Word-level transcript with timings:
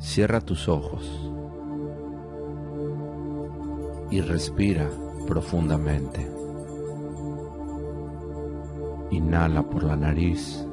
Cierra 0.00 0.40
tus 0.40 0.66
ojos 0.66 1.30
y 4.10 4.22
respira 4.22 4.88
profundamente. 5.28 6.26
Inhala 9.10 9.62
por 9.62 9.84
la 9.84 9.96
nariz, 9.96 10.66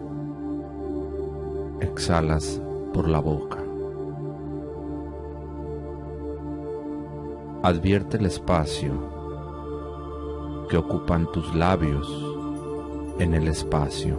exhalas 1.82 2.62
por 2.94 3.10
la 3.10 3.20
boca. 3.20 3.58
Advierte 7.64 8.16
el 8.16 8.28
espacio 8.28 8.94
que 10.70 10.78
ocupan 10.78 11.30
tus 11.34 11.54
labios 11.54 12.08
en 13.20 13.34
el 13.34 13.50
espacio. 13.50 14.18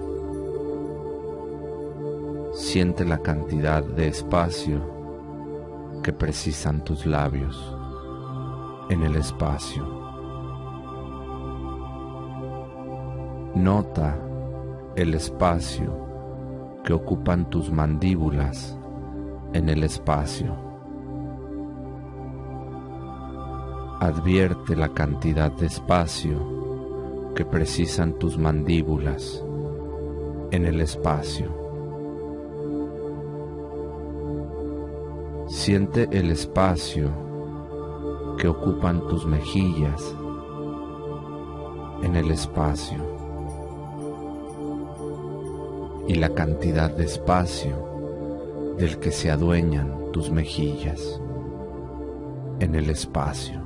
Siente 2.52 3.06
la 3.06 3.22
cantidad 3.22 3.82
de 3.82 4.09
espacio 4.09 4.98
que 6.09 6.12
precisan 6.15 6.83
tus 6.85 7.05
labios 7.05 7.77
en 8.89 9.03
el 9.03 9.15
espacio. 9.17 9.85
Nota 13.55 14.19
el 14.97 15.12
espacio 15.12 16.81
que 16.83 16.95
ocupan 16.95 17.51
tus 17.51 17.71
mandíbulas 17.71 18.79
en 19.53 19.69
el 19.69 19.84
espacio. 19.84 20.57
Advierte 24.01 24.77
la 24.77 24.89
cantidad 24.89 25.53
de 25.53 25.67
espacio 25.67 27.34
que 27.34 27.45
precisan 27.45 28.15
tus 28.15 28.39
mandíbulas 28.39 29.45
en 30.53 30.65
el 30.65 30.81
espacio. 30.81 31.67
Siente 35.68 36.08
el 36.12 36.30
espacio 36.30 37.11
que 38.38 38.48
ocupan 38.48 39.06
tus 39.06 39.27
mejillas 39.27 40.02
en 42.02 42.16
el 42.16 42.30
espacio 42.30 42.97
y 46.08 46.14
la 46.14 46.30
cantidad 46.30 46.91
de 46.91 47.05
espacio 47.05 48.77
del 48.78 48.98
que 48.98 49.12
se 49.12 49.30
adueñan 49.30 50.10
tus 50.10 50.30
mejillas 50.30 51.20
en 52.60 52.75
el 52.75 52.88
espacio. 52.88 53.60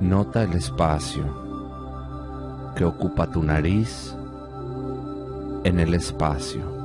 Nota 0.00 0.42
el 0.42 0.54
espacio 0.54 1.22
que 2.74 2.84
ocupa 2.84 3.30
tu 3.30 3.44
nariz 3.44 4.12
en 5.62 5.78
el 5.78 5.94
espacio. 5.94 6.75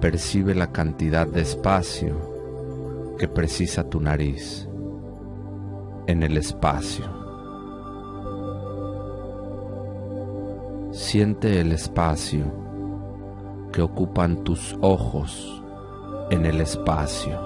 Percibe 0.00 0.54
la 0.54 0.72
cantidad 0.72 1.26
de 1.26 1.42
espacio 1.42 3.16
que 3.18 3.28
precisa 3.28 3.84
tu 3.84 4.00
nariz 4.00 4.66
en 6.06 6.22
el 6.22 6.38
espacio. 6.38 7.04
Siente 10.92 11.60
el 11.60 11.72
espacio 11.72 12.44
que 13.72 13.82
ocupan 13.82 14.42
tus 14.42 14.76
ojos 14.80 15.62
en 16.30 16.46
el 16.46 16.62
espacio. 16.62 17.38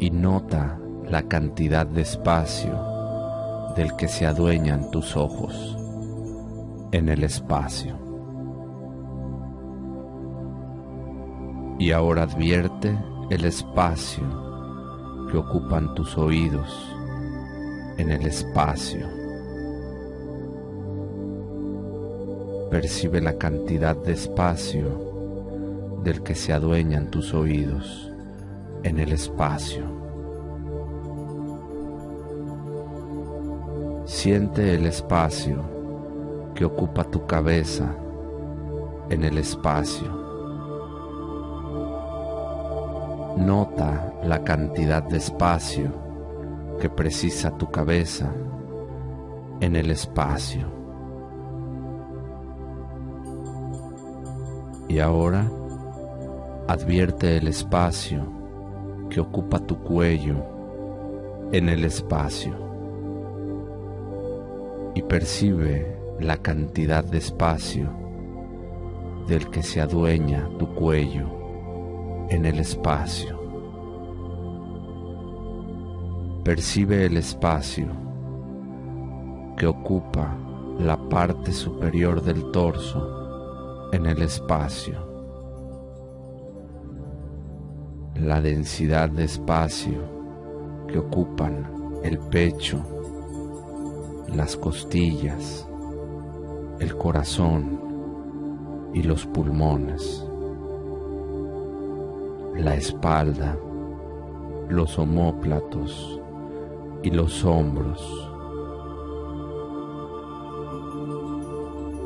Y 0.00 0.10
nota 0.10 0.78
la 1.08 1.22
cantidad 1.24 1.86
de 1.86 2.00
espacio 2.02 2.72
del 3.76 3.94
que 3.96 4.08
se 4.08 4.26
adueñan 4.26 4.90
tus 4.90 5.16
ojos 5.16 5.76
en 6.92 7.08
el 7.10 7.22
espacio. 7.22 8.03
Y 11.78 11.90
ahora 11.90 12.22
advierte 12.22 12.96
el 13.30 13.44
espacio 13.44 14.22
que 15.30 15.36
ocupan 15.36 15.94
tus 15.94 16.16
oídos 16.16 16.94
en 17.96 18.10
el 18.10 18.26
espacio. 18.26 19.06
Percibe 22.70 23.20
la 23.20 23.38
cantidad 23.38 23.96
de 23.96 24.12
espacio 24.12 26.00
del 26.02 26.22
que 26.22 26.34
se 26.34 26.52
adueñan 26.52 27.10
tus 27.10 27.32
oídos 27.34 28.12
en 28.82 28.98
el 28.98 29.12
espacio. 29.12 29.84
Siente 34.04 34.74
el 34.74 34.86
espacio 34.86 35.62
que 36.54 36.64
ocupa 36.64 37.04
tu 37.04 37.26
cabeza 37.26 37.94
en 39.08 39.24
el 39.24 39.38
espacio. 39.38 40.23
Nota 43.36 44.14
la 44.22 44.44
cantidad 44.44 45.02
de 45.02 45.16
espacio 45.16 45.90
que 46.80 46.88
precisa 46.88 47.50
tu 47.58 47.68
cabeza 47.68 48.32
en 49.60 49.74
el 49.74 49.90
espacio. 49.90 50.68
Y 54.88 55.00
ahora 55.00 55.50
advierte 56.68 57.36
el 57.36 57.48
espacio 57.48 58.24
que 59.10 59.18
ocupa 59.18 59.58
tu 59.58 59.78
cuello 59.78 60.36
en 61.50 61.68
el 61.68 61.84
espacio. 61.84 62.54
Y 64.94 65.02
percibe 65.02 65.98
la 66.20 66.36
cantidad 66.36 67.02
de 67.02 67.18
espacio 67.18 67.90
del 69.26 69.50
que 69.50 69.64
se 69.64 69.80
adueña 69.80 70.48
tu 70.56 70.72
cuello 70.72 71.43
en 72.28 72.46
el 72.46 72.58
espacio. 72.60 73.38
Percibe 76.42 77.06
el 77.06 77.16
espacio 77.16 77.86
que 79.56 79.66
ocupa 79.66 80.36
la 80.78 80.96
parte 81.08 81.52
superior 81.52 82.22
del 82.22 82.50
torso 82.50 83.90
en 83.92 84.06
el 84.06 84.22
espacio. 84.22 84.94
La 88.16 88.40
densidad 88.40 89.08
de 89.08 89.24
espacio 89.24 90.00
que 90.88 90.98
ocupan 90.98 92.00
el 92.02 92.18
pecho, 92.18 92.82
las 94.28 94.56
costillas, 94.56 95.66
el 96.80 96.96
corazón 96.96 97.80
y 98.92 99.02
los 99.02 99.26
pulmones 99.26 100.26
la 102.56 102.76
espalda, 102.76 103.58
los 104.68 104.98
omóplatos 104.98 106.20
y 107.02 107.10
los 107.10 107.44
hombros. 107.44 108.30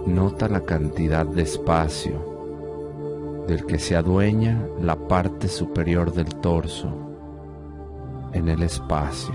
Nota 0.06 0.48
la 0.48 0.64
cantidad 0.64 1.26
de 1.26 1.42
espacio 1.42 3.44
del 3.46 3.66
que 3.66 3.78
se 3.78 3.94
adueña 3.94 4.66
la 4.80 4.96
parte 4.96 5.48
superior 5.48 6.12
del 6.12 6.34
torso 6.36 6.88
en 8.32 8.48
el 8.48 8.62
espacio. 8.62 9.34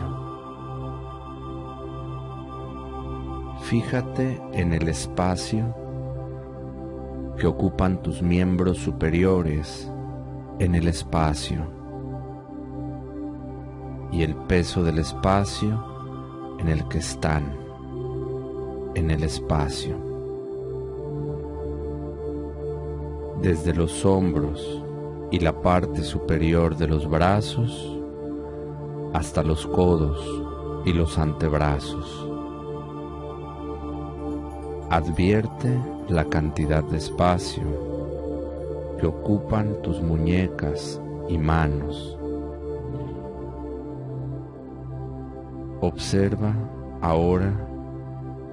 Fíjate 3.62 4.41
en 4.53 4.74
el 4.74 4.90
espacio 4.90 5.75
que 7.38 7.47
ocupan 7.47 8.01
tus 8.01 8.22
miembros 8.22 8.78
superiores 8.78 9.93
en 10.59 10.75
el 10.75 10.88
espacio 10.88 11.66
y 14.12 14.22
el 14.22 14.36
peso 14.36 14.84
del 14.84 15.00
espacio 15.00 15.84
en 16.59 16.69
el 16.69 16.88
que 16.88 17.00
están 17.00 17.58
en 18.95 19.10
el 19.10 19.24
espacio. 19.24 19.98
Desde 23.42 23.74
los 23.74 24.06
hombros 24.06 24.83
y 25.31 25.39
la 25.39 25.62
parte 25.62 26.04
superior 26.04 26.77
de 26.77 26.88
los 26.88 27.10
brazos 27.10 28.00
hasta 29.13 29.44
los 29.44 29.66
codos 29.68 30.24
y 30.86 30.94
los 30.94 31.18
antebrazos. 31.18 32.30
Advierte 34.89 35.75
la 36.07 36.25
cantidad 36.25 36.83
de 36.83 36.98
espacio 36.98 37.93
ocupan 39.05 39.81
tus 39.81 40.01
muñecas 40.01 41.01
y 41.29 41.38
manos. 41.38 42.17
Observa 45.81 46.53
ahora 47.01 47.67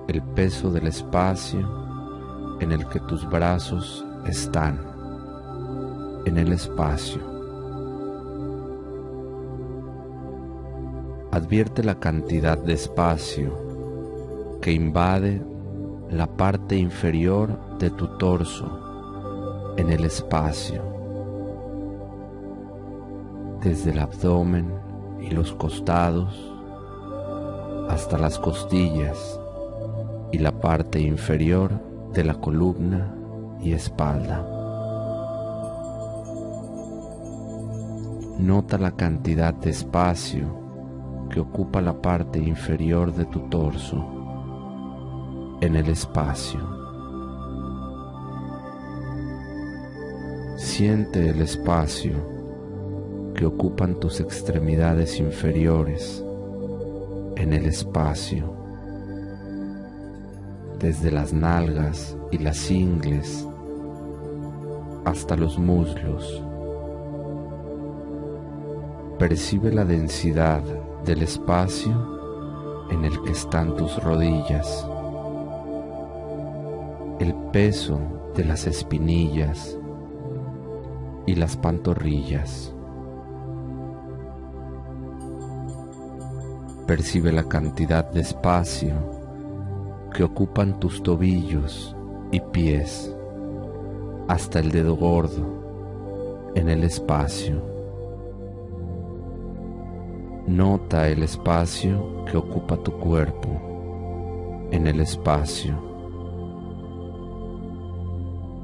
el 0.08 0.23
peso 0.23 0.70
del 0.70 0.88
espacio 0.88 1.61
en 2.61 2.73
el 2.73 2.87
que 2.88 3.00
tus 3.00 3.29
brazos 3.29 4.05
están, 4.26 4.81
en 6.25 6.37
el 6.37 6.52
espacio. 6.52 7.20
Advierte 11.31 11.85
la 11.85 12.00
cantidad 12.00 12.58
de 12.58 12.73
espacio 12.73 14.58
que 14.61 14.73
invade 14.73 15.43
la 16.11 16.26
parte 16.26 16.76
inferior 16.76 17.79
de 17.79 17.91
tu 17.91 18.08
torso 18.19 18.90
en 19.81 19.91
el 19.91 20.05
espacio, 20.05 20.82
desde 23.62 23.93
el 23.93 23.99
abdomen 23.99 24.71
y 25.23 25.31
los 25.31 25.55
costados 25.55 26.53
hasta 27.88 28.19
las 28.19 28.38
costillas 28.38 29.41
y 30.32 30.38
la 30.38 30.53
parte 30.53 31.00
inferior 31.00 31.73
de 32.12 32.25
la 32.25 32.35
columna 32.35 33.15
y 33.62 33.73
espalda. 33.73 34.47
Nota 38.38 38.76
la 38.76 38.91
cantidad 38.91 39.55
de 39.55 39.71
espacio 39.71 40.47
que 41.31 41.41
ocupa 41.41 41.81
la 41.81 42.03
parte 42.03 42.38
inferior 42.38 43.15
de 43.15 43.25
tu 43.25 43.41
torso 43.49 44.05
en 45.62 45.75
el 45.75 45.88
espacio. 45.88 46.80
Siente 50.81 51.29
el 51.29 51.43
espacio 51.43 52.15
que 53.35 53.44
ocupan 53.44 54.00
tus 54.00 54.19
extremidades 54.19 55.21
inferiores 55.21 56.25
en 57.37 57.53
el 57.53 57.67
espacio, 57.67 58.50
desde 60.79 61.11
las 61.11 61.35
nalgas 61.35 62.17
y 62.31 62.38
las 62.38 62.71
ingles 62.71 63.47
hasta 65.05 65.37
los 65.37 65.59
muslos. 65.59 66.43
Percibe 69.19 69.73
la 69.73 69.85
densidad 69.85 70.62
del 71.05 71.25
espacio 71.25 72.88
en 72.91 73.05
el 73.05 73.23
que 73.25 73.33
están 73.33 73.76
tus 73.76 74.03
rodillas, 74.03 74.87
el 77.19 77.35
peso 77.53 78.00
de 78.35 78.47
las 78.47 78.67
espinillas 78.67 79.76
y 81.27 81.35
las 81.35 81.57
pantorrillas. 81.57 82.75
Percibe 86.87 87.33
la 87.33 87.45
cantidad 87.45 88.11
de 88.11 88.21
espacio 88.21 88.95
que 90.13 90.25
ocupan 90.25 90.81
tus 90.81 91.03
tobillos 91.03 91.95
y 92.33 92.41
pies 92.41 93.15
hasta 94.29 94.61
el 94.61 94.71
dedo 94.71 94.97
gordo 94.97 96.51
en 96.55 96.69
el 96.69 96.85
espacio. 96.85 97.63
Nota 100.47 101.09
el 101.09 101.23
espacio 101.23 102.25
que 102.25 102.37
ocupa 102.37 102.77
tu 102.77 102.93
cuerpo 102.99 104.69
en 104.73 104.87
el 104.87 105.01
espacio. 105.01 105.90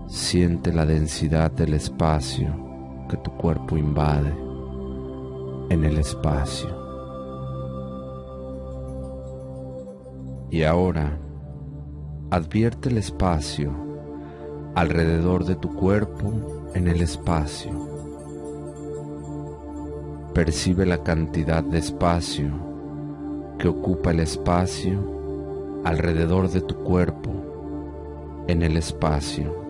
Siente 0.09 0.73
la 0.73 0.87
densidad 0.87 1.51
del 1.51 1.75
espacio 1.75 2.55
que 3.09 3.17
tu 3.17 3.33
cuerpo 3.33 3.77
invade 3.77 4.33
en 5.69 5.85
el 5.85 5.99
espacio. 5.99 6.69
Y 10.49 10.63
ahora 10.63 11.19
advierte 12.31 12.89
el 12.89 12.99
espacio 12.99 13.73
alrededor 14.77 15.45
de 15.45 15.57
tu 15.57 15.75
cuerpo 15.75 16.71
en 16.75 16.87
el 16.87 17.03
espacio. 17.03 17.73
Percibe 20.35 20.87
la 20.87 21.03
cantidad 21.03 21.65
de 21.65 21.79
espacio 21.79 22.53
que 23.59 23.67
ocupa 23.67 24.13
el 24.13 24.21
espacio 24.21 25.83
alrededor 25.85 26.49
de 26.49 26.61
tu 26.61 26.77
cuerpo 26.77 28.45
en 28.47 28.63
el 28.63 28.77
espacio. 28.77 29.66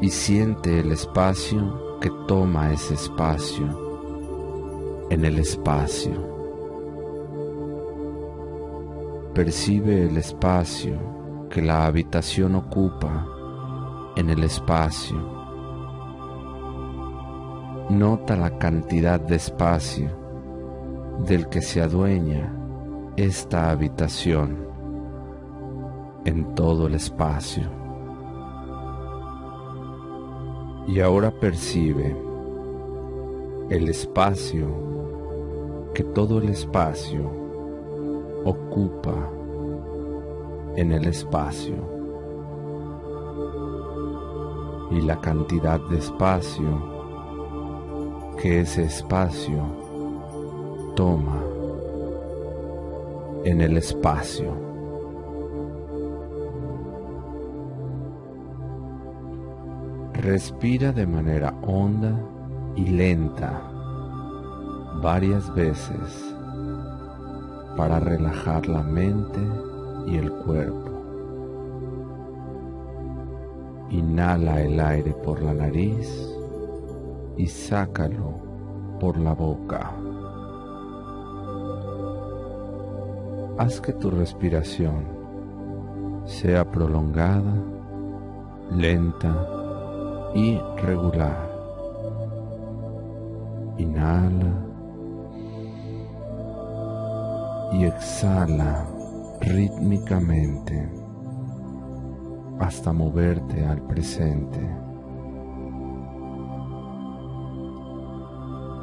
Y 0.00 0.10
siente 0.10 0.80
el 0.80 0.92
espacio 0.92 1.98
que 2.00 2.10
toma 2.26 2.72
ese 2.72 2.94
espacio 2.94 3.88
en 5.10 5.24
el 5.24 5.38
espacio 5.38 6.30
percibe 9.34 10.06
el 10.06 10.16
espacio 10.16 11.48
que 11.48 11.62
la 11.62 11.86
habitación 11.86 12.56
ocupa 12.56 13.26
en 14.16 14.28
el 14.28 14.42
espacio. 14.44 15.16
Nota 17.88 18.36
la 18.36 18.58
cantidad 18.58 19.20
de 19.20 19.36
espacio 19.36 20.10
del 21.26 21.48
que 21.48 21.62
se 21.62 21.80
adueña 21.80 22.54
esta 23.16 23.70
habitación 23.70 24.58
en 26.24 26.54
todo 26.54 26.86
el 26.86 26.94
espacio. 26.94 27.79
Y 30.90 30.98
ahora 30.98 31.30
percibe 31.30 32.16
el 33.68 33.88
espacio 33.88 34.66
que 35.94 36.02
todo 36.02 36.38
el 36.38 36.48
espacio 36.48 37.30
ocupa 38.44 39.30
en 40.74 40.90
el 40.90 41.06
espacio 41.06 41.76
y 44.90 45.00
la 45.02 45.20
cantidad 45.20 45.78
de 45.88 45.98
espacio 45.98 46.82
que 48.42 48.62
ese 48.62 48.82
espacio 48.82 49.62
toma 50.96 51.40
en 53.44 53.60
el 53.60 53.76
espacio. 53.76 54.69
Respira 60.20 60.92
de 60.92 61.06
manera 61.06 61.54
honda 61.62 62.14
y 62.76 62.84
lenta 62.84 63.62
varias 65.02 65.52
veces 65.54 66.34
para 67.74 67.98
relajar 68.00 68.68
la 68.68 68.82
mente 68.82 69.40
y 70.06 70.18
el 70.18 70.30
cuerpo. 70.30 70.90
Inhala 73.88 74.60
el 74.60 74.78
aire 74.78 75.14
por 75.24 75.40
la 75.40 75.54
nariz 75.54 76.06
y 77.38 77.46
sácalo 77.46 78.98
por 79.00 79.16
la 79.16 79.32
boca. 79.32 79.90
Haz 83.56 83.80
que 83.80 83.94
tu 83.94 84.10
respiración 84.10 85.02
sea 86.26 86.70
prolongada, 86.70 87.54
lenta 88.70 89.59
y 90.34 90.58
regular. 90.76 91.50
Inhala 93.78 94.66
y 97.72 97.84
exhala 97.84 98.86
rítmicamente 99.40 100.90
hasta 102.58 102.92
moverte 102.92 103.64
al 103.64 103.80
presente. 103.82 104.60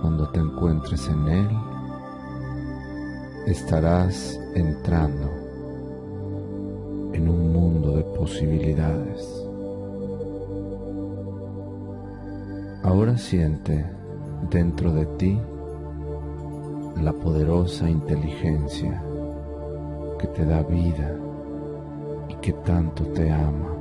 Cuando 0.02 0.30
te 0.32 0.40
encuentres 0.40 1.08
en 1.10 1.28
él, 1.28 1.50
estarás 3.46 4.40
entrando 4.56 5.30
en 7.14 7.30
un 7.30 7.54
mundo 7.54 7.98
de 7.98 8.04
posibilidades. 8.04 9.37
Ahora 12.88 13.18
siente 13.18 13.86
dentro 14.50 14.94
de 14.94 15.06
ti 15.18 15.38
la 17.02 17.12
poderosa 17.12 17.90
inteligencia 17.90 19.04
que 20.18 20.28
te 20.28 20.46
da 20.46 20.64
vida 20.64 21.14
y 22.30 22.36
que 22.36 22.54
tanto 22.54 23.04
te 23.08 23.30
ama. 23.30 23.76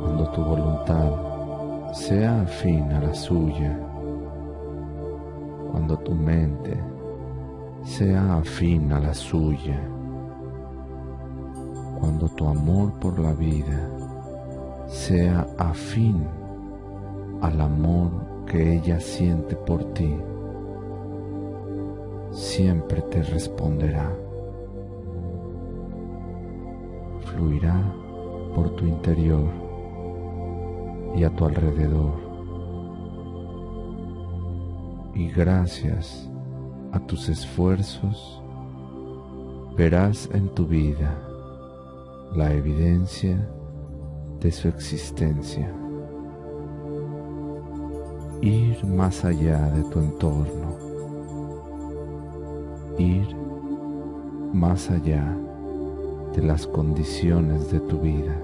Cuando 0.00 0.30
tu 0.30 0.44
voluntad 0.44 1.92
sea 1.92 2.42
afín 2.42 2.92
a 2.92 3.00
la 3.00 3.12
suya, 3.12 3.76
cuando 5.72 5.98
tu 5.98 6.14
mente 6.14 6.80
sea 7.82 8.36
afín 8.36 8.92
a 8.92 9.00
la 9.00 9.12
suya, 9.12 9.80
cuando 11.98 12.28
tu 12.28 12.46
amor 12.46 12.92
por 13.00 13.18
la 13.18 13.32
vida 13.32 14.11
sea 14.92 15.46
afín 15.56 16.26
al 17.40 17.62
amor 17.62 18.10
que 18.46 18.74
ella 18.76 19.00
siente 19.00 19.56
por 19.56 19.82
ti, 19.94 20.14
siempre 22.30 23.00
te 23.00 23.22
responderá. 23.22 24.14
Fluirá 27.24 27.80
por 28.54 28.76
tu 28.76 28.84
interior 28.84 29.48
y 31.16 31.24
a 31.24 31.30
tu 31.30 31.46
alrededor. 31.46 32.12
Y 35.14 35.28
gracias 35.28 36.30
a 36.92 37.00
tus 37.00 37.30
esfuerzos, 37.30 38.42
verás 39.74 40.28
en 40.34 40.50
tu 40.50 40.66
vida 40.66 41.18
la 42.34 42.52
evidencia 42.52 43.38
de 44.42 44.50
su 44.50 44.66
existencia. 44.66 45.72
Ir 48.40 48.84
más 48.84 49.24
allá 49.24 49.70
de 49.70 49.84
tu 49.84 50.00
entorno. 50.00 50.76
Ir 52.98 53.36
más 54.52 54.90
allá 54.90 55.36
de 56.34 56.42
las 56.42 56.66
condiciones 56.66 57.70
de 57.70 57.78
tu 57.80 58.00
vida. 58.00 58.36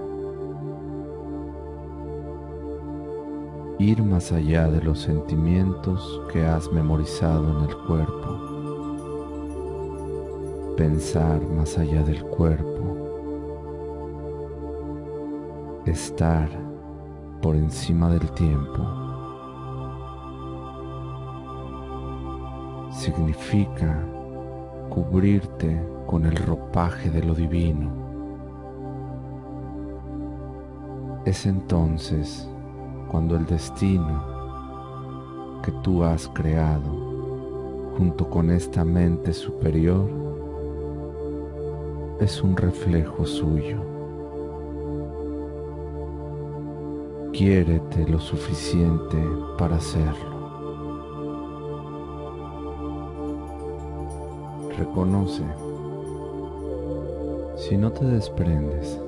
Ir 3.77 4.01
más 4.01 4.31
allá 4.31 4.67
de 4.67 4.81
los 4.81 4.99
sentimientos 4.99 6.21
que 6.31 6.45
has 6.45 6.71
memorizado 6.71 7.57
en 7.57 7.69
el 7.69 7.77
cuerpo. 7.85 8.45
Pensar 10.77 11.41
más 11.49 11.77
allá 11.77 12.03
del 12.03 12.23
cuerpo. 12.23 12.88
Estar 15.89 16.47
por 17.41 17.55
encima 17.55 18.11
del 18.11 18.29
tiempo. 18.33 18.85
Significa 22.91 24.05
cubrirte 24.91 25.83
con 26.05 26.27
el 26.27 26.35
ropaje 26.35 27.09
de 27.09 27.23
lo 27.23 27.33
divino. 27.33 27.89
Es 31.25 31.47
entonces 31.47 32.47
cuando 33.09 33.35
el 33.35 33.47
destino 33.47 34.23
que 35.63 35.71
tú 35.81 36.03
has 36.03 36.27
creado 36.27 37.95
junto 37.97 38.29
con 38.29 38.51
esta 38.51 38.85
mente 38.85 39.33
superior 39.33 40.07
es 42.19 42.43
un 42.43 42.55
reflejo 42.55 43.25
suyo. 43.25 43.98
Quiérete 47.39 48.05
lo 48.05 48.19
suficiente 48.19 49.17
para 49.57 49.77
hacerlo. 49.77 50.29
Reconoce 54.77 55.45
si 57.55 57.77
no 57.77 57.93
te 57.93 58.03
desprendes 58.03 58.99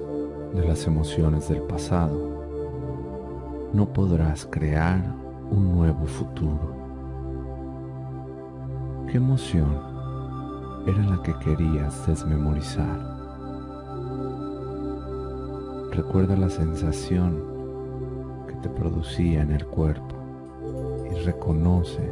de 0.53 0.65
las 0.65 0.88
emociones 0.88 1.50
del 1.50 1.61
pasado, 1.63 3.67
no 3.73 3.91
podrás 3.91 4.45
crear 4.45 5.03
un 5.51 5.75
nuevo 5.75 6.05
futuro. 6.05 6.73
¿Qué 9.11 9.17
emoción 9.17 9.77
era 10.88 11.03
la 11.03 11.21
que 11.21 11.38
querías 11.39 12.07
desmemorizar? 12.07 12.97
Recuerda 15.91 16.38
la 16.38 16.50
sensación 16.50 17.50
te 18.62 18.70
producía 18.70 19.41
en 19.41 19.51
el 19.51 19.65
cuerpo 19.65 20.15
y 21.12 21.15
reconoce 21.25 22.10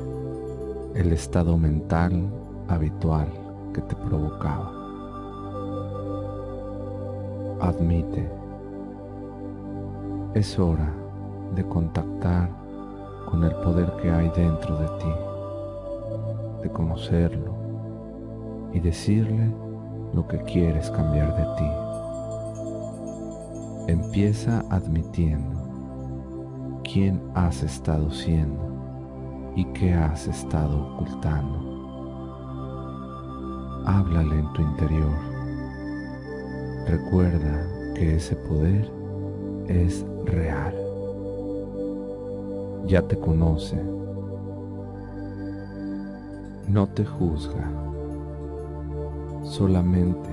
el 0.95 1.13
estado 1.13 1.57
mental 1.57 2.29
habitual 2.67 3.27
que 3.73 3.81
te 3.81 3.95
provocaba 3.95 4.79
admite, 7.61 8.29
es 10.33 10.57
hora 10.57 10.93
de 11.55 11.63
contactar 11.65 12.49
con 13.29 13.43
el 13.43 13.53
poder 13.57 13.91
que 14.01 14.09
hay 14.09 14.31
dentro 14.35 14.77
de 14.77 14.87
ti, 14.99 15.13
de 16.63 16.69
conocerlo 16.69 17.53
y 18.73 18.79
decirle 18.79 19.53
lo 20.13 20.27
que 20.27 20.37
quieres 20.43 20.89
cambiar 20.91 21.35
de 21.35 21.43
ti. 21.57 21.69
Empieza 23.91 24.63
admitiendo 24.69 25.58
quién 26.91 27.21
has 27.35 27.63
estado 27.63 28.09
siendo 28.11 29.53
y 29.55 29.65
qué 29.73 29.93
has 29.93 30.27
estado 30.27 30.93
ocultando. 30.93 31.69
Háblale 33.85 34.39
en 34.39 34.53
tu 34.53 34.61
interior 34.61 35.39
Recuerda 36.89 37.67
que 37.93 38.15
ese 38.15 38.35
poder 38.35 38.89
es 39.67 40.03
real. 40.25 40.73
Ya 42.87 43.03
te 43.03 43.15
conoce. 43.15 43.79
No 46.67 46.87
te 46.87 47.05
juzga. 47.05 47.71
Solamente 49.43 50.29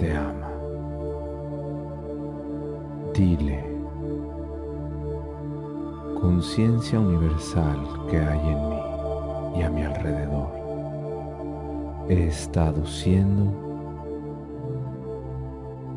te 0.00 0.16
ama. 0.16 0.50
Dile. 3.14 3.67
Conciencia 6.20 6.98
universal 6.98 7.78
que 8.10 8.18
hay 8.18 8.40
en 8.40 8.68
mí 8.68 8.80
y 9.56 9.62
a 9.62 9.70
mi 9.70 9.82
alrededor. 9.82 10.50
He 12.08 12.26
estado 12.26 12.84
siendo 12.84 13.52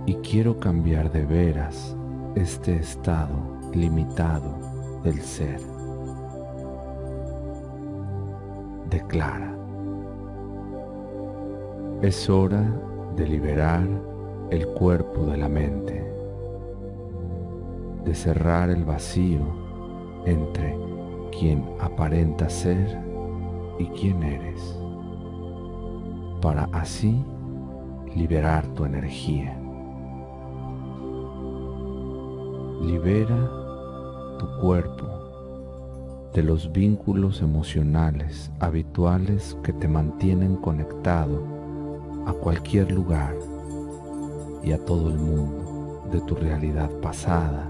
y 0.06 0.14
quiero 0.18 0.60
cambiar 0.60 1.12
de 1.12 1.26
veras 1.26 1.98
este 2.36 2.76
estado 2.76 3.36
limitado 3.74 5.02
del 5.04 5.20
ser. 5.22 5.60
Declara. 8.92 9.56
Es 12.04 12.30
hora 12.30 12.64
de 13.16 13.28
liberar 13.28 13.88
el 14.52 14.68
cuerpo 14.68 15.26
de 15.26 15.38
la 15.38 15.50
mente, 15.50 16.06
de 18.06 18.14
cerrar 18.14 18.70
el 18.70 18.86
vacío 18.86 19.61
entre 20.26 20.78
quien 21.32 21.64
aparenta 21.80 22.50
ser 22.50 23.00
y 23.80 23.86
quien 23.88 24.22
eres, 24.24 24.78
para 26.42 26.70
así 26.72 27.24
liberar 28.16 28.68
tu 28.74 28.86
energía. 28.86 29.58
Libera 32.82 33.50
tu 34.40 34.48
cuerpo 34.60 35.22
de 36.34 36.44
los 36.44 36.72
vínculos 36.72 37.42
emocionales 37.42 38.52
habituales 38.60 39.58
que 39.64 39.74
te 39.74 39.88
mantienen 39.88 40.56
conectado 40.56 41.44
a 42.26 42.34
cualquier 42.34 42.92
lugar 42.92 43.36
y 44.64 44.72
a 44.72 44.86
todo 44.86 45.10
el 45.10 45.18
mundo 45.18 46.08
de 46.12 46.22
tu 46.22 46.36
realidad 46.36 46.90
pasada 47.02 47.70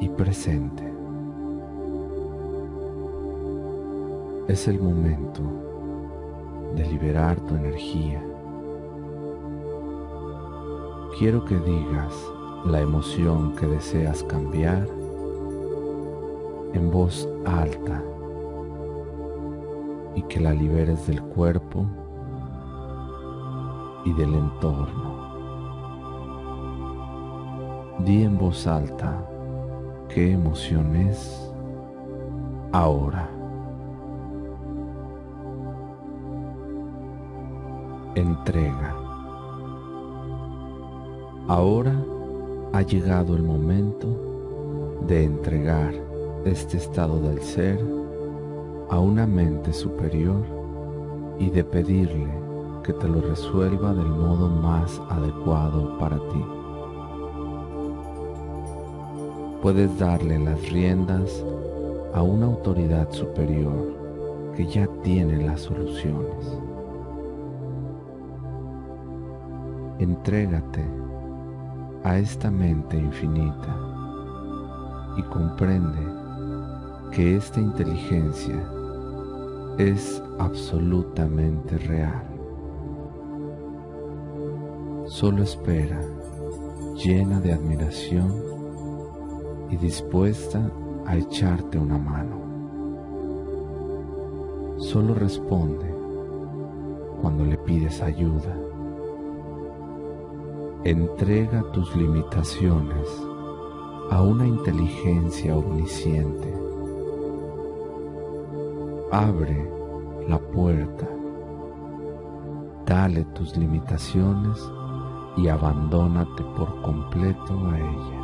y 0.00 0.08
presente. 0.08 0.95
Es 4.48 4.68
el 4.68 4.80
momento 4.80 5.42
de 6.76 6.86
liberar 6.86 7.40
tu 7.40 7.56
energía. 7.56 8.22
Quiero 11.18 11.44
que 11.44 11.56
digas 11.56 12.14
la 12.64 12.80
emoción 12.80 13.56
que 13.56 13.66
deseas 13.66 14.22
cambiar 14.22 14.86
en 16.74 16.90
voz 16.92 17.28
alta 17.44 18.04
y 20.14 20.22
que 20.22 20.38
la 20.38 20.52
liberes 20.52 21.08
del 21.08 21.20
cuerpo 21.22 21.84
y 24.04 24.12
del 24.12 24.32
entorno. 24.32 25.26
Di 27.98 28.22
en 28.22 28.38
voz 28.38 28.64
alta 28.68 29.28
qué 30.08 30.34
emoción 30.34 30.94
es 30.94 31.50
ahora. 32.70 33.35
Entrega. 38.16 38.96
Ahora 41.48 41.94
ha 42.72 42.80
llegado 42.80 43.36
el 43.36 43.42
momento 43.42 44.08
de 45.06 45.24
entregar 45.24 45.92
este 46.46 46.78
estado 46.78 47.20
del 47.20 47.42
ser 47.42 47.78
a 48.88 48.98
una 48.98 49.26
mente 49.26 49.70
superior 49.74 50.42
y 51.38 51.50
de 51.50 51.62
pedirle 51.62 52.30
que 52.82 52.94
te 52.94 53.06
lo 53.06 53.20
resuelva 53.20 53.92
del 53.92 54.08
modo 54.08 54.48
más 54.48 54.98
adecuado 55.10 55.98
para 55.98 56.16
ti. 56.16 56.44
Puedes 59.60 59.98
darle 59.98 60.38
las 60.38 60.70
riendas 60.70 61.44
a 62.14 62.22
una 62.22 62.46
autoridad 62.46 63.12
superior 63.12 63.94
que 64.56 64.66
ya 64.66 64.88
tiene 65.02 65.44
las 65.44 65.60
soluciones. 65.60 66.56
Entrégate 69.98 70.84
a 72.04 72.18
esta 72.18 72.50
mente 72.50 72.98
infinita 72.98 73.74
y 75.16 75.22
comprende 75.22 75.98
que 77.10 77.36
esta 77.36 77.60
inteligencia 77.60 78.62
es 79.78 80.22
absolutamente 80.38 81.78
real. 81.78 82.22
Solo 85.06 85.42
espera, 85.42 86.00
llena 86.96 87.40
de 87.40 87.54
admiración 87.54 88.34
y 89.70 89.76
dispuesta 89.76 90.70
a 91.06 91.16
echarte 91.16 91.78
una 91.78 91.96
mano. 91.96 92.36
Solo 94.78 95.14
responde 95.14 95.86
cuando 97.22 97.46
le 97.46 97.56
pides 97.56 98.02
ayuda. 98.02 98.65
Entrega 100.86 101.64
tus 101.72 101.96
limitaciones 101.96 103.08
a 104.12 104.22
una 104.22 104.46
inteligencia 104.46 105.56
omnisciente. 105.56 106.54
Abre 109.10 109.68
la 110.28 110.38
puerta, 110.38 111.08
dale 112.86 113.24
tus 113.34 113.56
limitaciones 113.56 114.62
y 115.36 115.48
abandónate 115.48 116.44
por 116.56 116.80
completo 116.82 117.58
a 117.68 117.78
ella. 117.80 118.20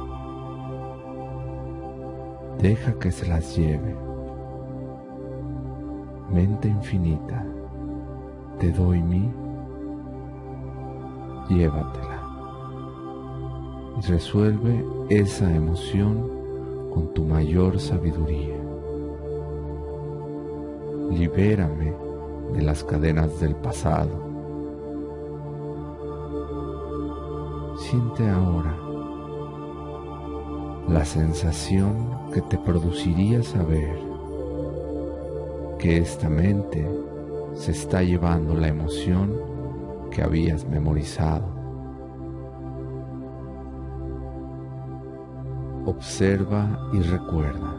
Deja 2.61 2.97
que 3.01 3.11
se 3.11 3.27
las 3.27 3.57
lleve. 3.57 3.97
Mente 6.31 6.69
infinita, 6.69 7.45
te 8.61 8.71
doy 8.71 9.03
mi, 9.03 9.33
llévatela 11.49 12.22
resuelve 14.01 14.85
esa 15.11 15.55
emoción 15.55 16.31
con 16.93 17.13
tu 17.15 17.25
mayor 17.25 17.79
sabiduría. 17.79 18.57
Libérame 21.11 21.95
de 22.55 22.63
las 22.63 22.83
cadenas 22.85 23.39
del 23.41 23.55
pasado. 23.57 24.11
Siente 27.77 28.29
ahora 28.29 28.77
la 30.89 31.05
sensación 31.05 32.09
que 32.33 32.41
te 32.43 32.59
produciría 32.59 33.43
saber 33.43 33.99
que 35.79 35.99
esta 35.99 36.29
mente 36.29 36.89
se 37.55 37.73
está 37.73 38.03
llevando 38.03 38.55
la 38.55 38.69
emoción 38.69 39.37
que 40.11 40.23
habías 40.23 40.67
memorizado. 40.67 41.62
Observa 45.85 46.89
y 46.93 47.01
recuerda. 47.01 47.75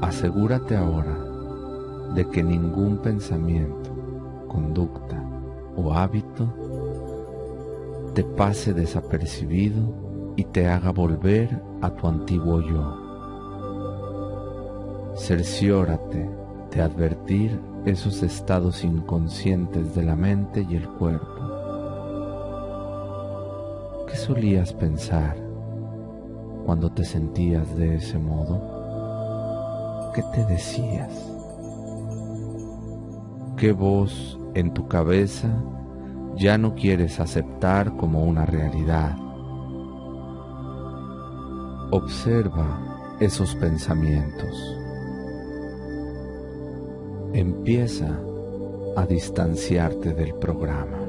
Asegúrate 0.00 0.76
ahora 0.76 1.18
de 2.14 2.28
que 2.30 2.44
ningún 2.44 2.98
pensamiento, 2.98 3.90
conducta 4.46 5.20
o 5.76 5.92
hábito 5.92 6.46
te 8.14 8.22
pase 8.22 8.74
desapercibido 8.74 9.82
y 10.36 10.44
te 10.44 10.68
haga 10.68 10.92
volver 10.92 11.60
a 11.80 11.90
tu 11.90 12.06
antiguo 12.06 12.60
yo. 12.60 12.98
Cerciórate 15.16 16.30
de 16.70 16.80
advertir 16.80 17.60
esos 17.86 18.22
estados 18.22 18.84
inconscientes 18.84 19.96
de 19.96 20.04
la 20.04 20.14
mente 20.14 20.64
y 20.68 20.76
el 20.76 20.88
cuerpo 20.88 21.42
¿Qué 21.42 21.51
solías 24.22 24.72
pensar 24.72 25.36
cuando 26.64 26.92
te 26.92 27.04
sentías 27.04 27.76
de 27.76 27.96
ese 27.96 28.20
modo? 28.20 28.62
¿Qué 30.14 30.22
te 30.32 30.44
decías? 30.44 31.10
¿Qué 33.56 33.72
voz 33.72 34.38
en 34.54 34.72
tu 34.72 34.86
cabeza 34.86 35.48
ya 36.36 36.56
no 36.56 36.76
quieres 36.76 37.18
aceptar 37.18 37.96
como 37.96 38.22
una 38.22 38.46
realidad? 38.46 39.16
Observa 41.90 43.16
esos 43.18 43.56
pensamientos. 43.56 44.78
Empieza 47.32 48.20
a 48.96 49.04
distanciarte 49.04 50.14
del 50.14 50.34
programa. 50.34 51.01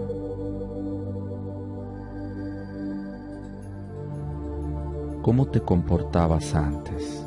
¿Cómo 5.24 5.46
te 5.46 5.62
comportabas 5.62 6.54
antes? 6.54 7.26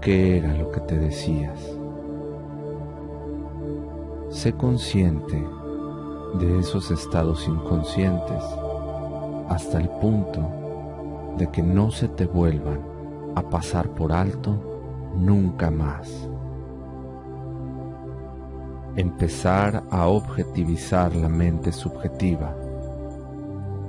¿Qué 0.00 0.38
era 0.38 0.54
lo 0.54 0.72
que 0.72 0.80
te 0.80 0.98
decías? 0.98 1.60
Sé 4.30 4.54
consciente 4.54 5.46
de 6.40 6.60
esos 6.60 6.90
estados 6.90 7.46
inconscientes 7.46 8.42
hasta 9.50 9.82
el 9.82 9.90
punto 10.00 10.40
de 11.36 11.50
que 11.50 11.62
no 11.62 11.90
se 11.90 12.08
te 12.08 12.24
vuelvan 12.24 12.80
a 13.34 13.42
pasar 13.42 13.90
por 13.90 14.14
alto 14.14 15.12
nunca 15.14 15.70
más. 15.70 16.10
Empezar 18.96 19.82
a 19.90 20.06
objetivizar 20.06 21.14
la 21.14 21.28
mente 21.28 21.70
subjetiva. 21.70 22.56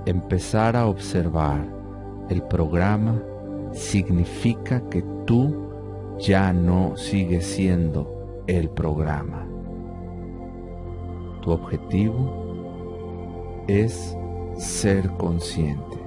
Empezar 0.06 0.76
a 0.76 0.88
observar 0.88 1.83
el 2.30 2.42
programa 2.44 3.22
significa 3.74 4.88
que 4.90 5.04
tú 5.26 5.70
ya 6.20 6.54
no 6.54 6.96
sigues 6.96 7.46
siendo 7.46 8.44
el 8.48 8.70
programa. 8.70 9.46
Tu 11.42 11.52
objetivo 11.52 13.66
es 13.68 14.18
ser 14.58 15.10
consciente. 15.12 15.98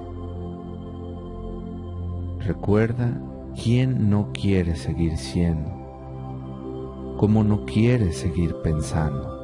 Recuerda 2.39 3.21
quién 3.61 4.09
no 4.09 4.31
quiere 4.33 4.75
seguir 4.75 5.17
siendo, 5.17 5.69
cómo 7.17 7.43
no 7.43 7.65
quiere 7.65 8.13
seguir 8.13 8.55
pensando, 8.63 9.35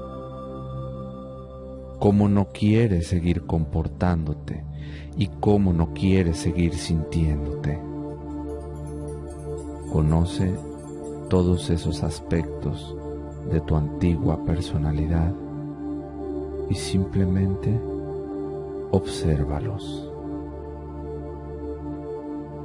cómo 1.99 2.29
no 2.29 2.47
quiere 2.47 3.01
seguir 3.01 3.45
comportándote 3.45 4.63
y 5.17 5.27
cómo 5.39 5.73
no 5.73 5.93
quieres 5.93 6.37
seguir 6.37 6.73
sintiéndote. 6.75 7.79
Conoce 9.91 10.53
todos 11.29 11.69
esos 11.69 12.03
aspectos 12.03 12.95
de 13.51 13.61
tu 13.61 13.75
antigua 13.75 14.43
personalidad 14.43 15.33
y 16.69 16.75
simplemente 16.75 17.79
obsérvalos. 18.91 20.09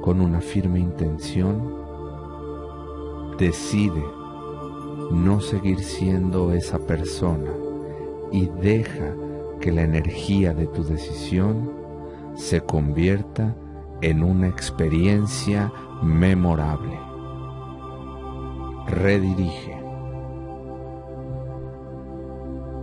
Con 0.01 0.21
una 0.21 0.41
firme 0.41 0.79
intención, 0.79 1.75
decide 3.37 4.03
no 5.11 5.39
seguir 5.41 5.79
siendo 5.79 6.53
esa 6.53 6.79
persona 6.79 7.51
y 8.31 8.47
deja 8.61 9.13
que 9.59 9.71
la 9.71 9.81
energía 9.81 10.53
de 10.53 10.67
tu 10.67 10.83
decisión 10.83 11.78
se 12.39 12.61
convierta 12.61 13.53
en 13.99 14.23
una 14.23 14.47
experiencia 14.47 15.73
memorable. 16.01 16.97
Redirige. 18.87 19.77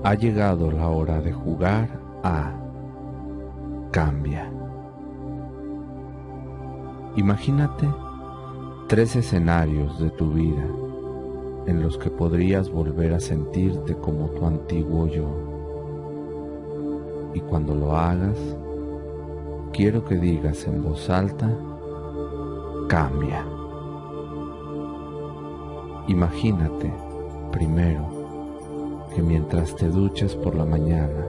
Ha 0.05 0.15
llegado 0.15 0.71
la 0.71 0.89
hora 0.89 1.23
de 1.23 1.33
jugar 1.33 1.89
a 2.23 2.53
Cambia. 3.93 4.53
Imagínate 7.17 7.89
tres 8.89 9.17
escenarios 9.17 9.99
de 9.99 10.11
tu 10.11 10.33
vida 10.33 10.67
en 11.67 11.81
los 11.81 11.97
que 11.97 12.11
podrías 12.11 12.71
volver 12.71 13.15
a 13.15 13.21
sentirte 13.21 13.95
como 13.95 14.27
tu 14.33 14.45
antiguo 14.45 15.07
yo. 15.07 15.31
Y 17.33 17.41
cuando 17.41 17.75
lo 17.75 17.97
hagas, 17.97 18.37
quiero 19.77 20.07
que 20.07 20.17
digas 20.17 20.67
en 20.67 20.83
voz 20.83 21.11
alta, 21.11 21.55
cambia. 22.89 23.45
Imagínate, 26.09 26.91
primero, 27.53 29.07
que 29.15 29.21
mientras 29.21 29.77
te 29.77 29.89
duchas 29.89 30.35
por 30.35 30.55
la 30.55 30.65
mañana, 30.65 31.27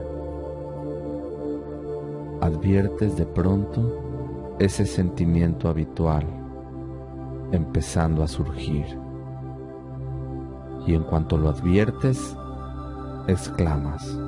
adviertes 2.40 3.18
de 3.18 3.26
pronto 3.26 4.56
ese 4.58 4.86
sentimiento 4.86 5.68
habitual 5.68 6.24
empezando 7.52 8.22
a 8.22 8.28
surgir. 8.28 8.86
Y 10.86 10.94
en 10.94 11.02
cuanto 11.02 11.36
lo 11.36 11.50
adviertes, 11.50 12.34
exclamas, 13.26 14.18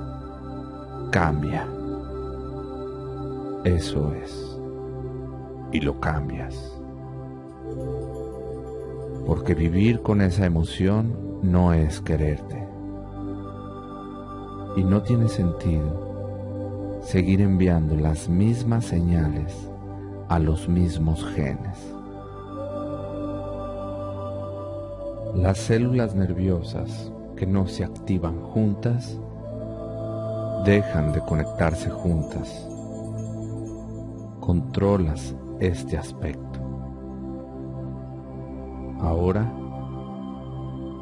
cambia. 1.11 1.80
Eso 3.65 4.15
es. 4.15 4.59
Y 5.71 5.81
lo 5.81 6.01
cambias. 6.01 6.81
Porque 9.27 9.55
vivir 9.55 10.01
con 10.01 10.23
esa 10.23 10.47
emoción 10.47 11.41
no 11.43 11.75
es 11.75 12.01
quererte. 12.01 12.67
Y 14.77 14.85
no 14.85 15.03
tiene 15.03 15.29
sentido 15.29 17.01
seguir 17.03 17.43
enviando 17.43 17.97
las 17.97 18.31
mismas 18.31 18.87
señales 18.87 19.55
a 20.29 20.39
los 20.39 20.67
mismos 20.67 21.23
genes. 21.35 21.95
Las 25.35 25.59
células 25.59 26.15
nerviosas 26.15 27.13
que 27.37 27.47
no 27.47 27.67
se 27.67 27.85
activan 27.85 28.41
juntas 28.41 29.19
dejan 30.65 31.13
de 31.13 31.21
conectarse 31.21 31.91
juntas. 31.91 32.70
Controlas 34.41 35.37
este 35.61 35.97
aspecto. 35.97 36.59
Ahora 39.01 39.53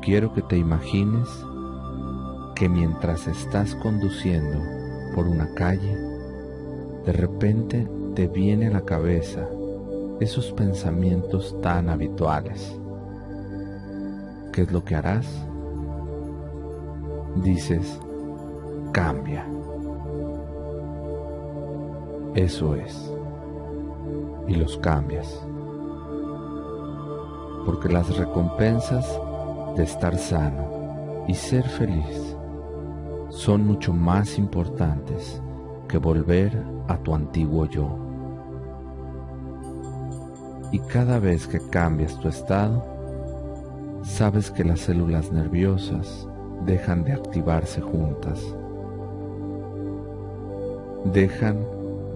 quiero 0.02 0.32
que 0.32 0.42
te 0.42 0.56
imagines 0.56 1.28
que 2.54 2.68
mientras 2.68 3.26
estás 3.26 3.74
conduciendo 3.76 4.58
por 5.14 5.26
una 5.26 5.54
calle, 5.54 5.96
de 7.04 7.12
repente 7.12 7.88
te 8.14 8.26
viene 8.26 8.66
a 8.66 8.70
la 8.70 8.84
cabeza 8.84 9.48
esos 10.20 10.52
pensamientos 10.52 11.56
tan 11.62 11.88
habituales. 11.88 12.78
¿Qué 14.52 14.62
es 14.62 14.72
lo 14.72 14.84
que 14.84 14.96
harás? 14.96 15.26
Dices, 17.36 18.00
cambia. 18.92 19.46
Eso 22.34 22.74
es. 22.74 23.12
Y 24.48 24.54
los 24.54 24.78
cambias. 24.78 25.46
Porque 27.64 27.88
las 27.88 28.16
recompensas 28.16 29.06
de 29.76 29.84
estar 29.84 30.16
sano 30.16 31.24
y 31.28 31.34
ser 31.34 31.68
feliz 31.68 32.34
son 33.28 33.66
mucho 33.66 33.92
más 33.92 34.38
importantes 34.38 35.40
que 35.86 35.98
volver 35.98 36.60
a 36.88 36.96
tu 36.96 37.14
antiguo 37.14 37.66
yo. 37.66 37.88
Y 40.72 40.78
cada 40.80 41.18
vez 41.18 41.46
que 41.46 41.60
cambias 41.60 42.18
tu 42.18 42.28
estado, 42.28 42.82
sabes 44.02 44.50
que 44.50 44.64
las 44.64 44.80
células 44.80 45.30
nerviosas 45.30 46.26
dejan 46.66 47.04
de 47.04 47.12
activarse 47.12 47.80
juntas, 47.80 48.42
dejan 51.12 51.64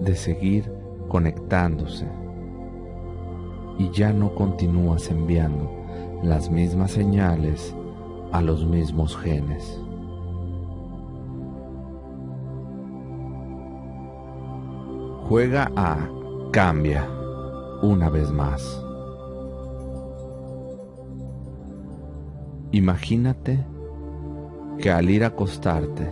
de 0.01 0.15
seguir 0.15 0.71
conectándose 1.07 2.07
y 3.77 3.89
ya 3.91 4.13
no 4.13 4.33
continúas 4.35 5.09
enviando 5.09 5.71
las 6.23 6.49
mismas 6.49 6.91
señales 6.91 7.75
a 8.31 8.41
los 8.41 8.65
mismos 8.65 9.15
genes. 9.17 9.79
Juega 15.27 15.71
a 15.75 16.09
cambia 16.51 17.07
una 17.81 18.09
vez 18.09 18.31
más. 18.31 18.83
Imagínate 22.71 23.63
que 24.79 24.91
al 24.91 25.09
ir 25.09 25.23
a 25.23 25.27
acostarte, 25.27 26.11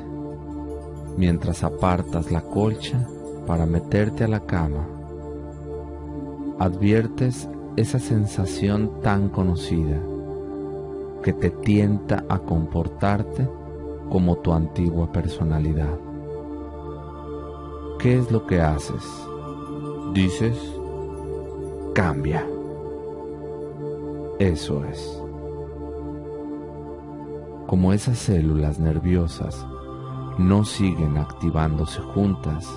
mientras 1.17 1.63
apartas 1.63 2.31
la 2.31 2.41
colcha 2.41 3.07
para 3.47 3.65
meterte 3.65 4.23
a 4.23 4.27
la 4.27 4.41
cama, 4.41 4.87
adviertes 6.61 7.49
esa 7.75 7.97
sensación 7.97 9.01
tan 9.01 9.29
conocida 9.29 9.99
que 11.23 11.33
te 11.33 11.49
tienta 11.49 12.23
a 12.29 12.37
comportarte 12.37 13.49
como 14.11 14.35
tu 14.37 14.53
antigua 14.53 15.11
personalidad. 15.11 15.97
¿Qué 17.97 18.19
es 18.19 18.31
lo 18.31 18.45
que 18.45 18.61
haces? 18.61 19.03
Dices, 20.13 20.55
cambia. 21.95 22.45
Eso 24.37 24.85
es. 24.85 25.19
Como 27.65 27.91
esas 27.91 28.19
células 28.19 28.77
nerviosas 28.77 29.65
no 30.37 30.63
siguen 30.63 31.17
activándose 31.17 32.01
juntas, 32.01 32.67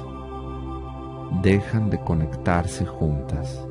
dejan 1.42 1.90
de 1.90 2.00
conectarse 2.00 2.86
juntas. 2.86 3.66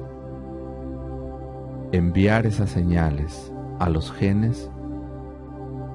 Enviar 1.93 2.47
esas 2.47 2.71
señales 2.71 3.53
a 3.77 3.87
los 3.87 4.11
genes 4.11 4.67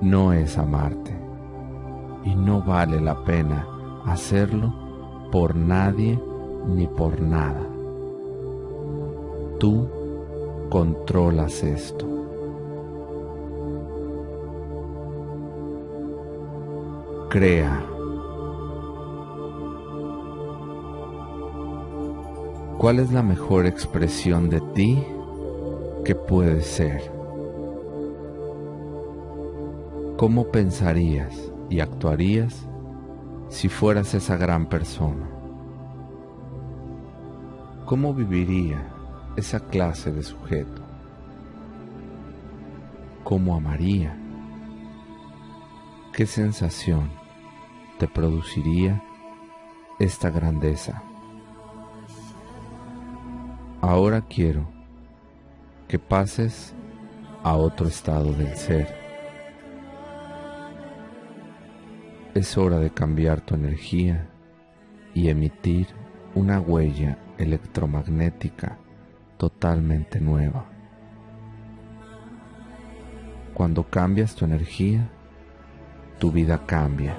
no 0.01 0.33
es 0.33 0.57
amarte 0.57 1.13
y 2.25 2.37
no 2.37 2.63
vale 2.63 3.01
la 3.01 3.25
pena 3.25 3.67
hacerlo 4.07 4.73
por 5.33 5.57
nadie 5.57 6.17
ni 6.69 6.87
por 6.87 7.21
nada. 7.21 7.67
Tú 9.59 9.89
controlas 10.71 11.65
esto. 11.65 12.07
Crea. 17.29 17.85
¿Cuál 22.79 23.01
es 23.01 23.11
la 23.11 23.25
mejor 23.25 23.67
expresión 23.67 24.49
de 24.49 24.61
ti 24.61 25.05
que 26.09 26.15
puedes 26.15 26.67
ser? 26.67 27.03
¿Cómo 30.17 30.51
pensarías 30.51 31.53
y 31.69 31.81
actuarías 31.81 32.67
si 33.51 33.69
fueras 33.69 34.15
esa 34.15 34.39
gran 34.39 34.71
persona? 34.71 35.29
¿Cómo 37.85 38.15
viviría 38.15 38.89
esa 39.37 39.61
clase 39.61 40.11
de 40.11 40.23
sujeto? 40.23 40.81
¿Cómo 43.23 43.55
amaría? 43.55 44.17
¿Qué 46.15 46.25
sensación 46.25 47.11
te 47.99 48.09
produciría 48.09 49.03
esta 49.99 50.31
grandeza? 50.31 51.03
Ahora 53.83 54.23
quiero 54.23 54.78
que 55.89 55.99
pases 55.99 56.75
a 57.43 57.57
otro 57.57 57.89
estado 57.89 58.33
del 58.33 58.55
ser. 58.57 58.95
Es 62.35 62.59
hora 62.59 62.79
de 62.79 62.91
cambiar 62.91 63.41
tu 63.41 63.55
energía 63.55 64.29
y 65.15 65.31
emitir 65.31 65.87
una 66.35 66.61
huella 66.61 67.19
electromagnética 67.39 68.77
totalmente 69.39 70.21
nueva. 70.21 70.67
Cuando 73.55 73.83
cambias 73.85 74.35
tu 74.35 74.45
energía, 74.45 75.09
tu 76.19 76.31
vida 76.31 76.67
cambia. 76.67 77.17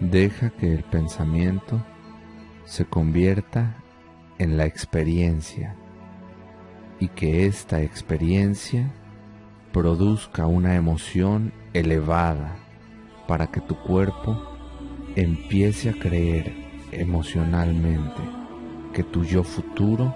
Deja 0.00 0.50
que 0.50 0.74
el 0.74 0.84
pensamiento 0.84 1.84
se 2.64 2.86
convierta 2.86 3.74
en 4.38 4.56
la 4.56 4.64
experiencia 4.64 5.76
y 7.00 7.08
que 7.08 7.46
esta 7.46 7.82
experiencia 7.82 8.90
produzca 9.72 10.46
una 10.46 10.74
emoción 10.74 11.52
elevada 11.72 12.56
para 13.26 13.46
que 13.46 13.60
tu 13.60 13.76
cuerpo 13.76 14.56
empiece 15.14 15.90
a 15.90 15.92
creer 15.92 16.52
emocionalmente 16.92 18.22
que 18.92 19.02
tu 19.02 19.22
yo 19.24 19.44
futuro 19.44 20.14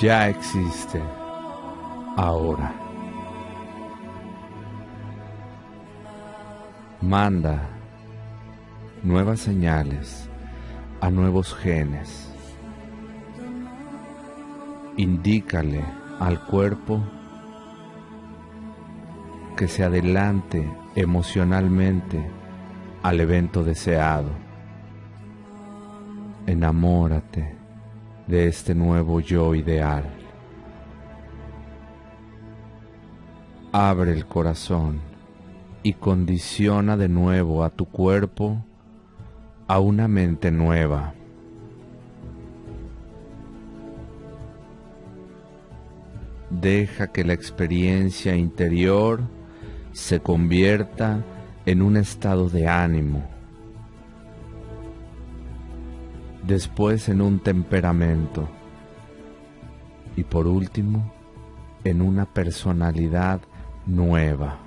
ya 0.00 0.28
existe 0.28 1.00
ahora. 2.16 2.74
Manda 7.00 7.68
nuevas 9.02 9.40
señales 9.40 10.28
a 11.00 11.10
nuevos 11.10 11.54
genes. 11.54 12.33
Indícale 14.96 15.84
al 16.20 16.40
cuerpo 16.44 17.02
que 19.56 19.68
se 19.68 19.84
adelante 19.84 20.70
emocionalmente 20.94 22.24
al 23.02 23.20
evento 23.20 23.64
deseado 23.64 24.44
enamórate 26.46 27.54
de 28.26 28.48
este 28.48 28.74
nuevo 28.74 29.20
yo 29.20 29.54
ideal. 29.54 30.04
Abre 33.72 34.12
el 34.12 34.26
corazón 34.26 35.00
y 35.82 35.94
condiciona 35.94 36.96
de 36.96 37.08
nuevo 37.08 37.64
a 37.64 37.70
tu 37.70 37.86
cuerpo 37.86 38.64
a 39.66 39.80
una 39.80 40.06
mente 40.06 40.50
nueva. 40.50 41.14
Deja 46.64 47.08
que 47.08 47.24
la 47.24 47.34
experiencia 47.34 48.34
interior 48.34 49.20
se 49.92 50.20
convierta 50.20 51.22
en 51.66 51.82
un 51.82 51.98
estado 51.98 52.48
de 52.48 52.66
ánimo, 52.66 53.22
después 56.46 57.10
en 57.10 57.20
un 57.20 57.38
temperamento 57.38 58.48
y 60.16 60.24
por 60.24 60.46
último 60.46 61.12
en 61.84 62.00
una 62.00 62.24
personalidad 62.24 63.42
nueva. 63.84 64.63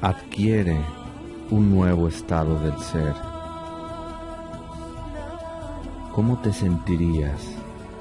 Adquiere 0.00 0.78
un 1.50 1.70
nuevo 1.70 2.08
estado 2.08 2.58
del 2.60 2.78
ser. 2.78 3.14
¿Cómo 6.14 6.40
te 6.40 6.52
sentirías 6.52 7.40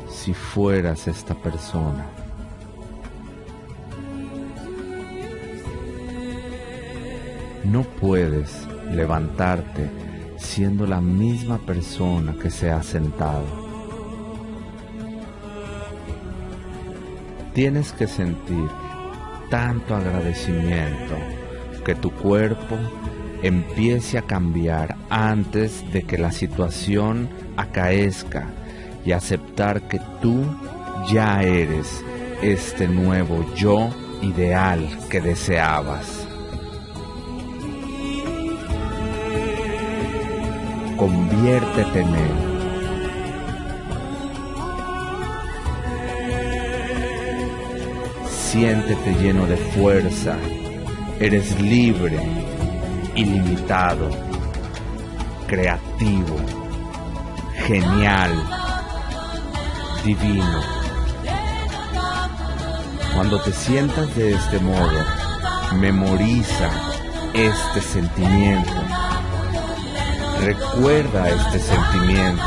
si 0.09 0.33
fueras 0.33 1.07
esta 1.07 1.33
persona? 1.33 2.05
No 7.63 7.83
puedes 7.83 8.67
levantarte 8.91 9.89
siendo 10.37 10.85
la 10.85 11.01
misma 11.01 11.57
persona 11.57 12.33
que 12.41 12.49
se 12.49 12.71
ha 12.71 12.81
sentado. 12.83 13.67
Tienes 17.53 17.91
que 17.91 18.07
sentir 18.07 18.69
tanto 19.49 19.95
agradecimiento 19.95 21.15
que 21.87 21.95
tu 21.95 22.11
cuerpo 22.11 22.77
empiece 23.41 24.17
a 24.17 24.21
cambiar 24.21 24.97
antes 25.09 25.89
de 25.93 26.03
que 26.03 26.17
la 26.17 26.33
situación 26.33 27.29
acaezca 27.55 28.49
y 29.05 29.13
aceptar 29.13 29.83
que 29.83 30.01
tú 30.21 30.43
ya 31.09 31.41
eres 31.43 32.03
este 32.41 32.89
nuevo 32.89 33.45
yo 33.55 33.89
ideal 34.21 34.85
que 35.09 35.21
deseabas. 35.21 36.27
Conviértete 40.97 42.01
en 42.01 42.15
él. 42.15 42.57
Siéntete 48.29 49.13
lleno 49.21 49.45
de 49.45 49.55
fuerza, 49.55 50.35
Eres 51.19 51.59
libre, 51.59 52.19
ilimitado, 53.15 54.11
creativo, 55.47 56.35
genial, 57.65 58.31
divino. 60.05 60.61
Cuando 63.15 63.41
te 63.41 63.51
sientas 63.51 64.15
de 64.15 64.35
este 64.35 64.59
modo, 64.59 65.03
memoriza 65.79 66.69
este 67.33 67.81
sentimiento. 67.81 68.73
Recuerda 70.41 71.29
este 71.29 71.59
sentimiento. 71.59 72.43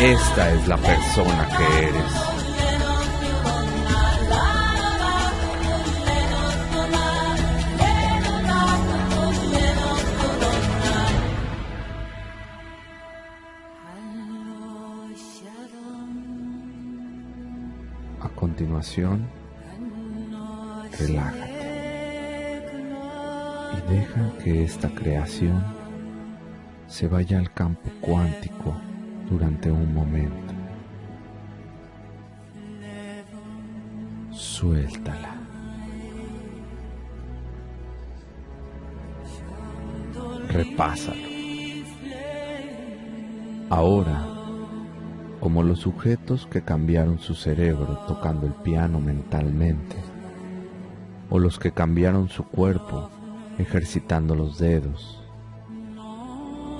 Esta 0.00 0.50
es 0.50 0.66
la 0.66 0.76
persona 0.78 1.48
que 1.56 1.86
eres. 1.86 2.31
Relájate 20.98 21.52
y 23.78 23.92
deja 23.92 24.32
que 24.42 24.64
esta 24.64 24.88
creación 24.90 25.64
se 26.88 27.08
vaya 27.08 27.38
al 27.38 27.50
campo 27.52 27.88
cuántico 28.00 28.76
durante 29.30 29.70
un 29.70 29.94
momento. 29.94 30.52
Suéltala. 34.30 35.36
Repásalo. 40.48 41.32
Ahora 43.70 44.31
como 45.42 45.64
los 45.64 45.80
sujetos 45.80 46.46
que 46.46 46.62
cambiaron 46.62 47.18
su 47.18 47.34
cerebro 47.34 47.98
tocando 48.06 48.46
el 48.46 48.52
piano 48.52 49.00
mentalmente, 49.00 49.96
o 51.30 51.40
los 51.40 51.58
que 51.58 51.72
cambiaron 51.72 52.28
su 52.28 52.44
cuerpo 52.44 53.10
ejercitando 53.58 54.36
los 54.36 54.60
dedos. 54.60 55.20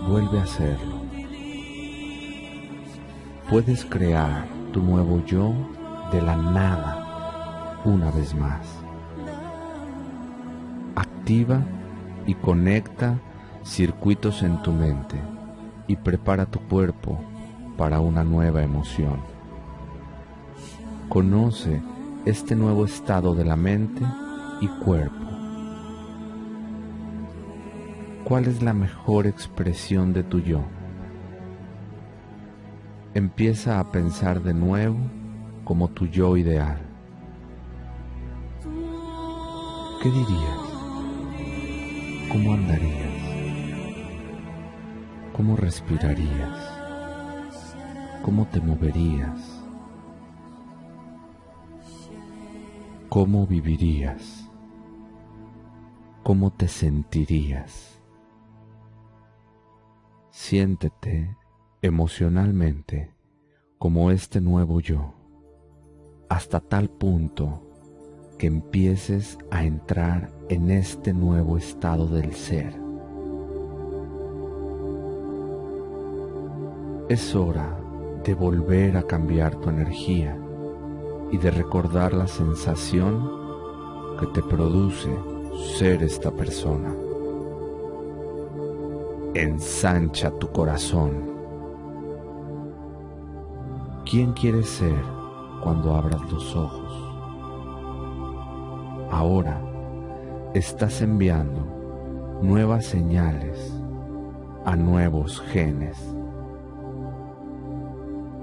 Vuelve 0.09 0.39
a 0.39 0.45
hacerlo. 0.45 1.03
Puedes 3.51 3.85
crear 3.85 4.47
tu 4.73 4.81
nuevo 4.81 5.25
yo 5.27 5.53
de 6.13 6.23
la 6.23 6.37
nada 6.37 7.81
una 7.85 8.13
vez 8.13 8.33
más. 8.33 8.65
Activa 10.95 11.65
y 12.29 12.35
conecta 12.35 13.19
circuitos 13.65 14.45
en 14.45 14.63
tu 14.63 14.71
mente 14.71 15.17
y 15.89 15.97
prepara 15.97 16.47
tu 16.47 16.61
cuerpo 16.61 17.32
para 17.77 18.01
una 18.01 18.25
nueva 18.25 18.63
emoción. 18.63 19.21
Conoce 21.09 21.83
este 22.25 22.55
nuevo 22.55 22.85
estado 22.85 23.35
de 23.35 23.45
la 23.45 23.57
mente 23.57 24.03
y 24.61 24.69
cuerpo. 24.69 25.17
¿Cuál 28.25 28.47
es 28.47 28.63
la 28.63 28.73
mejor 28.73 29.27
expresión 29.27 30.13
de 30.13 30.23
tu 30.23 30.41
yo? 30.41 30.63
Empieza 33.15 33.79
a 33.79 33.91
pensar 33.91 34.43
de 34.43 34.55
nuevo 34.55 34.97
como 35.65 35.89
tu 35.89 36.07
yo 36.07 36.37
ideal. 36.37 36.79
¿Qué 40.03 40.11
dirías? 40.11 40.73
¿Cómo 42.31 42.55
andarías? 42.55 43.13
¿Cómo 45.33 45.57
respirarías? 45.57 46.72
¿Cómo 48.23 48.47
te 48.47 48.61
moverías? 48.61 49.61
¿Cómo 53.09 53.49
vivirías? 53.49 54.49
¿Cómo 56.23 56.53
te 56.53 56.69
sentirías? 56.69 58.01
Siéntete 60.31 61.37
emocionalmente 61.83 63.13
como 63.79 64.13
este 64.13 64.41
nuevo 64.41 64.79
yo, 64.79 65.15
hasta 66.29 66.61
tal 66.61 66.91
punto 66.91 67.61
que 68.39 68.47
empieces 68.47 69.37
a 69.51 69.65
entrar 69.65 70.31
en 70.49 70.71
este 70.71 71.13
nuevo 71.13 71.59
estado 71.59 72.07
del 72.07 72.33
ser. 72.35 72.73
Es 77.09 77.35
hora 77.35 77.82
de 78.25 78.35
volver 78.35 78.97
a 78.97 79.03
cambiar 79.03 79.57
tu 79.57 79.69
energía 79.69 80.39
y 81.33 81.39
de 81.39 81.51
recordar 81.51 82.13
la 82.13 82.29
sensación 82.29 83.29
que 84.21 84.27
te 84.29 84.43
produce 84.43 85.11
ser 85.77 86.03
esta 86.03 86.31
persona. 86.31 86.95
Ensancha 89.35 90.31
tu 90.39 90.49
corazón. 90.49 91.33
¿Quién 94.09 94.33
quieres 94.35 94.69
ser 94.69 95.03
cuando 95.63 95.95
abras 95.95 96.21
los 96.31 96.55
ojos? 96.55 96.93
Ahora 99.11 99.61
estás 100.55 101.01
enviando 101.01 102.41
nuevas 102.43 102.85
señales 102.85 103.73
a 104.65 104.77
nuevos 104.77 105.41
genes 105.41 106.12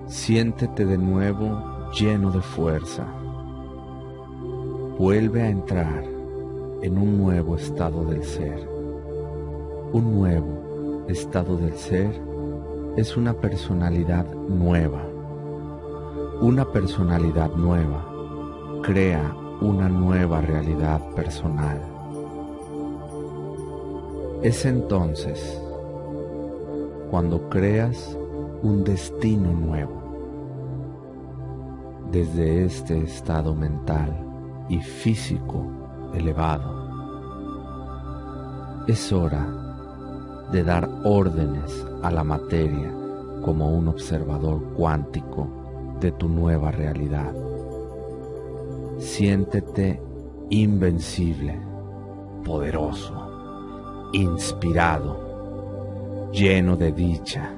Siéntete 0.10 0.88
de 0.88 0.98
nuevo 0.98 1.92
lleno 1.92 2.32
de 2.32 2.42
fuerza. 2.42 3.06
Vuelve 4.98 5.44
a 5.44 5.50
entrar 5.50 6.04
en 6.82 6.98
un 6.98 7.16
nuevo 7.16 7.56
estado 7.56 8.06
del 8.06 8.24
ser. 8.24 8.68
Un 9.94 10.16
nuevo 10.16 11.06
estado 11.10 11.58
del 11.58 11.74
ser 11.74 12.20
es 12.98 13.16
una 13.18 13.36
personalidad 13.36 14.26
nueva, 14.34 15.06
Una 16.42 16.66
personalidad 16.66 17.52
nueva 17.54 18.04
crea 18.82 19.32
una 19.62 19.90
nueva 19.90 20.42
realidad 20.42 21.08
personal. 21.12 21.80
Es 24.42 24.66
entonces 24.66 25.62
cuando 27.12 27.48
creas 27.50 28.18
un 28.64 28.84
destino 28.84 29.52
nuevo 29.52 29.99
desde 32.12 32.66
este 32.66 33.04
estado 33.04 33.54
mental 33.54 34.26
y 34.68 34.80
físico 34.80 35.64
elevado. 36.14 36.80
Es 38.88 39.14
hora 39.14 39.48
de 40.52 40.64
dar 40.64 40.90
órdenes 41.04 41.86
a 42.02 42.10
la 42.10 42.24
materia 42.24 42.92
como 43.44 43.70
un 43.70 43.88
observador 43.88 44.74
cuántico 44.76 45.48
de 46.00 46.12
tu 46.12 46.28
nueva 46.28 46.72
realidad. 46.72 47.32
Siéntete 48.98 50.02
invencible, 50.50 51.60
poderoso, 52.44 54.10
inspirado, 54.14 56.32
lleno 56.32 56.76
de 56.76 56.92
dicha. 56.92 57.54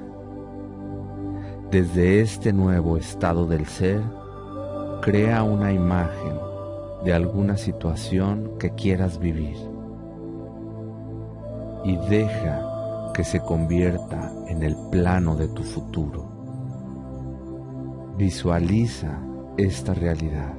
Desde 1.70 2.20
este 2.20 2.52
nuevo 2.52 2.98
estado 2.98 3.46
del 3.46 3.64
ser, 3.64 4.02
crea 5.02 5.42
una 5.42 5.72
imagen 5.72 6.38
de 7.04 7.12
alguna 7.12 7.56
situación 7.56 8.52
que 8.60 8.70
quieras 8.70 9.18
vivir 9.18 9.56
y 11.84 11.96
deja 12.08 13.10
que 13.12 13.24
se 13.24 13.40
convierta 13.40 14.32
en 14.46 14.62
el 14.62 14.76
plano 14.92 15.34
de 15.34 15.48
tu 15.48 15.64
futuro. 15.64 16.24
Visualiza 18.16 19.18
esta 19.56 19.92
realidad 19.92 20.54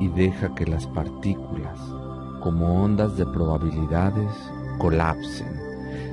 y 0.00 0.08
deja 0.08 0.54
que 0.54 0.64
las 0.64 0.86
partículas, 0.86 1.78
como 2.40 2.82
ondas 2.82 3.18
de 3.18 3.26
probabilidades, 3.26 4.32
colapsen 4.78 5.60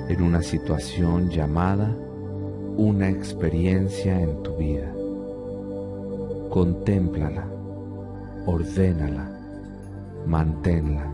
en 0.09 0.21
una 0.21 0.41
situación 0.41 1.29
llamada 1.29 1.89
una 2.75 3.07
experiencia 3.07 4.19
en 4.19 4.43
tu 4.43 4.57
vida. 4.57 4.96
Contémplala, 6.57 7.45
ordénala, 8.47 9.29
manténla 10.25 11.05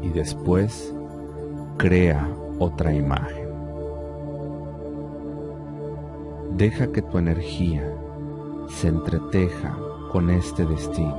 y 0.00 0.10
después 0.10 0.94
crea 1.76 2.28
otra 2.60 2.94
imagen. 2.94 3.48
Deja 6.56 6.86
que 6.92 7.02
tu 7.02 7.18
energía 7.18 7.82
se 8.68 8.86
entreteja 8.86 9.76
con 10.12 10.30
este 10.30 10.66
destino. 10.66 11.18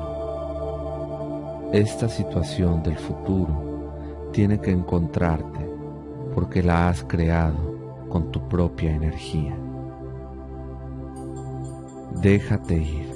Esta 1.74 2.08
situación 2.08 2.84
del 2.84 2.98
futuro 2.98 4.30
tiene 4.32 4.62
que 4.62 4.72
encontrarte 4.72 5.60
porque 6.34 6.64
la 6.64 6.88
has 6.88 7.04
creado 7.04 8.08
con 8.08 8.32
tu 8.32 8.48
propia 8.48 8.96
energía. 8.96 9.58
Déjate 12.24 12.76
ir 12.76 13.14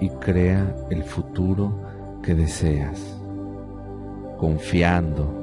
y 0.00 0.08
crea 0.10 0.76
el 0.90 1.02
futuro 1.02 1.72
que 2.22 2.34
deseas, 2.34 3.18
confiando 4.38 5.40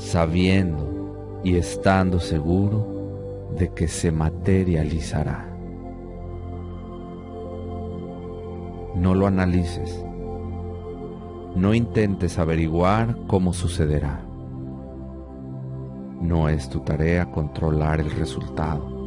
sabiendo 0.00 1.40
y 1.44 1.56
estando 1.56 2.20
seguro 2.20 3.48
de 3.56 3.72
que 3.72 3.86
se 3.86 4.10
materializará. 4.10 5.46
No 8.94 9.14
lo 9.14 9.26
analices, 9.26 10.04
no 11.54 11.74
intentes 11.74 12.38
averiguar 12.38 13.16
cómo 13.26 13.52
sucederá. 13.52 14.20
No 16.20 16.48
es 16.48 16.68
tu 16.68 16.80
tarea 16.80 17.30
controlar 17.30 18.00
el 18.00 18.10
resultado. 18.10 18.99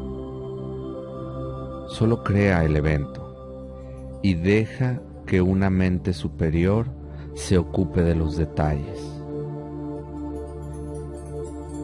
Solo 1.87 2.23
crea 2.23 2.63
el 2.63 2.75
evento 2.75 4.19
y 4.21 4.35
deja 4.35 5.01
que 5.25 5.41
una 5.41 5.69
mente 5.69 6.13
superior 6.13 6.87
se 7.35 7.57
ocupe 7.57 8.01
de 8.01 8.15
los 8.15 8.37
detalles 8.37 9.13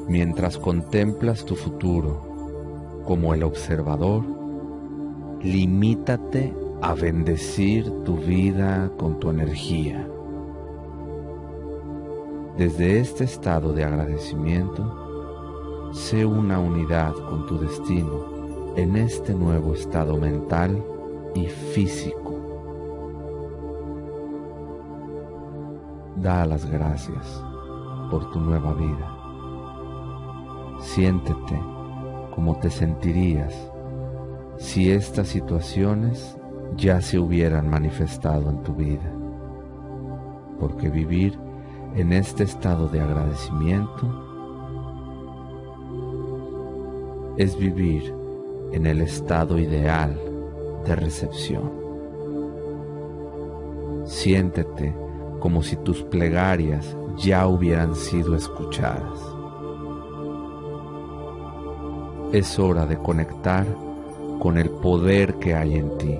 mientras 0.09 0.57
contemplas 0.57 1.45
tu 1.45 1.55
futuro 1.55 3.03
como 3.05 3.33
el 3.33 3.43
observador, 3.43 4.23
limítate 5.41 6.53
a 6.81 6.95
bendecir 6.95 7.89
tu 8.03 8.17
vida 8.17 8.91
con 8.97 9.19
tu 9.19 9.29
energía. 9.29 10.07
Desde 12.57 12.99
este 12.99 13.23
estado 13.23 13.71
de 13.71 13.85
agradecimiento, 13.85 15.91
sé 15.93 16.25
una 16.25 16.59
unidad 16.59 17.13
con 17.13 17.45
tu 17.45 17.59
destino 17.59 18.38
en 18.79 18.95
este 18.95 19.33
nuevo 19.33 19.73
estado 19.73 20.17
mental 20.17 20.83
y 21.35 21.45
físico. 21.45 22.35
Da 26.15 26.45
las 26.45 26.65
gracias 26.65 27.43
por 28.09 28.29
tu 28.31 28.39
nueva 28.39 28.73
vida 28.73 29.19
Siéntete 30.81 31.59
como 32.33 32.57
te 32.57 32.69
sentirías 32.69 33.53
si 34.57 34.91
estas 34.91 35.27
situaciones 35.27 36.37
ya 36.77 37.01
se 37.01 37.19
hubieran 37.19 37.69
manifestado 37.69 38.49
en 38.49 38.63
tu 38.63 38.73
vida. 38.73 39.13
Porque 40.57 40.89
vivir 40.89 41.37
en 41.95 42.13
este 42.13 42.43
estado 42.43 42.87
de 42.87 43.01
agradecimiento 43.01 44.07
es 47.37 47.57
vivir 47.57 48.18
en 48.71 48.85
el 48.85 49.01
estado 49.01 49.57
ideal 49.59 50.19
de 50.85 50.95
recepción. 50.95 51.71
Siéntete 54.05 54.95
como 55.39 55.63
si 55.63 55.75
tus 55.77 56.03
plegarias 56.03 56.95
ya 57.17 57.47
hubieran 57.47 57.95
sido 57.95 58.35
escuchadas 58.35 59.39
es 62.31 62.59
hora 62.59 62.85
de 62.85 62.97
conectar 62.97 63.65
con 64.39 64.57
el 64.57 64.69
poder 64.69 65.35
que 65.35 65.55
hay 65.55 65.75
en 65.75 65.97
ti 65.97 66.19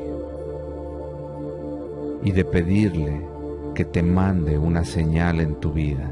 y 2.24 2.32
de 2.32 2.44
pedirle 2.44 3.26
que 3.76 3.86
te 3.86 4.02
mande 4.02 4.58
una 4.58 4.84
señal 4.84 5.40
en 5.40 5.56
tu 5.60 5.72
vida. 5.72 6.12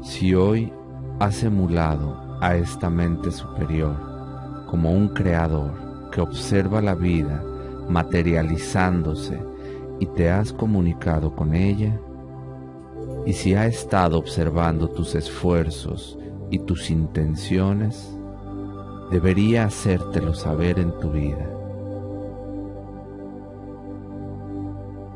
Si 0.00 0.34
hoy 0.34 0.72
has 1.18 1.42
emulado 1.42 2.23
a 2.40 2.56
esta 2.56 2.90
mente 2.90 3.30
superior 3.30 4.14
como 4.66 4.90
un 4.90 5.08
creador 5.08 6.10
que 6.10 6.20
observa 6.20 6.80
la 6.80 6.94
vida 6.94 7.42
materializándose 7.88 9.40
y 10.00 10.06
te 10.06 10.30
has 10.30 10.52
comunicado 10.52 11.34
con 11.34 11.54
ella, 11.54 11.98
y 13.26 13.32
si 13.32 13.54
ha 13.54 13.66
estado 13.66 14.18
observando 14.18 14.88
tus 14.88 15.14
esfuerzos 15.14 16.18
y 16.50 16.58
tus 16.58 16.90
intenciones, 16.90 18.14
debería 19.10 19.64
hacértelo 19.64 20.34
saber 20.34 20.78
en 20.78 20.98
tu 20.98 21.10
vida. 21.10 21.48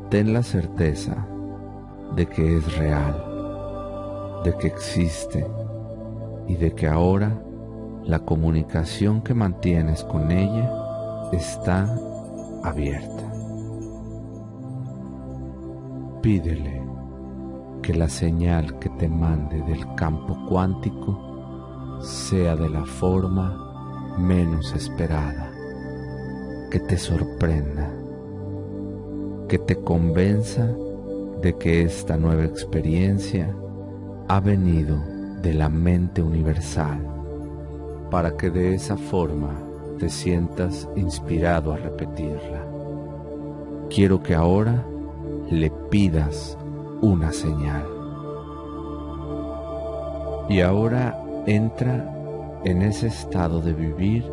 Ten 0.09 0.33
la 0.33 0.41
certeza 0.41 1.27
de 2.15 2.25
que 2.25 2.57
es 2.57 2.77
real, 2.77 4.41
de 4.43 4.55
que 4.57 4.67
existe 4.67 5.45
y 6.49 6.55
de 6.55 6.73
que 6.73 6.87
ahora 6.87 7.41
la 8.03 8.25
comunicación 8.25 9.21
que 9.21 9.35
mantienes 9.35 10.03
con 10.03 10.31
ella 10.31 10.69
está 11.31 11.95
abierta. 12.63 13.23
Pídele 16.21 16.81
que 17.83 17.93
la 17.93 18.09
señal 18.09 18.79
que 18.79 18.89
te 18.89 19.07
mande 19.07 19.61
del 19.61 19.93
campo 19.95 20.35
cuántico 20.49 21.99
sea 22.01 22.55
de 22.55 22.67
la 22.67 22.83
forma 22.83 24.15
menos 24.17 24.73
esperada, 24.73 25.51
que 26.71 26.79
te 26.79 26.97
sorprenda, 26.97 27.93
que 29.47 29.59
te 29.59 29.75
convenza 29.75 30.67
de 31.41 31.55
que 31.57 31.83
esta 31.83 32.17
nueva 32.17 32.43
experiencia 32.43 33.55
ha 34.27 34.39
venido 34.39 35.18
de 35.41 35.53
la 35.53 35.69
mente 35.69 36.21
universal, 36.21 36.99
para 38.11 38.35
que 38.35 38.49
de 38.49 38.73
esa 38.75 38.97
forma 38.97 39.51
te 39.97 40.09
sientas 40.09 40.87
inspirado 40.95 41.73
a 41.73 41.77
repetirla. 41.77 42.65
Quiero 43.89 44.21
que 44.21 44.35
ahora 44.35 44.85
le 45.49 45.71
pidas 45.89 46.57
una 47.01 47.31
señal. 47.31 47.85
Y 50.49 50.61
ahora 50.61 51.23
entra 51.45 52.15
en 52.63 52.81
ese 52.81 53.07
estado 53.07 53.61
de 53.61 53.73
vivir 53.73 54.25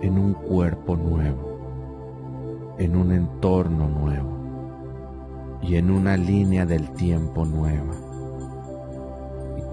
en 0.00 0.18
un 0.18 0.34
cuerpo 0.34 0.96
nuevo, 0.96 2.74
en 2.78 2.96
un 2.96 3.12
entorno 3.12 3.88
nuevo 3.88 5.58
y 5.62 5.76
en 5.76 5.90
una 5.90 6.16
línea 6.16 6.66
del 6.66 6.90
tiempo 6.90 7.44
nueva. 7.44 8.03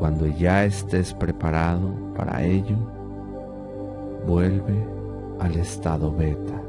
Cuando 0.02 0.26
ya 0.26 0.66
estés 0.66 1.14
preparado 1.14 1.94
para 2.16 2.44
ello, 2.44 2.76
vuelve 4.26 4.84
al 5.40 5.56
estado 5.56 6.12
beta. 6.12 6.60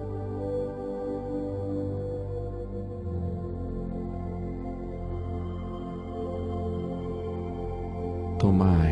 Toma 8.39 8.92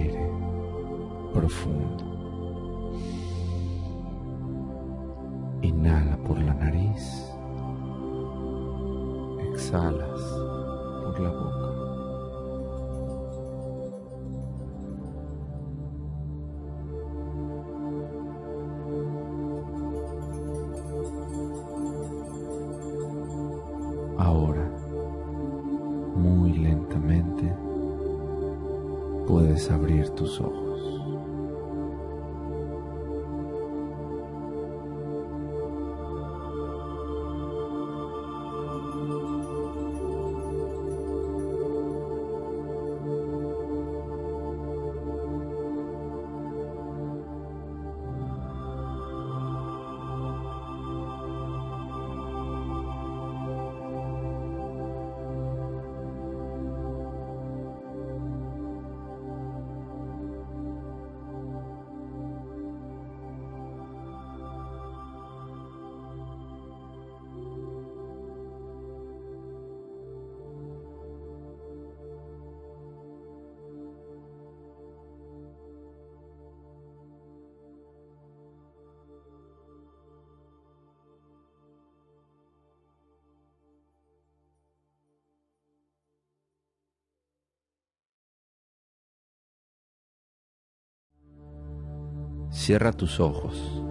Cierra 92.70 92.92
tus 92.92 93.18
ojos 93.18 93.82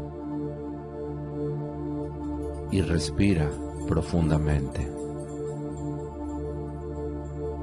y 2.71 2.81
respira 2.81 3.49
profundamente. 3.89 4.89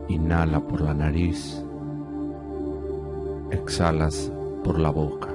Inhala 0.09 0.61
por 0.61 0.83
la 0.83 0.93
nariz, 0.93 1.65
exhalas 3.51 4.31
por 4.63 4.79
la 4.79 4.91
boca. 4.91 5.31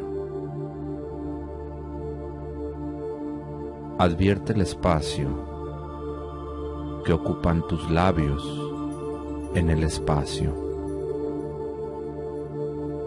Advierte 3.98 4.54
el 4.54 4.62
espacio 4.62 5.30
que 7.04 7.12
ocupan 7.12 7.66
tus 7.66 7.90
labios 7.90 8.44
en 9.56 9.72
el 9.72 9.84
espacio. 9.84 10.54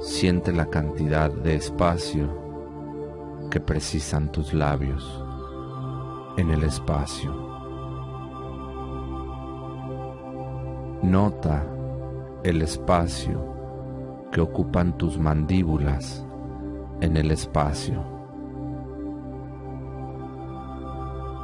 Siente 0.01 0.53
la 0.53 0.67
cantidad 0.67 1.31
de 1.31 1.55
espacio 1.55 2.44
que 3.55 3.61
precisan 3.61 4.33
tus 4.33 4.53
labios 4.53 5.25
en 6.37 6.51
el 6.51 6.65
espacio. 6.65 7.33
Nota 11.05 11.65
el 12.43 12.63
espacio 12.63 14.27
que 14.33 14.41
ocupan 14.41 14.99
tus 14.99 15.21
mandíbulas 15.21 16.27
en 17.01 17.17
el 17.17 17.31
espacio. 17.31 18.03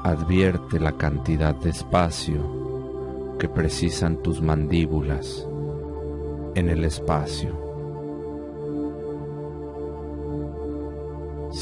Advierte 0.03 0.81
la 0.81 0.91
cantidad 0.91 1.55
de 1.55 1.71
espacio 1.71 3.37
que 3.39 3.49
precisan 3.49 4.17
tus 4.17 4.43
mandíbulas 4.43 5.47
en 6.57 6.71
el 6.71 6.85
espacio. 6.85 7.70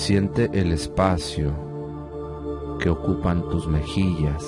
Siente 0.08 0.48
el 0.54 0.72
espacio 0.72 1.52
que 2.80 2.88
ocupan 2.88 3.46
tus 3.50 3.68
mejillas 3.68 4.42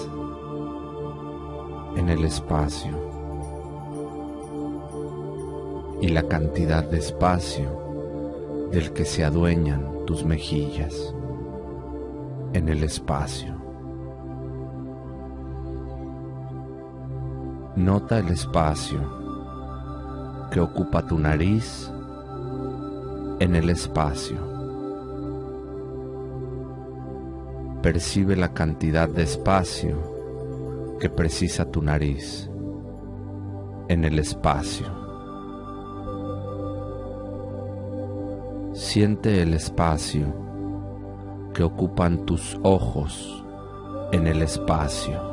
en 1.96 2.08
el 2.08 2.24
espacio 2.24 2.96
y 6.00 6.08
la 6.08 6.22
cantidad 6.22 6.82
de 6.84 6.96
espacio 6.96 8.70
del 8.72 8.94
que 8.94 9.04
se 9.04 9.22
adueñan 9.22 10.06
tus 10.06 10.24
mejillas 10.24 11.14
en 12.54 12.70
el 12.70 12.82
espacio. 12.82 13.54
Nota 17.76 18.18
el 18.18 18.28
espacio 18.28 19.00
que 20.50 20.60
ocupa 20.60 21.06
tu 21.06 21.18
nariz 21.18 21.92
en 23.40 23.56
el 23.56 23.68
espacio. 23.68 24.49
Percibe 27.82 28.36
la 28.36 28.52
cantidad 28.52 29.08
de 29.08 29.22
espacio 29.22 30.98
que 31.00 31.08
precisa 31.08 31.64
tu 31.64 31.82
nariz 31.82 32.50
en 33.88 34.04
el 34.04 34.18
espacio. 34.18 34.86
Siente 38.74 39.42
el 39.42 39.54
espacio 39.54 40.26
que 41.54 41.62
ocupan 41.62 42.26
tus 42.26 42.58
ojos 42.62 43.44
en 44.12 44.26
el 44.26 44.42
espacio. 44.42 45.28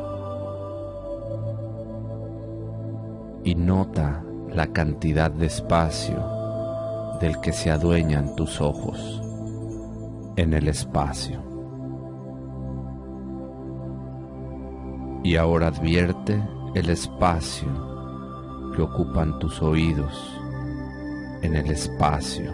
Y 3.44 3.56
nota 3.56 4.24
la 4.54 4.68
cantidad 4.68 5.32
de 5.32 5.46
espacio 5.48 6.18
del 7.20 7.40
que 7.42 7.52
se 7.52 7.72
adueñan 7.72 8.36
tus 8.36 8.62
ojos 8.62 9.22
en 10.36 10.54
el 10.54 10.68
espacio. 10.68 11.57
Y 15.28 15.36
ahora 15.36 15.68
advierte 15.68 16.42
el 16.74 16.90
espacio 16.90 17.68
que 18.74 18.82
ocupan 18.82 19.38
tus 19.40 19.62
oídos 19.62 20.40
en 21.42 21.54
el 21.54 21.70
espacio. 21.70 22.50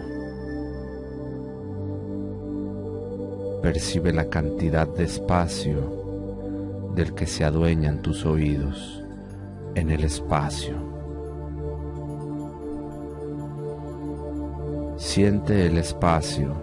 Percibe 3.62 4.12
la 4.12 4.28
cantidad 4.28 4.88
de 4.88 5.04
espacio 5.04 6.90
del 6.96 7.14
que 7.14 7.28
se 7.28 7.44
adueñan 7.44 8.02
tus 8.02 8.26
oídos 8.26 9.04
en 9.76 9.90
el 9.92 10.02
espacio. 10.02 10.74
Siente 14.96 15.68
el 15.68 15.78
espacio 15.78 16.56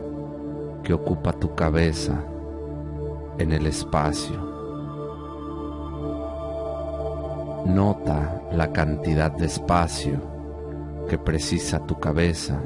que 0.83 0.93
ocupa 0.93 1.31
tu 1.31 1.55
cabeza 1.55 2.21
en 3.37 3.53
el 3.53 3.65
espacio. 3.65 4.50
Nota 7.73 8.41
la 8.51 8.73
cantidad 8.73 9.31
de 9.31 9.45
espacio 9.45 10.19
que 11.07 11.17
precisa 11.17 11.79
tu 11.85 11.97
cabeza 11.97 12.61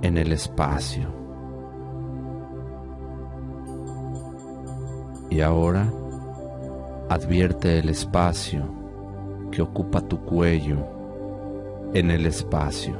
en 0.00 0.16
el 0.16 0.32
espacio. 0.32 1.06
Y 5.28 5.42
ahora 5.42 5.92
advierte 7.10 7.78
el 7.78 7.90
espacio 7.90 8.64
que 9.50 9.60
ocupa 9.60 10.00
tu 10.00 10.24
cuello 10.24 10.78
en 11.92 12.10
el 12.10 12.24
espacio. 12.24 12.96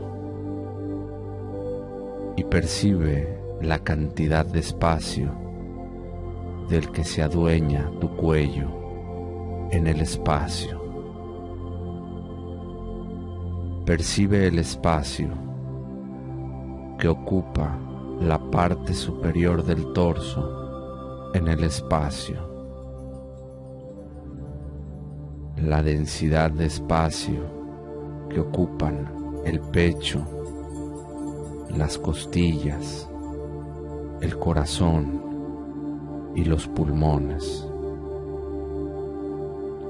Y 2.37 2.45
percibe 2.45 3.41
la 3.62 3.78
cantidad 3.78 4.45
de 4.45 4.61
espacio 4.61 5.32
del 6.68 6.91
que 6.91 7.05
se 7.05 7.22
adueña 7.22 7.91
tu 8.01 8.14
cuello 8.16 8.84
en 9.74 9.88
el 9.88 10.00
espacio. 10.00 10.80
Percibe 13.84 14.46
el 14.46 14.60
espacio 14.60 15.30
que 16.96 17.08
ocupa 17.08 17.76
la 18.20 18.38
parte 18.38 18.94
superior 18.94 19.64
del 19.64 19.92
torso 19.92 21.32
en 21.34 21.48
el 21.48 21.64
espacio. 21.64 22.36
La 25.56 25.82
densidad 25.82 26.52
de 26.52 26.66
espacio 26.66 27.42
que 28.30 28.38
ocupan 28.38 29.42
el 29.44 29.60
pecho, 29.60 30.24
las 31.76 31.98
costillas, 31.98 33.10
el 34.20 34.38
corazón 34.38 36.32
y 36.36 36.44
los 36.44 36.68
pulmones, 36.68 37.68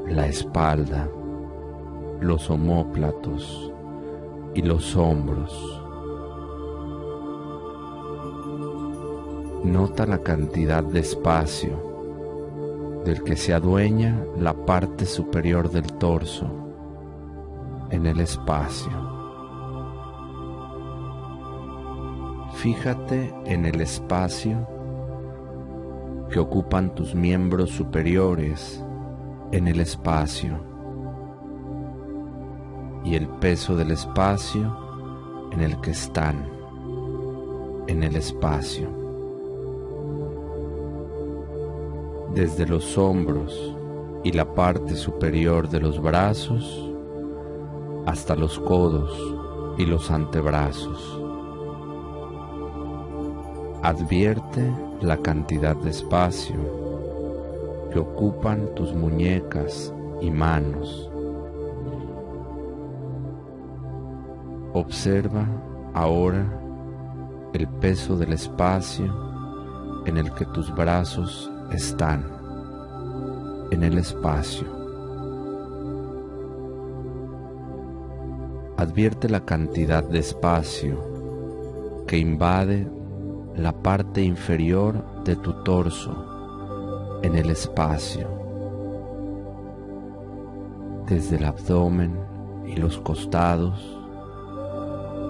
la 0.07 0.27
espalda, 0.27 1.09
los 2.21 2.51
omóplatos 2.51 3.73
y 4.55 4.63
los 4.63 4.95
hombros. 4.97 5.81
Nota 9.65 10.07
la 10.07 10.19
cantidad 10.19 10.85
de 10.85 11.01
espacio 11.01 13.03
del 13.05 13.23
que 13.23 13.35
se 13.35 13.55
adueña 13.55 14.23
la 14.39 14.53
parte 14.53 15.07
superior 15.07 15.71
del 15.71 15.91
torso 15.95 16.51
en 17.91 18.05
el 18.05 18.21
espacio. 18.21 18.93
Fíjate 22.57 23.35
en 23.47 23.65
el 23.65 23.81
espacio 23.81 24.69
que 26.31 26.39
ocupan 26.39 26.95
tus 26.95 27.15
miembros 27.15 27.71
superiores 27.71 28.84
en 29.55 29.69
el 29.69 29.79
espacio 29.79 30.59
y 33.05 33.15
el 33.15 33.29
peso 33.29 33.77
del 33.77 33.93
espacio 33.93 34.77
en 35.53 35.61
el 35.61 35.81
que 35.81 35.93
están 35.93 36.51
en 37.87 38.03
el 38.03 38.17
espacio. 38.17 39.05
desde 42.35 42.67
los 42.67 42.99
hombros 42.99 43.77
y 44.25 44.33
la 44.33 44.55
parte 44.55 44.97
superior 44.97 45.69
de 45.69 45.79
los 45.79 46.03
brazos 46.03 46.93
hasta 48.07 48.35
los 48.35 48.59
codos 48.59 49.17
y 49.79 49.87
los 49.87 50.11
antebrazos. 50.11 51.21
Advierte 53.85 54.69
la 55.01 55.17
cantidad 55.19 55.77
de 55.77 55.91
espacio 55.91 56.84
que 57.95 58.01
ocupan 58.01 58.75
tus 58.75 58.93
muñecas 58.93 59.95
y 60.21 60.29
manos. 60.29 61.09
Observa 64.73 65.47
ahora 65.95 66.45
el 67.53 67.69
peso 67.69 68.17
del 68.17 68.33
espacio 68.33 69.07
en 70.07 70.17
el 70.17 70.35
que 70.35 70.45
tus 70.47 70.75
brazos 70.75 71.49
están 71.71 72.29
en 73.71 73.85
el 73.85 73.97
espacio. 73.99 74.67
Advierte 78.77 79.29
la 79.29 79.45
cantidad 79.45 80.03
de 80.03 80.19
espacio 80.19 80.99
que 82.09 82.19
invade 82.19 82.91
la 83.55 83.73
parte 83.73 84.21
inferior 84.21 85.23
de 85.23 85.37
tu 85.37 85.53
torso 85.63 86.34
en 87.25 87.37
el 87.37 87.49
espacio, 87.49 88.29
desde 91.09 91.37
el 91.37 91.45
abdomen 91.47 92.21
y 92.67 92.77
los 92.77 92.99
costados 92.99 93.99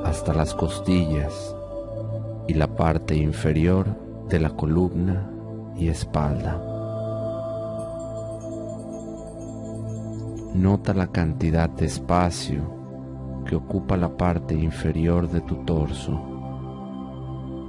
hasta 0.04 0.34
las 0.34 0.54
costillas 0.54 1.54
y 2.48 2.54
la 2.54 2.66
parte 2.66 3.14
inferior 3.14 3.86
de 4.28 4.40
la 4.40 4.50
columna 4.50 5.30
y 5.76 5.86
espalda. 5.86 6.60
Nota 10.52 10.94
la 10.94 11.06
cantidad 11.06 11.70
de 11.70 11.86
espacio 11.86 12.64
que 13.46 13.54
ocupa 13.54 13.96
la 13.96 14.16
parte 14.16 14.54
inferior 14.54 15.30
de 15.30 15.42
tu 15.42 15.64
torso 15.64 16.20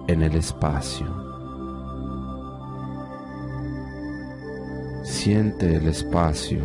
en 0.07 0.23
el 0.23 0.36
espacio. 0.36 1.24
Siente 5.26 5.76
el 5.76 5.88
espacio 5.88 6.59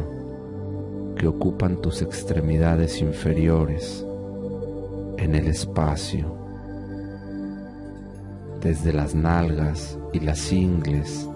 que 1.16 1.26
ocupan 1.26 1.80
tus 1.80 2.02
extremidades 2.02 3.00
inferiores 3.00 4.04
en 5.16 5.34
el 5.34 5.46
espacio, 5.46 6.36
desde 8.60 8.92
las 8.92 9.14
nalgas 9.14 9.98
y 10.12 10.20
las 10.20 10.52
ingles 10.52 11.26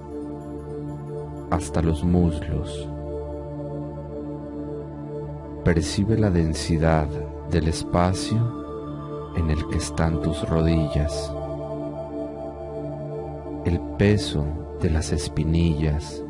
hasta 1.51 1.81
los 1.81 2.05
muslos. 2.05 2.91
Percibe 5.64 6.18
la 6.18 6.29
densidad 6.29 7.09
del 7.51 7.68
espacio 7.68 9.33
en 9.35 9.49
el 9.49 9.66
que 9.68 9.79
están 9.79 10.20
tus 10.20 10.47
rodillas, 10.47 11.33
el 13.64 13.81
peso 13.97 14.45
de 14.83 14.91
las 14.91 15.11
espinillas 15.11 16.24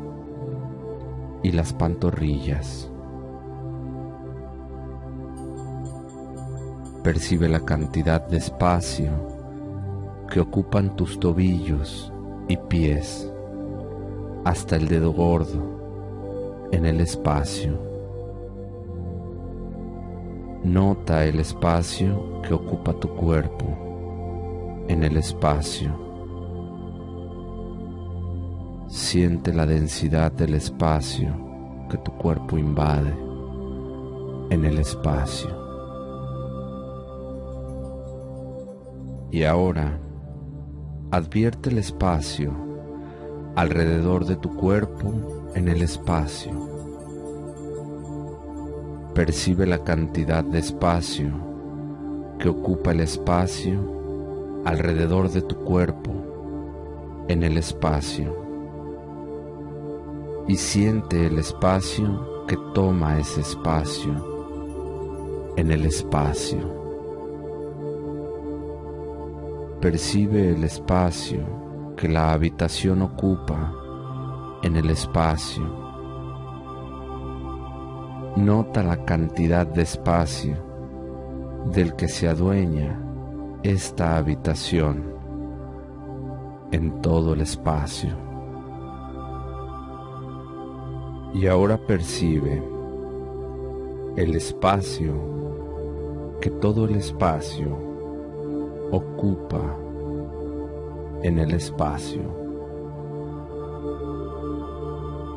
y 1.45 1.51
las 1.51 1.73
pantorrillas. 1.73 2.89
Percibe 7.03 7.47
la 7.47 7.59
cantidad 7.59 8.27
de 8.27 8.37
espacio 8.37 9.11
que 10.27 10.39
ocupan 10.39 10.95
tus 10.95 11.19
tobillos 11.19 12.11
y 12.47 12.57
pies 12.57 13.31
hasta 14.43 14.75
el 14.75 14.87
dedo 14.87 15.11
gordo 15.11 16.67
en 16.71 16.87
el 16.87 16.99
espacio. 16.99 17.79
Nota 20.63 21.25
el 21.25 21.39
espacio 21.39 22.41
que 22.41 22.55
ocupa 22.55 22.93
tu 22.93 23.09
cuerpo 23.09 24.83
en 24.87 25.03
el 25.03 25.17
espacio. 25.17 26.04
Siente 28.95 29.53
la 29.53 29.65
densidad 29.65 30.31
del 30.31 30.53
espacio 30.53 31.35
que 31.89 31.97
tu 31.97 32.13
cuerpo 32.13 32.57
invade 32.57 33.13
en 34.49 34.63
el 34.63 34.79
espacio. 34.79 35.49
Y 39.31 39.43
ahora 39.43 39.99
advierte 41.11 41.71
el 41.71 41.79
espacio 41.79 42.53
alrededor 43.57 44.23
de 44.25 44.37
tu 44.37 44.55
cuerpo 44.55 45.51
en 45.55 45.67
el 45.67 45.81
espacio. 45.81 46.53
Percibe 49.13 49.67
la 49.67 49.83
cantidad 49.83 50.45
de 50.45 50.59
espacio 50.59 51.33
que 52.39 52.47
ocupa 52.47 52.91
el 52.91 53.01
espacio 53.01 54.61
alrededor 54.63 55.29
de 55.31 55.41
tu 55.41 55.57
cuerpo 55.65 57.25
en 57.27 57.43
el 57.43 57.57
espacio. 57.57 58.44
Y 60.47 60.57
siente 60.57 61.25
el 61.25 61.39
espacio 61.39 62.45
que 62.47 62.57
toma 62.73 63.17
ese 63.19 63.41
espacio 63.41 64.35
en 65.57 65.71
el 65.71 65.85
espacio. 65.85 66.59
Percibe 69.81 70.51
el 70.51 70.63
espacio 70.63 71.93
que 71.95 72.07
la 72.07 72.33
habitación 72.33 73.01
ocupa 73.01 73.73
en 74.61 74.75
el 74.75 74.89
espacio. 74.89 75.63
Nota 78.35 78.83
la 78.83 79.05
cantidad 79.05 79.65
de 79.65 79.83
espacio 79.83 80.57
del 81.71 81.95
que 81.95 82.07
se 82.07 82.27
adueña 82.27 83.01
esta 83.63 84.17
habitación 84.17 85.15
en 86.71 87.01
todo 87.01 87.33
el 87.33 87.41
espacio. 87.41 88.24
Y 91.35 91.47
ahora 91.47 91.77
percibe 91.77 92.63
el 94.15 94.35
espacio 94.35 95.13
que 96.39 96.49
todo 96.49 96.85
el 96.85 96.95
espacio 96.95 97.77
ocupa 98.89 99.59
en 101.23 101.37
el 101.39 101.53
espacio 101.53 102.21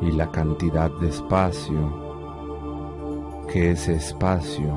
y 0.01 0.13
la 0.13 0.31
cantidad 0.31 0.89
de 1.01 1.09
espacio 1.09 1.91
que 3.51 3.71
ese 3.71 3.95
espacio 3.95 4.73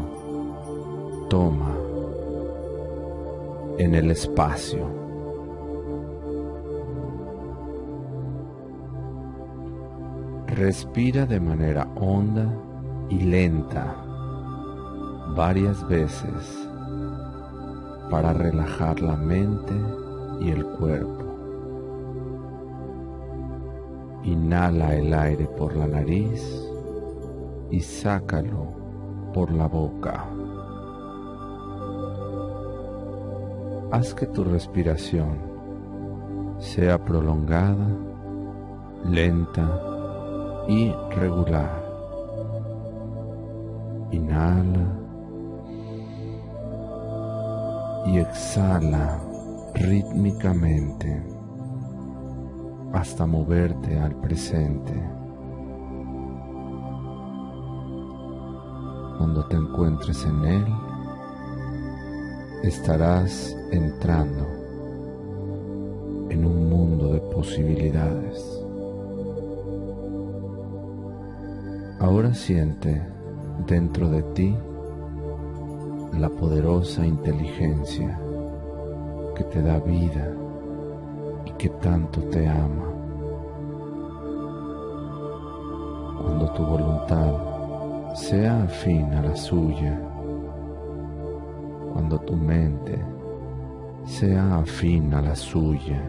toma 1.28 1.76
en 3.78 3.94
el 3.94 4.10
espacio. 4.10 5.01
Respira 10.54 11.24
de 11.24 11.40
manera 11.40 11.88
honda 11.96 12.46
y 13.08 13.20
lenta 13.20 13.96
varias 15.34 15.88
veces 15.88 16.68
para 18.10 18.34
relajar 18.34 19.00
la 19.00 19.16
mente 19.16 19.72
y 20.40 20.50
el 20.50 20.66
cuerpo. 20.66 21.24
Inhala 24.24 24.94
el 24.94 25.14
aire 25.14 25.46
por 25.56 25.74
la 25.74 25.86
nariz 25.86 26.46
y 27.70 27.80
sácalo 27.80 28.74
por 29.32 29.50
la 29.52 29.66
boca. 29.68 30.26
Haz 33.90 34.12
que 34.12 34.26
tu 34.26 34.44
respiración 34.44 35.38
sea 36.58 37.02
prolongada, 37.02 37.88
lenta 39.06 39.91
y 40.68 40.92
regular. 41.16 41.82
Inhala 44.10 45.02
y 48.06 48.18
exhala 48.18 49.20
rítmicamente 49.74 51.22
hasta 52.92 53.26
moverte 53.26 53.98
al 53.98 54.14
presente. 54.16 54.92
Cuando 59.18 59.46
te 59.48 59.56
encuentres 59.56 60.24
en 60.24 60.44
él, 60.44 60.66
estarás 62.62 63.56
entrando 63.70 64.46
en 66.28 66.44
un 66.44 66.68
mundo 66.68 67.12
de 67.12 67.20
posibilidades. 67.20 68.61
Ahora 72.12 72.34
siente 72.34 73.02
dentro 73.66 74.10
de 74.10 74.22
ti 74.34 74.54
la 76.12 76.28
poderosa 76.28 77.06
inteligencia 77.06 78.20
que 79.34 79.44
te 79.44 79.62
da 79.62 79.78
vida 79.78 80.30
y 81.46 81.52
que 81.52 81.70
tanto 81.70 82.20
te 82.24 82.46
ama. 82.46 82.92
Cuando 86.20 86.52
tu 86.52 86.62
voluntad 86.66 88.14
sea 88.14 88.64
afín 88.64 89.14
a 89.14 89.22
la 89.22 89.34
suya, 89.34 89.98
cuando 91.94 92.18
tu 92.20 92.36
mente 92.36 93.02
sea 94.04 94.58
afín 94.58 95.14
a 95.14 95.22
la 95.22 95.34
suya, 95.34 96.02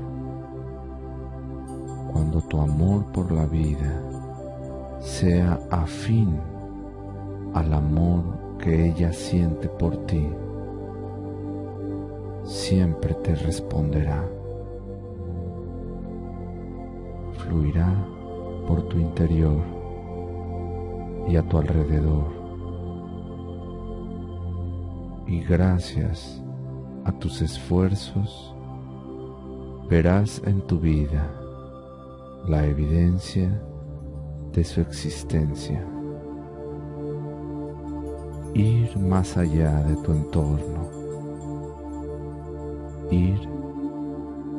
cuando 2.12 2.42
tu 2.42 2.60
amor 2.60 3.06
por 3.14 3.32
la 3.32 3.46
vida 3.46 4.13
sea 5.04 5.60
afín 5.70 6.40
al 7.54 7.74
amor 7.74 8.24
que 8.58 8.88
ella 8.88 9.12
siente 9.12 9.68
por 9.68 9.98
ti, 10.06 10.26
siempre 12.46 13.14
te 13.16 13.36
responderá. 13.36 14.26
Fluirá 17.34 17.94
por 18.66 18.84
tu 18.84 18.98
interior 18.98 19.62
y 21.28 21.36
a 21.36 21.44
tu 21.44 21.58
alrededor. 21.58 22.32
Y 25.28 25.42
gracias 25.42 26.42
a 27.04 27.12
tus 27.12 27.42
esfuerzos, 27.42 28.56
verás 29.90 30.42
en 30.46 30.62
tu 30.62 30.80
vida 30.80 31.30
la 32.48 32.66
evidencia 32.66 33.52
de 34.54 34.64
su 34.64 34.82
existencia. 34.82 35.84
Ir 38.54 38.98
más 39.00 39.36
allá 39.36 39.84
de 39.84 39.96
tu 40.04 40.12
entorno, 40.12 40.90
ir 43.10 43.50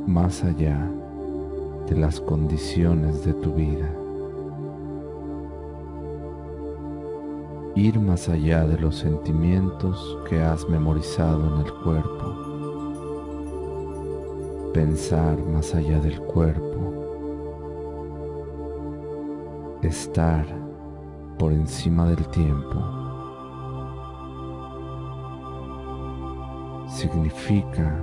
más 0.07 0.43
allá 0.43 0.91
de 1.89 1.95
las 1.95 2.21
condiciones 2.21 3.25
de 3.25 3.35
tu 3.35 3.53
vida, 3.55 3.89
ir 7.77 8.01
más 8.01 8.29
allá 8.29 8.67
de 8.67 8.77
los 8.79 8.97
sentimientos 8.97 10.19
que 10.29 10.41
has 10.43 10.69
memorizado 10.69 11.55
en 11.55 11.61
el 11.65 11.73
cuerpo, 11.85 12.35
pensar 14.73 15.39
más 15.45 15.73
allá 15.73 16.01
del 16.01 16.19
cuerpo, 16.21 17.04
estar 19.87 20.47
por 21.39 21.53
encima 21.53 22.07
del 22.07 22.27
tiempo 22.29 23.05
significa 26.89 28.01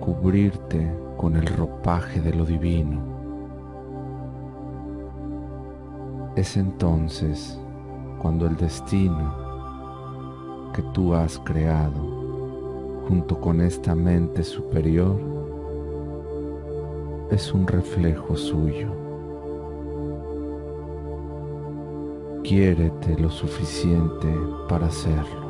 cubrirte 0.00 0.90
con 1.16 1.36
el 1.36 1.46
ropaje 1.46 2.20
de 2.20 2.32
lo 2.32 2.44
divino. 2.44 3.00
Es 6.36 6.56
entonces 6.56 7.60
cuando 8.18 8.46
el 8.46 8.56
destino 8.56 9.34
que 10.72 10.82
tú 10.94 11.14
has 11.14 11.38
creado 11.40 12.18
junto 13.08 13.40
con 13.40 13.60
esta 13.60 13.94
mente 13.94 14.42
superior 14.44 15.20
es 17.30 17.52
un 17.52 17.66
reflejo 17.66 18.36
suyo. 18.36 19.07
Quiérete 22.48 23.14
lo 23.18 23.28
suficiente 23.28 24.26
para 24.70 24.86
hacerlo. 24.86 25.48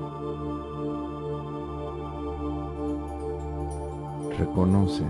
reconoce. 4.36 5.04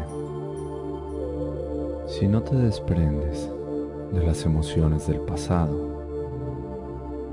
Si 2.06 2.28
no 2.28 2.42
te 2.42 2.56
desprendes 2.56 3.50
de 4.12 4.22
las 4.22 4.44
emociones 4.44 5.06
del 5.06 5.20
pasado, 5.20 5.96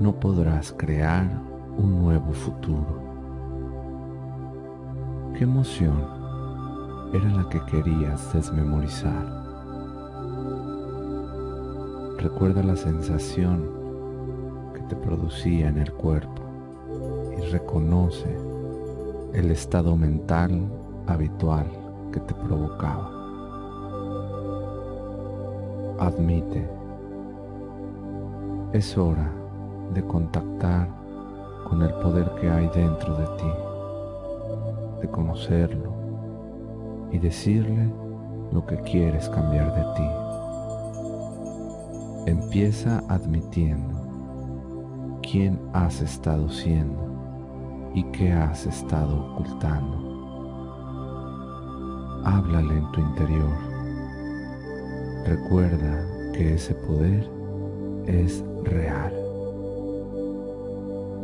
no 0.00 0.18
podrás 0.18 0.72
crear 0.72 1.28
un 1.76 2.02
nuevo 2.02 2.32
futuro. 2.32 3.02
¿Qué 5.36 5.44
emoción 5.44 6.02
era 7.12 7.28
la 7.28 7.46
que 7.50 7.60
querías 7.66 8.32
desmemorizar? 8.32 9.36
Recuerda 12.18 12.62
la 12.62 12.76
sensación 12.76 13.75
te 14.88 14.96
producía 14.96 15.68
en 15.68 15.78
el 15.78 15.92
cuerpo 15.92 16.42
y 17.36 17.40
reconoce 17.50 18.36
el 19.34 19.50
estado 19.50 19.96
mental 19.96 20.68
habitual 21.06 21.66
que 22.12 22.20
te 22.20 22.34
provocaba. 22.34 23.10
Admite, 25.98 26.68
es 28.72 28.96
hora 28.96 29.32
de 29.94 30.02
contactar 30.02 30.88
con 31.68 31.82
el 31.82 31.92
poder 31.94 32.30
que 32.40 32.48
hay 32.48 32.68
dentro 32.74 33.16
de 33.16 33.26
ti, 33.38 33.52
de 35.00 35.08
conocerlo 35.08 35.92
y 37.10 37.18
decirle 37.18 37.90
lo 38.52 38.64
que 38.66 38.76
quieres 38.82 39.28
cambiar 39.28 39.74
de 39.74 39.84
ti. 39.94 40.08
Empieza 42.30 43.02
admitiendo 43.08 43.95
quién 45.30 45.58
has 45.72 46.00
estado 46.00 46.48
siendo 46.48 47.90
y 47.94 48.02
qué 48.12 48.32
has 48.32 48.66
estado 48.66 49.32
ocultando 49.32 50.06
háblale 52.26 52.74
en 52.76 52.90
tu 52.90 53.00
interior. 53.00 53.56
Recuerda 55.24 56.32
que 56.32 56.54
ese 56.54 56.74
poder 56.74 57.30
es 58.06 58.44
real. 58.64 59.12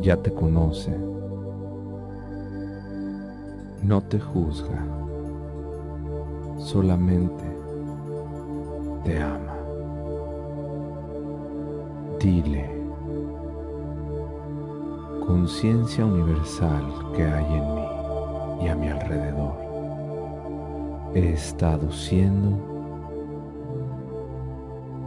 Ya 0.00 0.16
te 0.16 0.32
conoce. 0.32 0.96
No 3.82 4.00
te 4.00 4.20
juzga. 4.20 4.86
Solamente 6.58 7.44
te 9.04 9.20
ama. 9.20 9.56
Dile. 12.20 12.81
Conciencia 15.26 16.04
universal 16.04 16.84
que 17.14 17.24
hay 17.24 17.44
en 17.54 17.74
mí 17.74 17.86
y 18.64 18.68
a 18.68 18.74
mi 18.74 18.88
alrededor 18.88 19.54
he 21.14 21.32
estado 21.32 21.90
siendo 21.92 22.58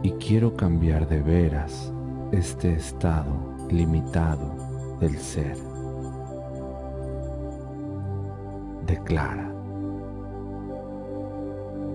y 0.02 0.12
quiero 0.12 0.54
cambiar 0.54 1.08
de 1.08 1.20
veras 1.20 1.92
este 2.32 2.74
estado 2.74 3.34
limitado 3.70 4.96
del 5.00 5.18
ser. 5.18 5.56
Declara. 8.86 9.52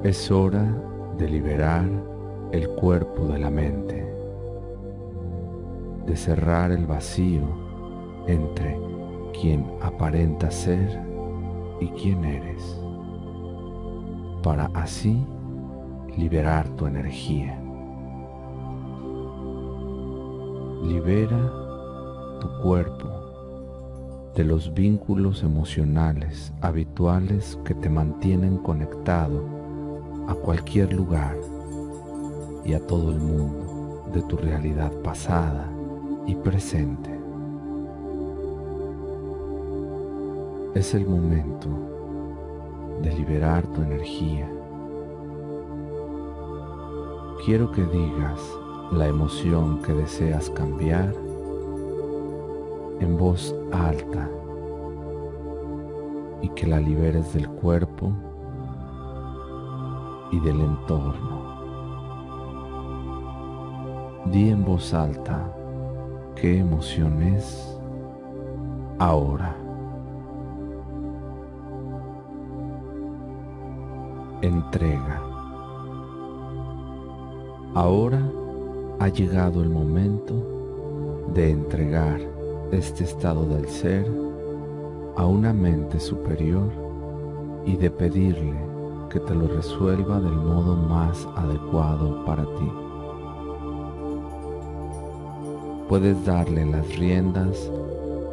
Es 0.04 0.30
hora 0.30 0.66
de 1.18 1.30
liberar 1.30 1.90
el 2.52 2.70
cuerpo 2.70 3.28
de 3.28 3.40
la 3.40 3.50
mente 3.50 4.12
de 6.06 6.16
cerrar 6.18 6.72
el 6.72 6.86
vacío 6.86 7.61
entre 8.28 8.78
quien 9.40 9.66
aparenta 9.82 10.52
ser 10.52 11.02
y 11.80 11.88
quién 11.90 12.24
eres, 12.24 12.80
para 14.44 14.66
así 14.74 15.26
liberar 16.18 16.68
tu 16.76 16.86
energía. 16.86 17.58
Libera 20.84 21.40
tu 22.40 22.48
cuerpo 22.62 23.22
de 24.36 24.44
los 24.44 24.74
vínculos 24.74 25.44
emocionales 25.44 26.54
habituales 26.62 27.60
que 27.66 27.76
te 27.76 27.90
mantienen 27.90 28.58
conectado 28.58 29.46
a 30.28 30.36
cualquier 30.36 30.94
lugar 30.94 31.38
y 32.64 32.74
a 32.74 32.86
todo 32.88 33.12
el 33.12 33.20
mundo 33.20 34.06
de 34.14 34.22
tu 34.24 34.38
realidad 34.38 34.92
pasada 35.04 35.70
y 36.26 36.36
presente. 36.36 37.11
Es 40.74 40.94
el 40.94 41.06
momento 41.06 41.68
de 43.02 43.12
liberar 43.14 43.68
tu 43.68 43.82
energía. 43.82 44.50
Quiero 47.46 47.70
que 47.74 47.84
digas 47.84 48.40
la 48.94 49.08
emoción 49.08 49.82
que 49.82 49.92
deseas 49.92 50.50
cambiar 50.50 51.14
en 53.02 53.18
voz 53.18 53.54
alta 53.74 54.30
y 56.42 56.48
que 56.50 56.68
la 56.68 56.80
liberes 56.80 57.34
del 57.34 57.50
cuerpo 57.50 58.14
y 60.32 60.40
del 60.40 60.62
entorno. 60.62 61.52
Di 64.28 64.52
en 64.52 64.64
voz 64.64 64.94
alta 64.94 65.54
qué 66.36 66.60
emoción 66.60 67.22
es 67.24 67.78
ahora. 69.00 69.61
Entrega. 74.42 75.22
Ahora 77.76 78.20
ha 78.98 79.08
llegado 79.08 79.62
el 79.62 79.70
momento 79.70 80.34
de 81.32 81.52
entregar 81.52 82.20
este 82.72 83.04
estado 83.04 83.46
del 83.46 83.68
ser 83.68 84.10
a 85.16 85.28
una 85.28 85.54
mente 85.54 86.00
superior 86.00 86.72
y 87.68 87.78
de 87.78 87.92
pedirle 87.92 88.56
que 89.12 89.20
te 89.20 89.36
lo 89.36 89.48
resuelva 89.48 90.20
del 90.20 90.34
modo 90.34 90.76
más 90.76 91.28
adecuado 91.36 92.26
para 92.26 92.44
ti. 92.44 92.72
Puedes 95.88 96.26
darle 96.26 96.66
las 96.66 96.98
riendas 96.98 97.72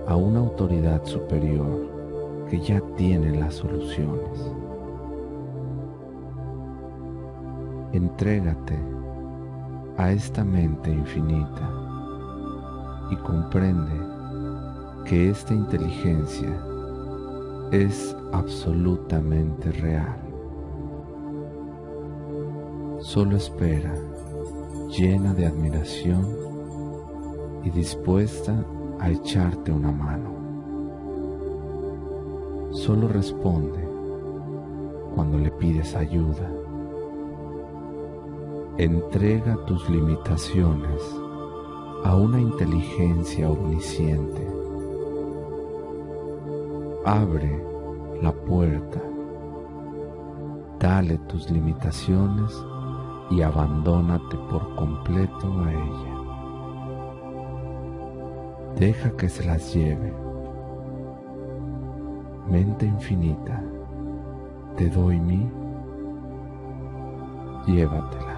a 0.07 0.17
una 0.17 0.39
autoridad 0.39 1.05
superior 1.05 1.87
que 2.49 2.59
ya 2.61 2.81
tiene 2.97 3.39
las 3.39 3.57
soluciones. 3.57 4.68
Entrégate 7.93 8.78
a 9.97 10.12
esta 10.12 10.45
mente 10.45 10.91
infinita 10.91 11.70
y 13.11 13.16
comprende 13.16 13.95
que 15.07 15.30
esta 15.30 15.55
inteligencia 15.55 16.55
es 17.72 18.14
absolutamente 18.32 19.72
real. 19.72 20.18
Solo 23.01 23.36
espera, 23.36 23.95
llena 24.91 25.32
de 25.32 25.47
admiración 25.47 26.26
y 27.64 27.70
dispuesta 27.70 28.64
a 29.01 29.11
echarte 29.11 29.72
una 29.72 29.93
mano. 29.93 30.36
Solo 32.72 33.09
responde 33.09 33.89
cuando 35.14 35.39
le 35.39 35.51
pides 35.53 35.95
ayuda. 35.95 36.58
Entrega 38.79 39.57
tus 39.66 39.89
limitaciones 39.91 41.03
a 42.05 42.14
una 42.14 42.41
inteligencia 42.41 43.51
omnisciente 43.51 44.59
abre 47.09 47.64
la 48.20 48.33
puerta, 48.33 49.01
dale 50.79 51.16
tus 51.26 51.51
limitaciones 51.51 52.53
y 53.31 53.41
abandónate 53.41 54.37
por 54.51 54.74
completo 54.74 55.53
a 55.64 55.72
ella. 55.72 56.14
Deja 58.76 59.11
que 59.12 59.29
se 59.31 59.45
las 59.45 59.74
lleve. 59.74 60.12
Mente 62.51 62.85
infinita, 62.87 63.62
te 64.76 64.91
doy 64.91 65.18
mi, 65.18 65.51
llévatela. 67.66 68.38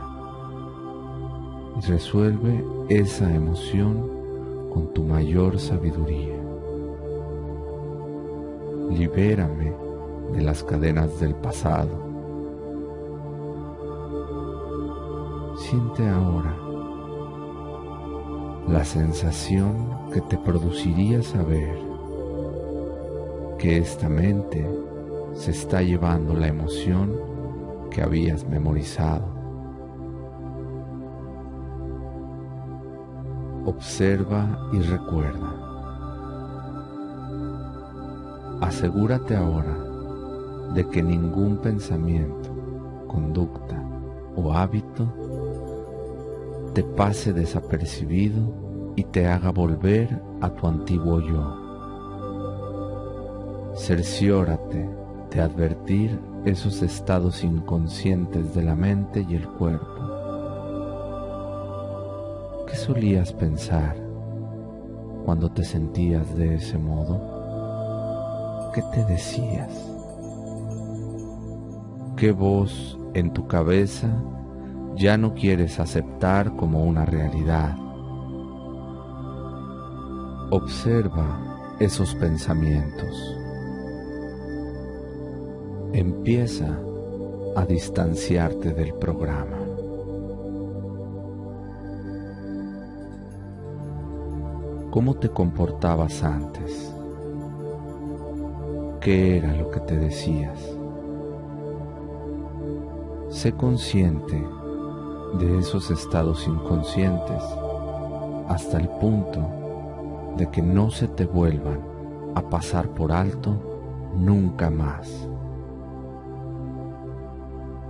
Resuelve 1.86 2.64
esa 2.88 3.34
emoción 3.34 4.68
con 4.72 4.92
tu 4.92 5.02
mayor 5.02 5.58
sabiduría 5.58 6.40
libérame 8.90 9.72
de 10.32 10.42
las 10.42 10.62
cadenas 10.62 11.20
del 11.20 11.34
pasado. 11.34 12.08
Siente 15.56 16.08
ahora 16.08 16.56
la 18.68 18.84
sensación 18.84 20.10
que 20.12 20.20
te 20.22 20.36
produciría 20.38 21.22
saber 21.22 21.78
que 23.58 23.78
esta 23.78 24.08
mente 24.08 24.66
se 25.34 25.50
está 25.50 25.82
llevando 25.82 26.34
la 26.34 26.48
emoción 26.48 27.16
que 27.90 28.02
habías 28.02 28.46
memorizado. 28.48 29.39
Observa 33.70 34.68
y 34.72 34.80
recuerda. 34.80 35.54
Asegúrate 38.60 39.36
ahora 39.36 39.78
de 40.74 40.88
que 40.88 41.00
ningún 41.00 41.58
pensamiento, 41.58 42.50
conducta 43.06 43.80
o 44.34 44.52
hábito 44.52 45.06
te 46.74 46.82
pase 46.82 47.32
desapercibido 47.32 48.92
y 48.96 49.04
te 49.04 49.28
haga 49.28 49.52
volver 49.52 50.20
a 50.40 50.50
tu 50.50 50.66
antiguo 50.66 51.20
yo. 51.20 51.56
Cerciórate 53.76 54.90
de 55.30 55.40
advertir 55.40 56.18
esos 56.44 56.82
estados 56.82 57.44
inconscientes 57.44 58.52
de 58.52 58.64
la 58.64 58.74
mente 58.74 59.24
y 59.28 59.36
el 59.36 59.46
cuerpo. 59.46 59.89
Solías 62.92 63.32
pensar 63.32 63.94
cuando 65.24 65.48
te 65.48 65.62
sentías 65.62 66.34
de 66.34 66.56
ese 66.56 66.76
modo? 66.76 67.20
¿qué 68.74 68.82
te 68.92 69.04
decías? 69.04 69.72
¿Qué 72.16 72.32
voz 72.32 72.98
en 73.14 73.32
tu 73.32 73.46
cabeza 73.46 74.08
ya 74.96 75.16
no 75.16 75.34
quieres 75.34 75.78
aceptar 75.78 76.56
como 76.56 76.82
una 76.84 77.04
realidad? 77.04 77.76
Observa 80.50 81.76
esos 81.78 82.16
pensamientos. 82.16 83.36
Empieza 85.92 86.76
a 87.54 87.64
distanciarte 87.66 88.72
del 88.72 88.94
programa. 88.94 89.59
¿Cómo 94.90 95.14
te 95.14 95.28
comportabas 95.28 96.22
antes? 96.22 96.94
qué 99.00 99.38
era 99.38 99.54
lo 99.54 99.70
que 99.70 99.80
te 99.80 99.96
decías. 99.96 100.58
Sé 103.30 103.52
consciente 103.52 104.42
de 105.38 105.58
esos 105.58 105.90
estados 105.90 106.46
inconscientes 106.46 107.42
hasta 108.48 108.78
el 108.78 108.88
punto 108.88 109.40
de 110.36 110.50
que 110.50 110.60
no 110.60 110.90
se 110.90 111.08
te 111.08 111.24
vuelvan 111.24 111.80
a 112.34 112.42
pasar 112.42 112.88
por 112.90 113.10
alto 113.10 114.10
nunca 114.16 114.70
más. 114.70 115.28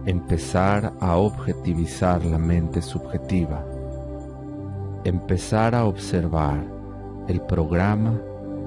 Empezar 0.07 0.93
a 1.01 1.17
objetivizar 1.17 2.25
la 2.25 2.39
mente 2.39 2.83
subjetiva. 2.83 3.65
Empezar 5.05 5.75
a 5.75 5.85
observar 5.87 6.80
el 7.31 7.41
programa 7.43 8.21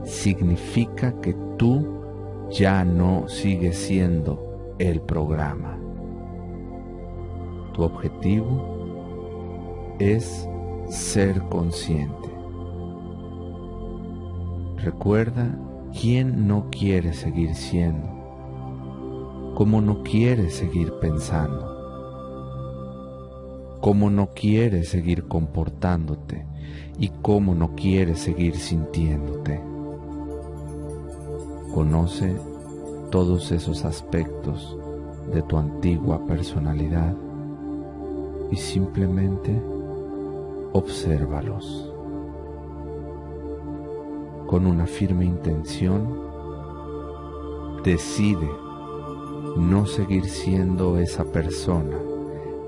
significa 0.03 1.19
que 1.21 1.35
tú 1.57 1.85
ya 2.49 2.83
no 2.83 3.27
sigue 3.27 3.73
siendo 3.73 4.75
el 4.79 5.01
programa. 5.01 5.79
Tu 7.73 7.83
objetivo 7.83 9.95
es 9.99 10.47
ser 10.89 11.41
consciente 11.43 12.33
Recuerda 14.83 15.57
quién 15.97 16.45
no 16.45 16.69
quiere 16.69 17.13
seguir 17.13 17.55
siendo, 17.55 18.05
cómo 19.55 19.79
no 19.79 20.03
quiere 20.03 20.49
seguir 20.49 20.91
pensando, 20.99 21.69
cómo 23.79 24.09
no 24.09 24.31
quiere 24.33 24.83
seguir 24.83 25.29
comportándote 25.29 26.45
y 26.99 27.09
cómo 27.21 27.55
no 27.55 27.75
quiere 27.75 28.15
seguir 28.15 28.55
sintiéndote. 28.55 29.61
Conoce 31.73 32.35
todos 33.09 33.51
esos 33.51 33.85
aspectos 33.85 34.77
de 35.31 35.41
tu 35.43 35.57
antigua 35.57 36.23
personalidad 36.25 37.15
y 38.51 38.55
simplemente 38.55 39.59
obsérvalos. 40.73 41.91
Con 44.47 44.67
una 44.67 44.85
firme 44.85 45.25
intención, 45.25 46.21
decide 47.83 48.49
no 49.57 49.85
seguir 49.85 50.25
siendo 50.25 50.97
esa 50.97 51.25
persona 51.25 51.97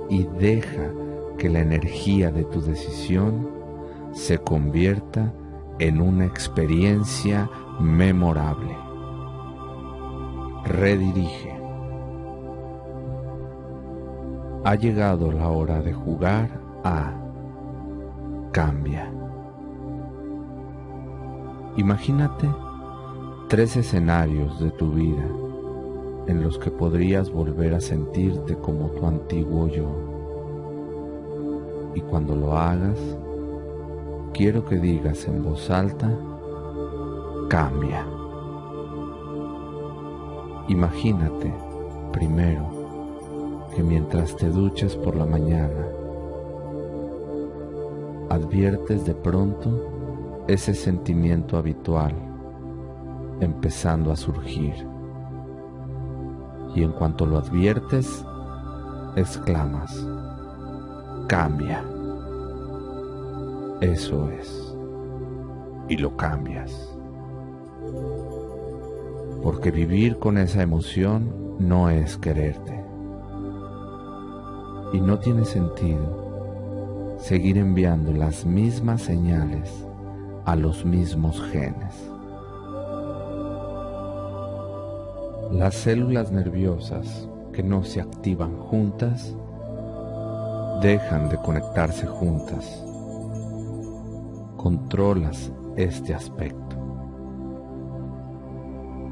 y 0.10 0.24
deja 0.24 0.92
que 1.38 1.50
la 1.50 1.60
energía 1.60 2.32
de 2.32 2.44
tu 2.46 2.62
decisión 2.62 3.48
se 4.16 4.40
convierta 4.40 5.34
en 5.78 6.02
una 6.02 6.26
experiencia 6.26 7.50
memorable. 7.82 8.76
Redirige. 10.64 11.54
Ha 14.64 14.76
llegado 14.76 15.34
la 15.34 15.50
hora 15.50 15.82
de 15.82 15.94
jugar 15.94 16.50
a 16.86 17.14
Cambia. 18.52 19.12
Imagínate 21.76 22.50
tres 23.50 23.76
escenarios 23.76 24.62
de 24.62 24.72
tu 24.72 24.92
vida 24.92 25.28
en 26.28 26.42
los 26.42 26.58
que 26.58 26.72
podrías 26.72 27.30
volver 27.30 27.74
a 27.74 27.82
sentirte 27.82 28.56
como 28.56 28.92
tu 28.92 29.06
antiguo 29.06 29.68
yo. 29.68 29.90
Y 31.94 32.00
cuando 32.00 32.34
lo 32.34 32.58
hagas, 32.58 32.98
quiero 34.36 34.66
que 34.66 34.78
digas 34.78 35.30
en 35.30 35.42
voz 35.44 35.70
alta, 35.70 36.12
cambia. 37.50 38.06
Imagínate, 40.68 41.54
primero, 42.12 42.70
que 43.74 43.82
mientras 43.82 44.36
te 44.36 44.50
duches 44.50 44.98
por 44.98 45.16
la 45.16 45.26
mañana, 45.26 45.88
adviertes 48.30 49.06
de 49.06 49.16
pronto 49.16 50.44
ese 50.48 50.74
sentimiento 50.74 51.58
habitual 51.58 52.14
empezando 53.40 54.12
a 54.12 54.18
surgir. 54.18 54.74
Y 56.76 56.84
en 56.84 56.92
cuanto 56.92 57.26
lo 57.26 57.38
adviertes, 57.38 58.26
exclamas, 59.16 60.06
cambia. 61.30 61.95
Eso 63.86 64.32
es. 64.32 64.76
Y 65.88 65.98
lo 65.98 66.18
cambias. 66.18 66.98
Porque 69.44 69.70
vivir 69.70 70.18
con 70.18 70.40
esa 70.40 70.64
emoción 70.64 71.56
no 71.60 71.92
es 71.92 72.18
quererte 72.18 72.84
y 74.92 75.00
no 75.00 75.20
tiene 75.20 75.46
sentido 75.46 77.16
seguir 77.20 77.60
enviando 77.60 78.12
las 78.12 78.44
mismas 78.44 79.04
señales 79.04 79.72
a 80.46 80.56
los 80.56 80.84
mismos 80.84 81.40
genes. 81.52 82.10
Las 85.52 85.76
células 85.76 86.32
nerviosas 86.32 87.30
que 87.54 87.62
no 87.62 87.84
se 87.84 88.02
activan 88.02 88.58
juntas 88.58 89.36
dejan 90.82 91.30
de 91.30 91.38
conectarse 91.38 92.08
juntas. 92.08 92.85
Controlas 94.66 95.54
este 95.76 96.16
aspecto. 96.16 96.76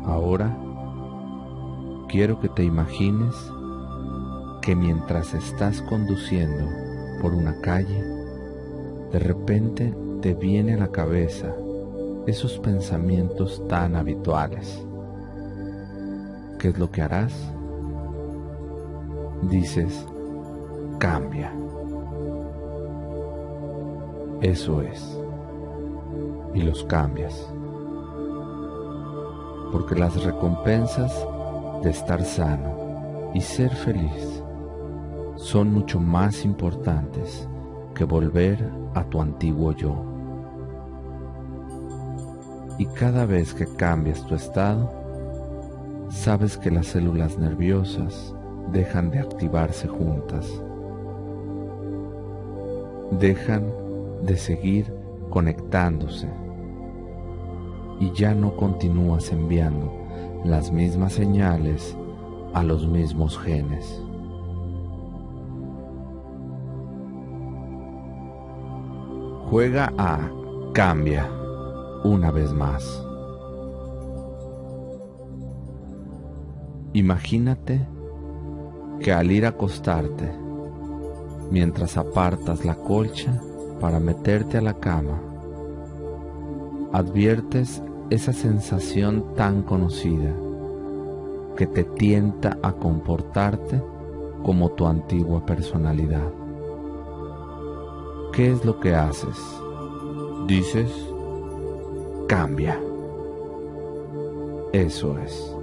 Ahora 0.04 0.58
quiero 2.10 2.39
que 2.39 2.49
te 2.49 2.64
imagines 2.64 3.36
que 4.64 4.76
mientras 4.76 5.36
estás 5.36 5.84
conduciendo 5.84 6.66
por 7.22 7.36
una 7.36 7.62
calle, 7.62 8.04
de 9.12 9.20
repente 9.20 9.95
te 10.22 10.34
viene 10.34 10.74
a 10.74 10.78
la 10.78 10.88
cabeza 10.88 11.54
esos 12.26 12.58
pensamientos 12.58 13.64
tan 13.68 13.95
habituales. 13.95 14.84
¿Qué 16.58 16.70
es 16.70 16.80
lo 16.80 16.89
que 16.89 17.04
harás? 17.04 17.32
Dices, 19.43 20.04
cambia. 20.97 21.54
Eso 24.41 24.82
es. 24.82 25.23
Y 26.54 26.62
los 26.62 26.84
cambias. 26.84 27.51
Porque 29.72 29.95
las 29.95 30.24
recompensas 30.24 31.26
de 31.82 31.89
estar 31.89 32.24
sano 32.24 33.32
y 33.34 33.41
ser 33.41 33.74
feliz 33.76 34.43
son 35.36 35.74
mucho 35.74 35.99
más 35.99 36.45
importantes 36.45 37.47
que 37.95 38.06
volver 38.06 38.70
a 38.93 39.04
tu 39.04 39.22
antiguo 39.22 39.72
yo. 39.74 39.95
Y 42.78 42.86
cada 42.86 43.26
vez 43.26 43.54
que 43.54 43.66
cambias 43.66 44.26
tu 44.26 44.36
estado, 44.36 44.91
sabes 46.10 46.58
que 46.58 46.72
las 46.72 46.88
células 46.88 47.38
nerviosas 47.38 48.34
dejan 48.72 49.12
de 49.12 49.20
activarse 49.20 49.88
juntas, 49.88 50.47
dejan 53.20 53.72
de 54.24 54.38
seguir 54.38 54.93
conectándose 55.30 56.28
y 58.04 58.12
ya 58.12 58.36
no 58.36 58.58
continúas 58.58 59.32
enviando 59.32 59.89
las 60.43 60.74
mismas 60.74 61.14
señales 61.14 61.95
a 62.54 62.62
los 62.62 62.86
mismos 62.86 63.39
genes. 63.39 64.01
Juega 69.49 69.93
a 69.97 70.30
Cambia 70.74 71.30
una 72.04 72.30
vez 72.30 72.51
más. 72.51 72.84
Imagínate 76.91 77.88
que 78.99 79.14
al 79.14 79.32
ir 79.32 79.45
a 79.45 79.49
acostarte, 79.49 80.30
mientras 81.51 81.95
apartas 81.95 82.66
la 82.66 82.76
colcha 82.76 83.39
para 83.80 84.01
meterte 84.01 84.58
a 84.58 84.62
la 84.62 84.74
cama, 84.74 85.22
adviertes 86.91 87.82
esa 88.10 88.34
sensación 88.34 89.36
tan 89.36 89.64
conocida 89.64 90.34
que 91.56 91.68
te 91.68 91.84
tienta 91.84 92.58
a 92.62 92.74
comportarte 92.74 93.82
como 94.43 94.72
tu 94.72 94.86
antigua 94.86 95.45
personalidad. 95.45 96.32
¿Qué 98.34 98.51
es 98.51 98.66
lo 98.66 98.80
que 98.80 98.95
haces? 98.95 99.38
Dices, 100.47 100.89
cambia. 102.28 102.80
Eso 104.74 105.18
es. 105.20 105.56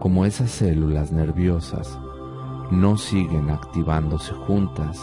Como 0.00 0.24
esas 0.24 0.50
células 0.50 1.12
nerviosas 1.12 1.98
no 2.70 2.96
siguen 2.96 3.50
activándose 3.50 4.32
juntas, 4.32 4.98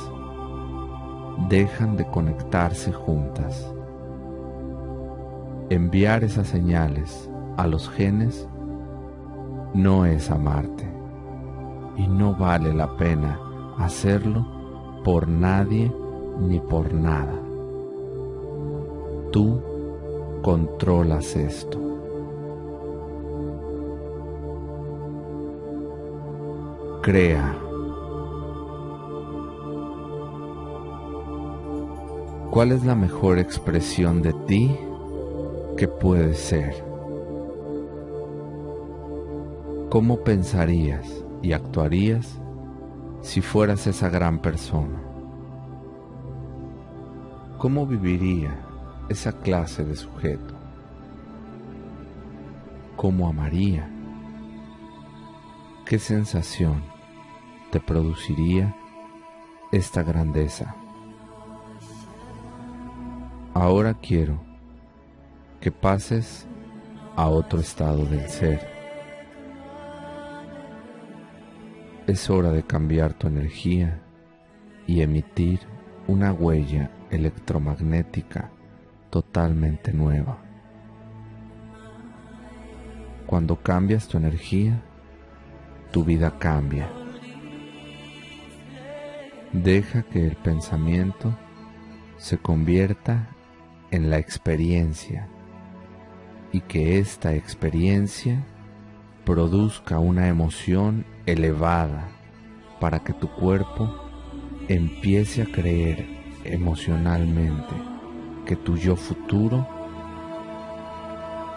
dejan 1.48 1.96
de 1.96 2.06
conectarse 2.08 2.92
juntas. 2.92 3.72
Enviar 5.72 6.24
esas 6.24 6.48
señales 6.48 7.30
a 7.56 7.68
los 7.68 7.92
genes 7.92 8.50
no 9.76 10.08
es 10.08 10.32
amarte 10.32 10.92
y 11.96 12.08
no 12.08 12.34
vale 12.34 12.74
la 12.74 12.98
pena 12.98 13.40
hacerlo 13.78 14.48
por 15.04 15.28
nadie 15.28 15.94
ni 16.40 16.60
por 16.60 16.92
nada. 16.92 17.40
Tú 19.32 19.62
controlas 20.42 21.36
esto. 21.36 21.80
Crea. 27.04 27.56
¿Cuál 32.50 32.72
es 32.72 32.84
la 32.84 32.96
mejor 32.96 33.38
expresión 33.38 34.24
de 34.24 34.34
ti 34.48 34.76
que 35.80 35.88
puede 35.88 36.34
ser? 36.34 36.84
¿Cómo 39.90 40.26
pensarías 40.26 41.24
y 41.42 41.54
actuarías 41.54 42.38
si 43.22 43.40
fueras 43.40 43.88
esa 43.88 44.10
gran 44.10 44.40
persona? 44.40 45.02
¿Cómo 47.60 47.88
viviría 47.88 48.60
esa 49.08 49.32
clase 49.32 49.86
de 49.86 49.96
sujeto? 49.96 50.54
¿Cómo 52.98 53.30
amaría? 53.30 53.90
¿Qué 55.86 55.98
sensación 55.98 56.84
te 57.72 57.80
produciría 57.80 58.76
esta 59.72 60.04
grandeza? 60.04 60.76
Ahora 63.54 63.94
quiero 63.94 64.49
que 65.60 65.72
pases 65.72 66.48
a 67.16 67.28
otro 67.28 67.60
estado 67.60 68.06
del 68.06 68.28
ser. 68.30 68.66
Es 72.08 72.30
hora 72.30 72.52
de 72.52 72.64
cambiar 72.64 73.14
tu 73.14 73.28
energía 73.28 74.02
y 74.88 75.02
emitir 75.02 75.60
una 76.08 76.32
huella 76.32 76.90
electromagnética 77.12 78.52
totalmente 79.10 79.92
nueva. 79.92 80.40
Cuando 83.26 83.58
cambias 83.58 84.08
tu 84.08 84.18
energía, 84.18 84.82
tu 85.92 86.04
vida 86.04 86.40
cambia. 86.40 86.90
Deja 89.52 90.04
que 90.04 90.26
el 90.26 90.36
pensamiento 90.36 91.36
se 92.18 92.38
convierta 92.38 93.28
en 93.92 94.10
la 94.10 94.18
experiencia 94.18 95.28
y 96.52 96.62
que 96.62 97.00
esta 97.00 97.34
experiencia 97.34 98.44
produzca 99.26 100.00
una 100.00 100.28
emoción 100.28 101.06
elevada 101.26 102.10
para 102.80 103.00
que 103.00 103.14
tu 103.14 103.30
cuerpo 103.30 104.10
empiece 104.68 105.42
a 105.42 105.46
creer 105.46 106.08
emocionalmente 106.44 107.76
que 108.46 108.56
tu 108.56 108.78
yo 108.78 108.96
futuro 108.96 109.68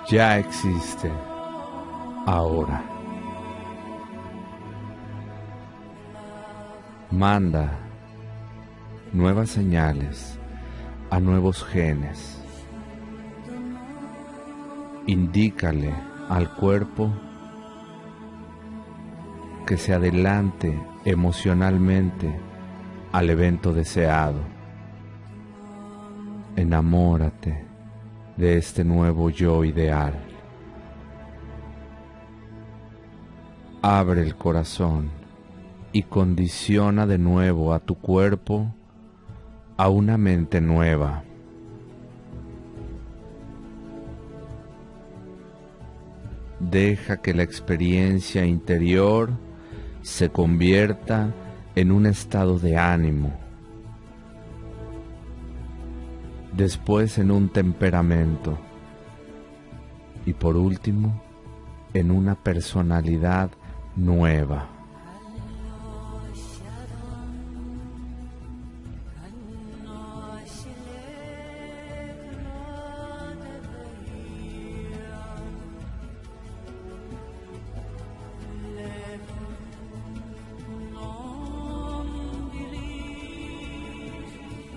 ya 0.08 0.38
existe 0.38 1.10
ahora. 2.26 2.84
Manda 7.10 7.78
nuevas 9.12 9.50
señales 9.50 10.38
a 11.10 11.20
nuevos 11.20 11.64
genes. 11.64 12.41
Indícale 15.06 15.92
al 16.28 16.54
cuerpo 16.54 17.12
que 19.66 19.76
se 19.76 19.94
adelante 19.94 20.80
emocionalmente 21.04 22.32
al 23.10 23.28
evento 23.28 23.72
deseado. 23.72 24.40
Enamórate 26.54 27.64
de 28.36 28.56
este 28.58 28.84
nuevo 28.84 29.28
yo 29.30 29.64
ideal. 29.64 30.14
Abre 33.82 34.22
el 34.22 34.36
corazón 34.36 35.10
y 35.92 36.04
condiciona 36.04 37.06
de 37.06 37.18
nuevo 37.18 37.74
a 37.74 37.80
tu 37.80 37.96
cuerpo 37.96 38.72
a 39.76 39.88
una 39.88 40.16
mente 40.16 40.60
nueva. 40.60 41.24
Deja 46.70 47.16
que 47.16 47.34
la 47.34 47.42
experiencia 47.42 48.44
interior 48.44 49.30
se 50.02 50.30
convierta 50.30 51.34
en 51.74 51.90
un 51.90 52.06
estado 52.06 52.58
de 52.60 52.76
ánimo, 52.76 53.32
después 56.56 57.18
en 57.18 57.32
un 57.32 57.48
temperamento 57.48 58.56
y 60.24 60.34
por 60.34 60.56
último 60.56 61.20
en 61.94 62.12
una 62.12 62.36
personalidad 62.36 63.50
nueva. 63.96 64.81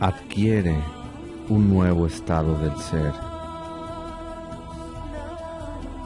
Adquiere 0.06 0.76
un 1.50 1.68
nuevo 1.68 2.06
estado 2.06 2.56
del 2.60 2.78
ser. 2.78 3.12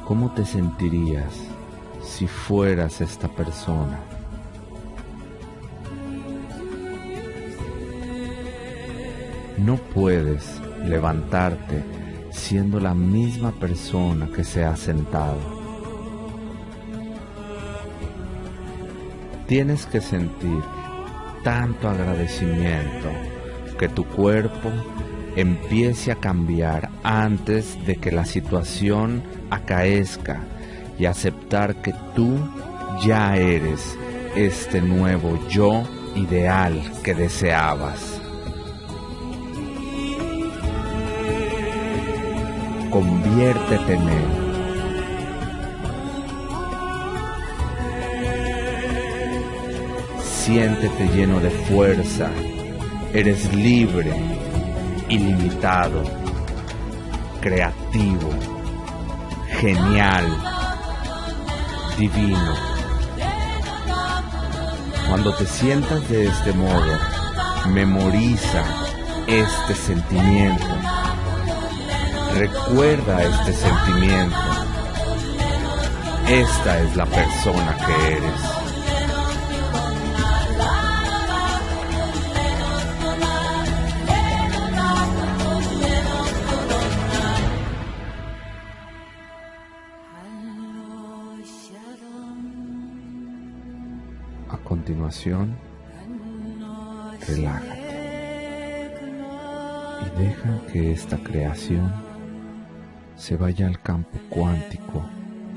¿Cómo 0.05 0.31
te 0.31 0.45
sentirías 0.45 1.33
si 2.01 2.25
fueras 2.25 3.01
esta 3.01 3.27
persona? 3.27 3.99
No 9.57 9.75
puedes 9.75 10.61
levantarte 10.85 11.83
siendo 12.31 12.79
la 12.79 12.93
misma 12.93 13.51
persona 13.51 14.29
que 14.33 14.45
se 14.45 14.63
ha 14.63 14.77
sentado. 14.77 15.59
Tienes 19.45 19.85
que 19.87 19.99
sentir 19.99 20.63
tanto 21.43 21.89
agradecimiento 21.89 23.38
que 23.79 23.87
tu 23.87 24.03
cuerpo 24.03 24.69
empiece 25.37 26.11
a 26.11 26.15
cambiar 26.15 26.89
antes 27.01 27.83
de 27.85 27.95
que 27.95 28.11
la 28.11 28.25
situación 28.25 29.23
acaezca 29.49 30.41
y 30.99 31.05
aceptar 31.05 31.75
que 31.81 31.93
tú 32.13 32.37
ya 33.01 33.37
eres 33.37 33.97
este 34.35 34.81
nuevo 34.81 35.39
yo 35.47 35.83
ideal 36.15 36.91
que 37.03 37.15
deseabas. 37.15 38.19
Conviértete 42.89 43.93
en 43.93 44.09
él. 44.09 44.25
Siéntete 50.21 51.07
lleno 51.15 51.39
de 51.39 51.51
fuerza 51.51 52.29
Eres 53.11 53.51
libre, 53.55 54.13
ilimitado, 55.07 56.03
creativo, 57.41 58.29
genial, 59.59 60.25
divino. 61.97 62.53
Cuando 65.07 65.33
te 65.33 65.47
sientas 65.47 66.07
de 66.07 66.27
este 66.27 66.53
modo, 66.53 66.99
memoriza 67.73 68.63
este 69.25 69.73
sentimiento. 69.73 70.67
Recuerda 72.37 73.23
este 73.23 73.53
sentimiento. 73.53 74.37
Esta 76.27 76.79
es 76.79 76.95
la 76.95 77.07
persona 77.07 77.75
que 77.87 78.17
eres. 78.17 78.58
Relájate 97.27 97.89
y 100.05 100.19
deja 100.19 100.61
que 100.71 100.91
esta 100.91 101.17
creación 101.17 101.91
se 103.17 103.35
vaya 103.35 103.67
al 103.67 103.81
campo 103.81 104.17
cuántico 104.29 105.03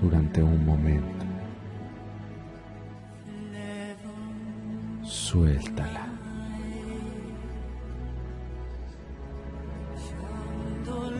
durante 0.00 0.42
un 0.42 0.64
momento. 0.64 1.24
Suéltala. 5.04 6.08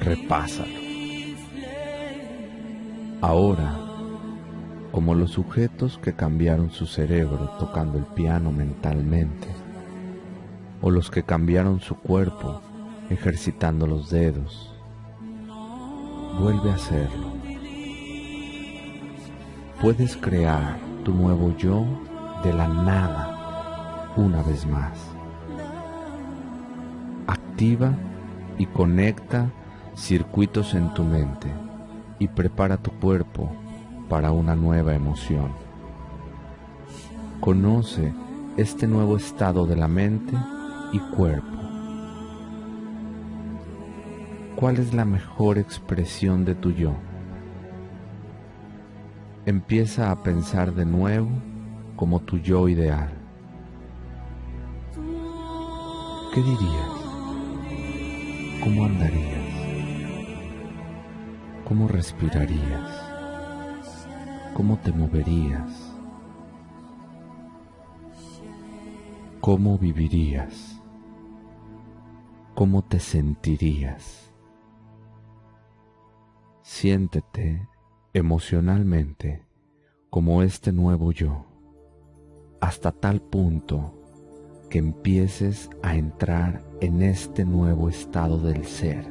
Repásalo. 0.00 0.82
Ahora 3.20 3.91
como 4.92 5.14
los 5.14 5.30
sujetos 5.30 5.98
que 5.98 6.12
cambiaron 6.12 6.70
su 6.70 6.86
cerebro 6.86 7.56
tocando 7.58 7.98
el 7.98 8.04
piano 8.04 8.52
mentalmente, 8.52 9.48
o 10.82 10.90
los 10.90 11.10
que 11.10 11.22
cambiaron 11.22 11.80
su 11.80 11.96
cuerpo 11.96 12.60
ejercitando 13.08 13.86
los 13.86 14.10
dedos. 14.10 14.70
Vuelve 16.38 16.70
a 16.70 16.74
hacerlo. 16.74 17.32
Puedes 19.80 20.16
crear 20.16 20.78
tu 21.04 21.14
nuevo 21.14 21.56
yo 21.56 21.84
de 22.44 22.52
la 22.52 22.68
nada 22.68 24.12
una 24.16 24.42
vez 24.42 24.66
más. 24.66 24.98
Activa 27.26 27.92
y 28.58 28.66
conecta 28.66 29.50
circuitos 29.96 30.74
en 30.74 30.92
tu 30.92 31.02
mente 31.02 31.48
y 32.18 32.28
prepara 32.28 32.76
tu 32.76 32.90
cuerpo 32.92 33.50
para 34.12 34.30
una 34.30 34.54
nueva 34.54 34.94
emoción. 34.94 35.52
Conoce 37.40 38.12
este 38.58 38.86
nuevo 38.86 39.16
estado 39.16 39.64
de 39.64 39.74
la 39.74 39.88
mente 39.88 40.36
y 40.92 40.98
cuerpo. 41.16 41.56
¿Cuál 44.54 44.76
es 44.76 44.92
la 44.92 45.06
mejor 45.06 45.56
expresión 45.56 46.44
de 46.44 46.54
tu 46.54 46.72
yo? 46.72 46.92
Empieza 49.46 50.10
a 50.10 50.22
pensar 50.22 50.74
de 50.74 50.84
nuevo 50.84 51.30
como 51.96 52.20
tu 52.20 52.36
yo 52.36 52.68
ideal. 52.68 53.14
¿Qué 56.34 56.42
dirías? 56.42 56.92
¿Cómo 58.62 58.84
andarías? 58.84 59.40
¿Cómo 61.64 61.88
respirarías? 61.88 62.91
¿Cómo 64.54 64.76
te 64.76 64.92
moverías? 64.92 65.94
¿Cómo 69.40 69.78
vivirías? 69.78 70.78
¿Cómo 72.54 72.82
te 72.82 73.00
sentirías? 73.00 74.30
Siéntete 76.60 77.66
emocionalmente 78.12 79.42
como 80.10 80.42
este 80.42 80.70
nuevo 80.70 81.12
yo, 81.12 81.46
hasta 82.60 82.92
tal 82.92 83.22
punto 83.22 83.94
que 84.68 84.78
empieces 84.78 85.70
a 85.82 85.96
entrar 85.96 86.62
en 86.82 87.00
este 87.00 87.46
nuevo 87.46 87.88
estado 87.88 88.38
del 88.38 88.66
ser. 88.66 89.10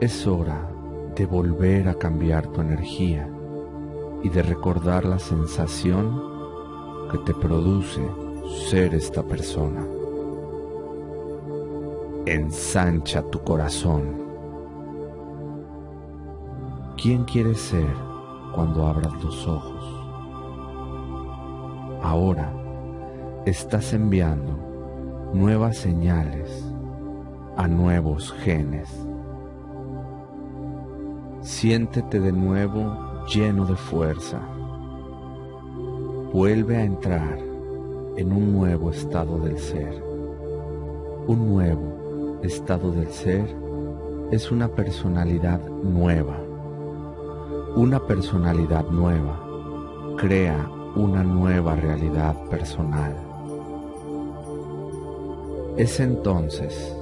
Es 0.00 0.26
hora 0.26 0.71
de 1.14 1.26
volver 1.26 1.88
a 1.88 1.94
cambiar 1.94 2.46
tu 2.48 2.60
energía 2.60 3.28
y 4.22 4.28
de 4.28 4.42
recordar 4.42 5.04
la 5.04 5.18
sensación 5.18 6.22
que 7.10 7.18
te 7.18 7.34
produce 7.34 8.00
ser 8.70 8.94
esta 8.94 9.22
persona. 9.22 9.84
Ensancha 12.24 13.22
tu 13.22 13.40
corazón. 13.40 14.22
¿Quién 16.96 17.24
quieres 17.24 17.60
ser 17.60 17.94
cuando 18.54 18.86
abras 18.86 19.12
los 19.22 19.46
ojos? 19.46 20.02
Ahora 22.02 22.52
estás 23.44 23.92
enviando 23.92 24.56
nuevas 25.34 25.76
señales 25.76 26.64
a 27.56 27.66
nuevos 27.68 28.32
genes. 28.32 28.88
Siéntete 31.42 32.20
de 32.20 32.30
nuevo 32.30 33.24
lleno 33.26 33.66
de 33.66 33.74
fuerza. 33.74 34.38
Vuelve 36.32 36.76
a 36.76 36.84
entrar 36.84 37.36
en 38.16 38.32
un 38.32 38.52
nuevo 38.52 38.92
estado 38.92 39.40
del 39.40 39.58
ser. 39.58 40.00
Un 41.26 41.48
nuevo 41.52 42.38
estado 42.44 42.92
del 42.92 43.08
ser 43.08 43.44
es 44.30 44.52
una 44.52 44.68
personalidad 44.68 45.60
nueva. 45.68 46.38
Una 47.74 47.98
personalidad 48.06 48.86
nueva 48.86 49.40
crea 50.18 50.70
una 50.94 51.24
nueva 51.24 51.74
realidad 51.74 52.36
personal. 52.50 53.16
Es 55.76 55.98
entonces 55.98 56.96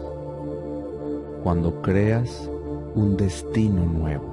cuando 1.42 1.82
creas 1.82 2.50
un 2.94 3.16
destino 3.16 3.84
nuevo. 3.84 4.29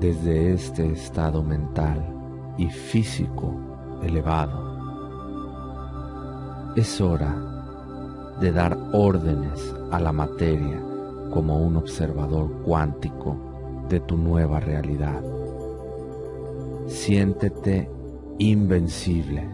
Desde 0.00 0.52
este 0.52 0.92
estado 0.92 1.42
mental 1.42 2.04
y 2.58 2.68
físico 2.68 3.54
elevado, 4.02 4.76
es 6.76 7.00
hora 7.00 8.36
de 8.38 8.52
dar 8.52 8.76
órdenes 8.92 9.74
a 9.90 9.98
la 9.98 10.12
materia 10.12 10.78
como 11.30 11.56
un 11.56 11.76
observador 11.76 12.52
cuántico 12.62 13.86
de 13.88 14.00
tu 14.00 14.18
nueva 14.18 14.60
realidad. 14.60 15.22
Siéntete 16.86 17.90
invencible, 18.36 19.48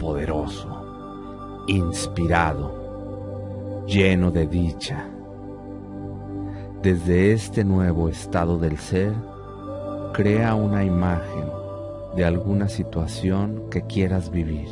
poderoso, 0.00 1.62
inspirado, 1.68 3.84
lleno 3.86 4.32
de 4.32 4.48
dicha. 4.48 5.08
Desde 6.82 7.32
este 7.32 7.62
nuevo 7.62 8.08
estado 8.08 8.58
del 8.58 8.76
ser, 8.76 9.14
crea 10.12 10.54
una 10.54 10.84
imagen 10.84 11.48
de 12.14 12.24
alguna 12.26 12.68
situación 12.68 13.70
que 13.70 13.82
quieras 13.82 14.30
vivir 14.30 14.68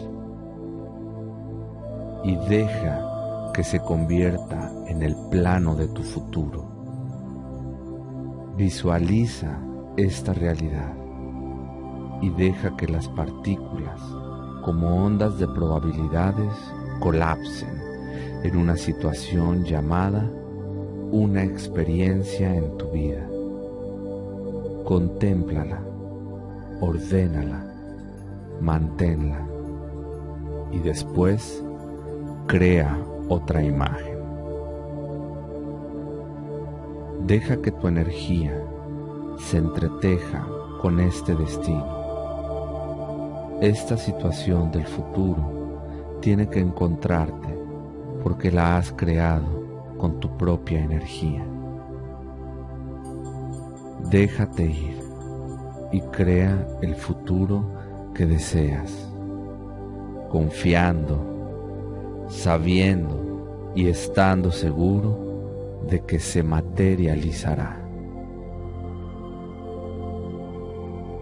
y 2.23 2.37
deja 2.49 3.51
que 3.55 3.65
se 3.65 3.81
convierta 3.81 4.71
en 4.87 5.03
el 5.03 5.17
plano 5.31 5.75
de 5.75 5.89
tu 5.89 6.03
futuro. 6.03 6.67
Visualiza 8.59 9.59
esta 9.97 10.35
realidad 10.35 10.93
y 12.21 12.29
deja 12.31 12.77
que 12.77 12.87
las 12.87 13.09
partículas, 13.09 13.99
como 14.63 15.07
ondas 15.07 15.39
de 15.39 15.49
probabilidades, 15.49 16.53
colapsen 17.01 17.81
en 18.45 18.57
una 18.57 18.77
situación 18.77 19.65
llamada 19.65 20.31
una 21.11 21.43
experiencia 21.43 22.55
en 22.55 22.77
tu 22.77 22.91
vida. 22.91 23.30
Contémplala, 24.91 25.79
ordénala, 26.81 27.65
manténla 28.61 29.47
y 30.73 30.81
después 30.81 31.63
crea 32.49 32.99
otra 33.29 33.63
imagen. 33.63 34.19
Deja 37.25 37.63
que 37.63 37.71
tu 37.71 37.87
energía 37.87 38.53
se 39.39 39.59
entreteja 39.59 40.45
con 40.83 40.99
este 40.99 41.37
destino 41.37 42.01
esta 43.61 43.97
situación 43.99 44.73
del 44.73 44.87
futuro 44.87 46.19
tiene 46.21 46.49
que 46.49 46.59
encontrarte 46.59 47.49
porque 48.25 48.51
la 48.51 48.79
has 48.79 48.91
creado 48.91 49.95
con 49.99 50.19
tu 50.19 50.35
propia 50.39 50.83
energía. 50.83 51.45
Déjate 54.09 54.65
ir 54.65 55.01
y 55.93 56.01
crea 56.01 56.67
el 56.83 56.95
futuro 56.95 57.65
que 58.15 58.27
deseas, 58.27 59.13
confiando, 60.31 62.27
sabiendo 62.29 63.73
y 63.75 63.89
estando 63.89 64.53
seguro 64.53 65.83
de 65.89 66.01
que 66.05 66.19
se 66.19 66.43
materializará. 66.43 67.77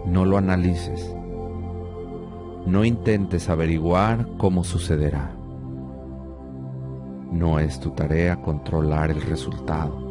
No 0.05 0.25
lo 0.25 0.37
analices 0.37 1.15
no 2.65 2.85
intentes 2.85 3.49
averiguar 3.49 4.27
cómo 4.37 4.63
sucederá. 4.63 5.31
No 7.31 7.57
es 7.57 7.79
tu 7.79 7.91
tarea 7.91 8.41
controlar 8.41 9.11
el 9.11 9.21
resultado. 9.21 10.08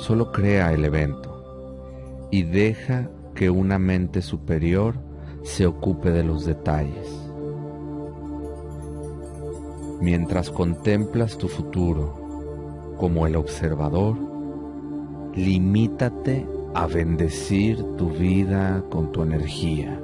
Solo 0.00 0.32
crea 0.32 0.72
el 0.72 0.86
evento 0.86 2.26
y 2.30 2.44
deja 2.44 3.10
que 3.34 3.50
una 3.50 3.78
mente 3.78 4.22
superior 4.22 4.94
se 5.42 5.66
ocupe 5.66 6.10
de 6.10 6.24
los 6.24 6.46
detalles. 6.46 7.30
Mientras 10.00 10.50
contemplas 10.50 11.36
tu 11.36 11.48
futuro 11.48 12.94
como 12.96 13.26
el 13.26 13.36
observador, 13.36 14.16
limítate 15.34 16.46
a 16.74 16.86
bendecir 16.86 17.84
tu 17.98 18.08
vida 18.08 18.82
con 18.88 19.12
tu 19.12 19.22
energía. 19.22 20.00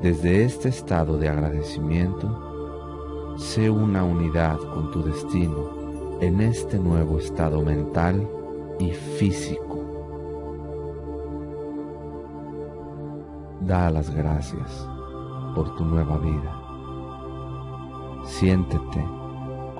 Desde 0.00 0.44
este 0.44 0.70
estado 0.70 1.18
de 1.18 1.28
agradecimiento, 1.28 3.36
sé 3.36 3.68
una 3.68 4.04
unidad 4.04 4.56
con 4.56 4.90
tu 4.90 5.02
destino 5.02 5.81
en 6.22 6.40
este 6.40 6.78
nuevo 6.78 7.18
estado 7.18 7.62
mental 7.62 8.28
y 8.78 8.92
físico. 8.92 9.80
Da 13.60 13.90
las 13.90 14.08
gracias 14.14 14.88
por 15.56 15.74
tu 15.74 15.84
nueva 15.84 16.18
vida. 16.18 16.62
Siéntete 18.24 19.04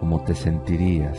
como 0.01 0.25
te 0.25 0.35
sentirías 0.35 1.17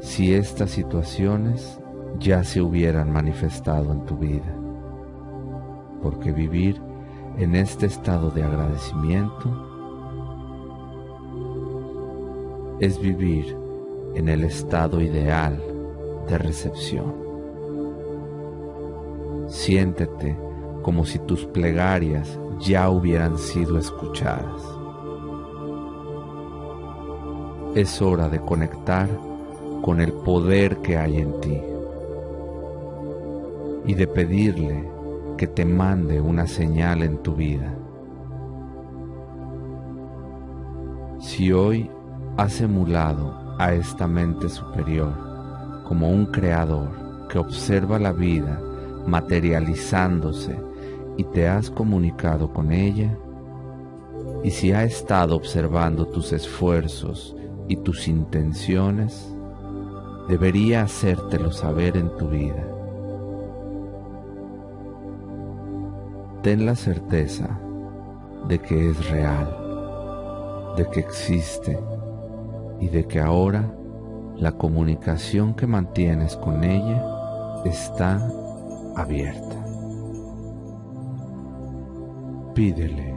si 0.00 0.34
estas 0.34 0.70
situaciones 0.70 1.80
ya 2.18 2.44
se 2.44 2.60
hubieran 2.60 3.10
manifestado 3.10 3.90
en 3.90 4.04
tu 4.04 4.18
vida. 4.18 4.54
Porque 6.02 6.30
vivir 6.30 6.78
en 7.38 7.54
este 7.54 7.86
estado 7.86 8.30
de 8.30 8.42
agradecimiento 8.42 9.48
es 12.80 13.00
vivir 13.00 13.59
en 14.14 14.28
el 14.28 14.44
estado 14.44 15.00
ideal 15.00 15.62
de 16.28 16.38
recepción. 16.38 17.14
Siéntete 19.48 20.36
como 20.82 21.04
si 21.04 21.18
tus 21.18 21.44
plegarias 21.46 22.38
ya 22.60 22.88
hubieran 22.90 23.38
sido 23.38 23.78
escuchadas. 23.78 24.62
Es 27.74 28.00
hora 28.02 28.28
de 28.28 28.40
conectar 28.40 29.08
con 29.82 30.00
el 30.00 30.12
poder 30.12 30.78
que 30.78 30.96
hay 30.96 31.18
en 31.18 31.40
ti 31.40 31.60
y 33.86 33.94
de 33.94 34.06
pedirle 34.06 34.88
que 35.36 35.46
te 35.46 35.64
mande 35.64 36.20
una 36.20 36.46
señal 36.46 37.02
en 37.02 37.18
tu 37.18 37.34
vida. 37.34 37.76
Si 41.18 41.52
hoy 41.52 41.90
has 42.36 42.60
emulado 42.60 43.39
a 43.60 43.74
esta 43.74 44.06
mente 44.06 44.48
superior 44.48 45.12
como 45.84 46.08
un 46.08 46.24
creador 46.24 47.28
que 47.28 47.38
observa 47.38 47.98
la 47.98 48.10
vida 48.10 48.58
materializándose 49.06 50.58
y 51.18 51.24
te 51.24 51.46
has 51.46 51.70
comunicado 51.70 52.50
con 52.54 52.72
ella, 52.72 53.14
y 54.42 54.50
si 54.50 54.72
ha 54.72 54.84
estado 54.84 55.36
observando 55.36 56.06
tus 56.06 56.32
esfuerzos 56.32 57.36
y 57.68 57.76
tus 57.76 58.08
intenciones, 58.08 59.28
debería 60.26 60.82
hacértelo 60.82 61.52
saber 61.52 61.98
en 61.98 62.08
tu 62.16 62.28
vida. 62.28 62.66
Ten 66.42 66.64
la 66.64 66.76
certeza 66.76 67.60
de 68.48 68.58
que 68.58 68.88
es 68.88 69.10
real, 69.10 70.74
de 70.78 70.88
que 70.88 71.00
existe 71.00 71.78
y 72.80 72.88
de 72.88 73.06
que 73.06 73.20
ahora 73.20 73.70
la 74.36 74.52
comunicación 74.52 75.54
que 75.54 75.66
mantienes 75.66 76.36
con 76.36 76.64
ella 76.64 77.04
está 77.64 78.26
abierta. 78.96 79.56
Pídele 82.54 83.14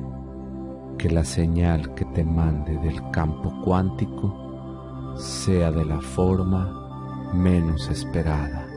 que 0.97 1.09
la 1.09 1.23
señal 1.23 1.93
que 1.95 2.05
te 2.05 2.23
mande 2.23 2.77
del 2.77 3.09
campo 3.11 3.53
cuántico 3.63 5.15
sea 5.17 5.71
de 5.71 5.85
la 5.85 6.01
forma 6.01 7.31
menos 7.33 7.89
esperada, 7.89 8.67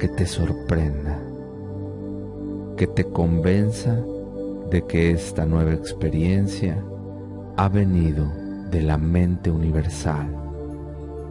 que 0.00 0.08
te 0.08 0.26
sorprenda, 0.26 1.20
que 2.76 2.86
te 2.86 3.04
convenza 3.04 4.02
de 4.70 4.86
que 4.86 5.10
esta 5.10 5.44
nueva 5.46 5.74
experiencia 5.74 6.82
ha 7.56 7.68
venido 7.68 8.45
de 8.70 8.82
la 8.82 8.98
mente 8.98 9.50
universal, 9.50 10.28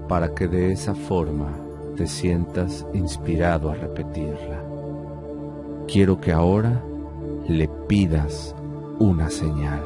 para 0.07 0.34
que 0.34 0.48
de 0.48 0.72
esa 0.72 0.95
forma 0.95 1.52
te 1.95 2.07
sientas 2.07 2.86
inspirado 2.94 3.70
a 3.70 3.76
repetirla. 3.76 4.64
Quiero 5.88 6.20
que 6.20 6.32
ahora 6.32 6.82
le 7.48 7.68
pidas 7.88 8.56
una 8.99 9.30
señal. 9.30 9.84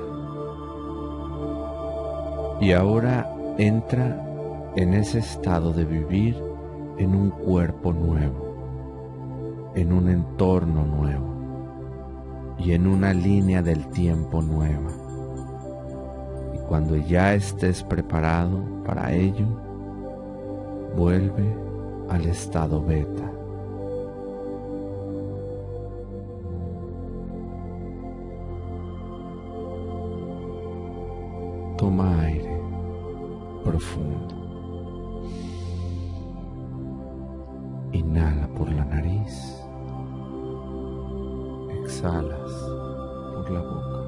Y 2.61 2.71
ahora 2.73 3.35
entra 3.57 4.25
en 4.75 4.93
ese 4.93 5.19
estado 5.19 5.73
de 5.73 5.85
vivir 5.85 6.35
en 6.97 7.15
un 7.15 7.29
cuerpo 7.31 7.93
nuevo, 7.93 9.71
en 9.75 9.93
un 9.93 10.09
entorno 10.09 10.85
nuevo 10.85 11.29
y 12.57 12.73
en 12.73 12.87
una 12.87 13.13
línea 13.13 13.61
del 13.61 13.87
tiempo 13.87 14.41
nueva. 14.41 14.98
Cuando 16.69 16.95
ya 16.95 17.33
estés 17.33 17.81
preparado 17.81 18.63
para 18.85 19.11
ello, 19.11 19.47
vuelve 20.95 21.51
al 22.09 22.23
estado 22.27 22.79
beta. 22.85 23.31
Toma 31.75 32.21
aire 32.21 32.61
profundo. 33.63 34.35
Inhala 37.93 38.47
por 38.49 38.71
la 38.71 38.85
nariz. 38.85 39.59
Exhalas 41.83 42.51
por 43.33 43.49
la 43.49 43.61
boca. 43.61 43.98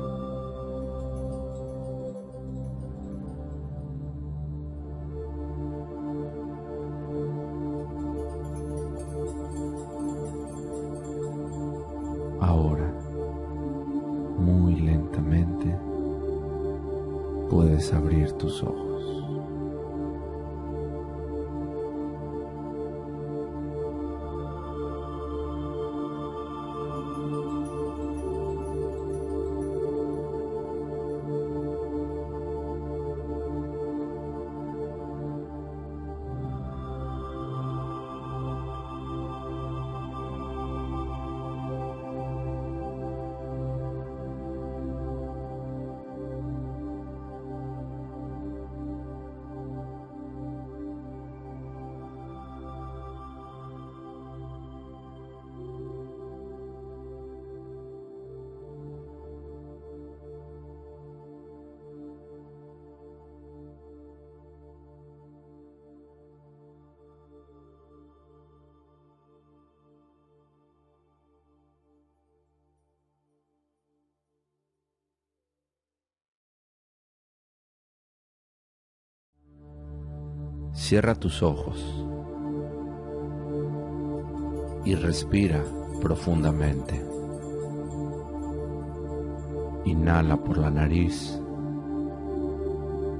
Ahora, 12.42 12.92
muy 14.40 14.76
lentamente, 14.76 15.78
puedes 17.52 17.94
abrir 17.94 18.32
tus 18.34 18.64
ojos. 18.64 18.91
Cierra 80.92 81.16
tus 81.16 81.42
ojos 81.42 82.06
y 84.84 84.94
respira 84.96 85.64
profundamente. 86.02 87.02
Inhala 89.86 90.36
por 90.36 90.58
la 90.58 90.70
nariz, 90.70 91.42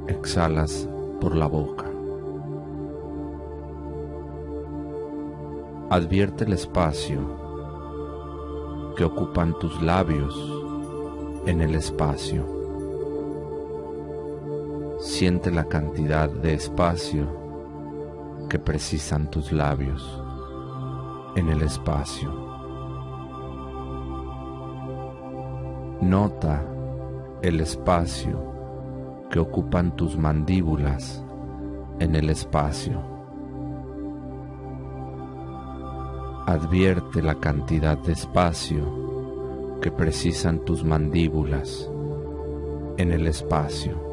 exhalas 0.08 0.90
por 1.22 1.34
la 1.34 1.48
boca. 1.48 1.86
Advierte 5.92 6.44
el 6.44 6.52
espacio 6.52 7.22
que 8.98 9.06
ocupan 9.06 9.58
tus 9.60 9.82
labios 9.82 10.36
en 11.46 11.62
el 11.62 11.76
espacio. 11.76 12.46
Siente 15.00 15.52
la 15.52 15.64
cantidad 15.70 16.30
de 16.30 16.56
espacio 16.56 17.41
que 18.52 18.60
precisan 18.60 19.32
tus 19.32 19.54
labios 19.54 20.22
en 21.38 21.48
el 21.48 21.62
espacio. 21.62 22.30
Nota 26.02 26.62
el 27.42 27.62
espacio 27.62 29.24
que 29.30 29.40
ocupan 29.40 29.96
tus 29.96 30.18
mandíbulas 30.18 31.24
en 32.00 32.14
el 32.14 32.30
espacio. 32.30 33.02
Advierte 36.46 37.22
la 37.22 37.36
cantidad 37.36 37.98
de 38.00 38.12
espacio 38.12 39.80
que 39.82 39.92
precisan 39.92 40.60
tus 40.66 40.84
mandíbulas 40.84 41.90
en 42.98 43.14
el 43.14 43.28
espacio. 43.28 44.11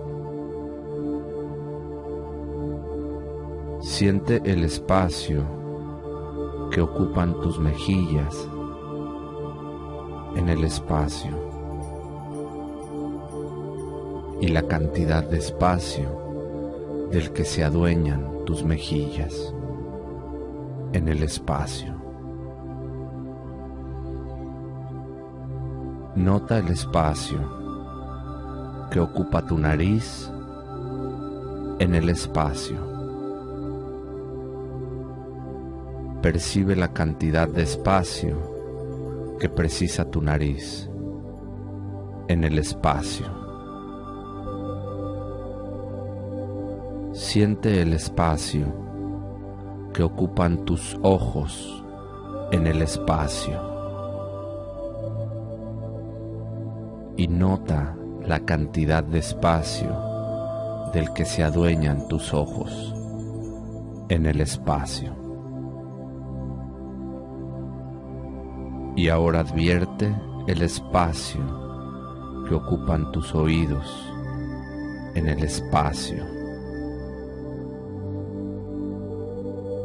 Siente 3.98 4.40
el 4.44 4.62
espacio 4.62 5.42
que 6.70 6.80
ocupan 6.80 7.34
tus 7.40 7.58
mejillas 7.58 8.48
en 10.36 10.48
el 10.48 10.62
espacio 10.62 11.32
y 14.40 14.46
la 14.46 14.62
cantidad 14.62 15.24
de 15.24 15.38
espacio 15.38 17.08
del 17.10 17.32
que 17.32 17.44
se 17.44 17.64
adueñan 17.64 18.44
tus 18.46 18.62
mejillas 18.62 19.52
en 20.92 21.08
el 21.08 21.24
espacio. 21.24 21.92
Nota 26.14 26.58
el 26.58 26.68
espacio 26.68 27.40
que 28.92 29.00
ocupa 29.00 29.44
tu 29.44 29.58
nariz 29.58 30.30
en 31.80 31.96
el 31.96 32.08
espacio. 32.10 32.87
Percibe 36.28 36.76
la 36.76 36.92
cantidad 36.92 37.48
de 37.48 37.62
espacio 37.62 38.36
que 39.40 39.48
precisa 39.48 40.10
tu 40.10 40.20
nariz 40.20 40.86
en 42.28 42.44
el 42.44 42.58
espacio. 42.58 43.24
Siente 47.14 47.80
el 47.80 47.94
espacio 47.94 48.66
que 49.94 50.02
ocupan 50.02 50.66
tus 50.66 50.98
ojos 51.00 51.82
en 52.52 52.66
el 52.66 52.82
espacio. 52.82 53.58
Y 57.16 57.26
nota 57.26 57.96
la 58.26 58.40
cantidad 58.40 59.02
de 59.02 59.20
espacio 59.20 59.98
del 60.92 61.10
que 61.14 61.24
se 61.24 61.42
adueñan 61.42 62.06
tus 62.06 62.34
ojos 62.34 62.94
en 64.10 64.26
el 64.26 64.42
espacio. 64.42 65.27
Y 68.98 69.10
ahora 69.10 69.38
advierte 69.38 70.12
el 70.48 70.60
espacio 70.60 71.40
que 72.48 72.54
ocupan 72.56 73.12
tus 73.12 73.32
oídos 73.32 74.12
en 75.14 75.28
el 75.28 75.44
espacio. 75.44 76.24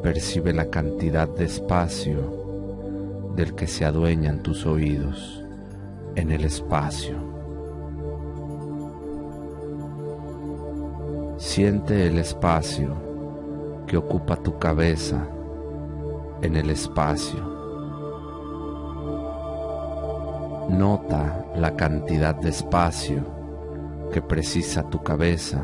Percibe 0.01 0.51
la 0.51 0.67
cantidad 0.71 1.29
de 1.29 1.45
espacio 1.45 3.33
del 3.35 3.53
que 3.53 3.67
se 3.67 3.85
adueñan 3.85 4.41
tus 4.41 4.65
oídos 4.65 5.45
en 6.15 6.31
el 6.31 6.43
espacio. 6.45 7.15
Siente 11.37 12.07
el 12.07 12.17
espacio 12.17 12.95
que 13.85 13.95
ocupa 13.95 14.37
tu 14.37 14.57
cabeza 14.57 15.27
en 16.41 16.55
el 16.55 16.71
espacio. 16.71 17.52
Nota 20.69 21.45
la 21.55 21.75
cantidad 21.75 22.33
de 22.35 22.49
espacio 22.49 23.23
que 24.11 24.21
precisa 24.21 24.89
tu 24.89 25.03
cabeza 25.03 25.63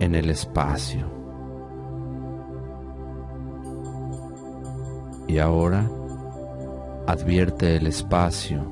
en 0.00 0.14
el 0.14 0.30
espacio. 0.30 1.06
Y 5.28 5.38
ahora 5.38 5.88
advierte 7.06 7.76
el 7.76 7.86
espacio 7.86 8.64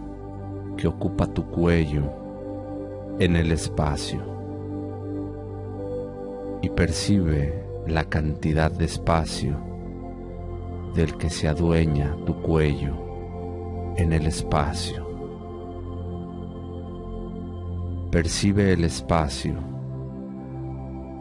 que 0.77 0.89
ocupa 0.89 1.27
tu 1.27 1.49
cuello 1.51 2.03
en 3.19 3.37
el 3.37 3.53
espacio 3.53 4.21
y 6.61 6.71
percibe 6.71 7.65
la 7.87 8.05
cantidad 8.05 8.71
de 8.71 8.85
espacio 8.85 9.57
del 10.95 11.17
que 11.17 11.31
se 11.31 11.47
adueña 11.47 12.17
tu 12.27 12.43
cuello 12.43 13.08
en 13.99 14.13
el 14.13 14.27
espacio. 14.27 15.05
Percibe 18.13 18.73
el 18.73 18.85
espacio 18.85 19.57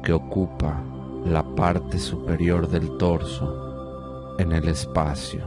que 0.04 0.14
ocupa 0.14 0.84
la 1.26 1.44
parte 1.56 1.98
superior 1.98 2.70
del 2.70 2.96
torso 2.98 4.36
en 4.38 4.52
el 4.52 4.68
espacio. 4.68 5.42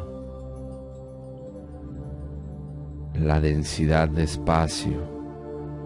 La 3.15 3.41
densidad 3.41 4.09
de 4.09 4.25
espacio 4.25 4.99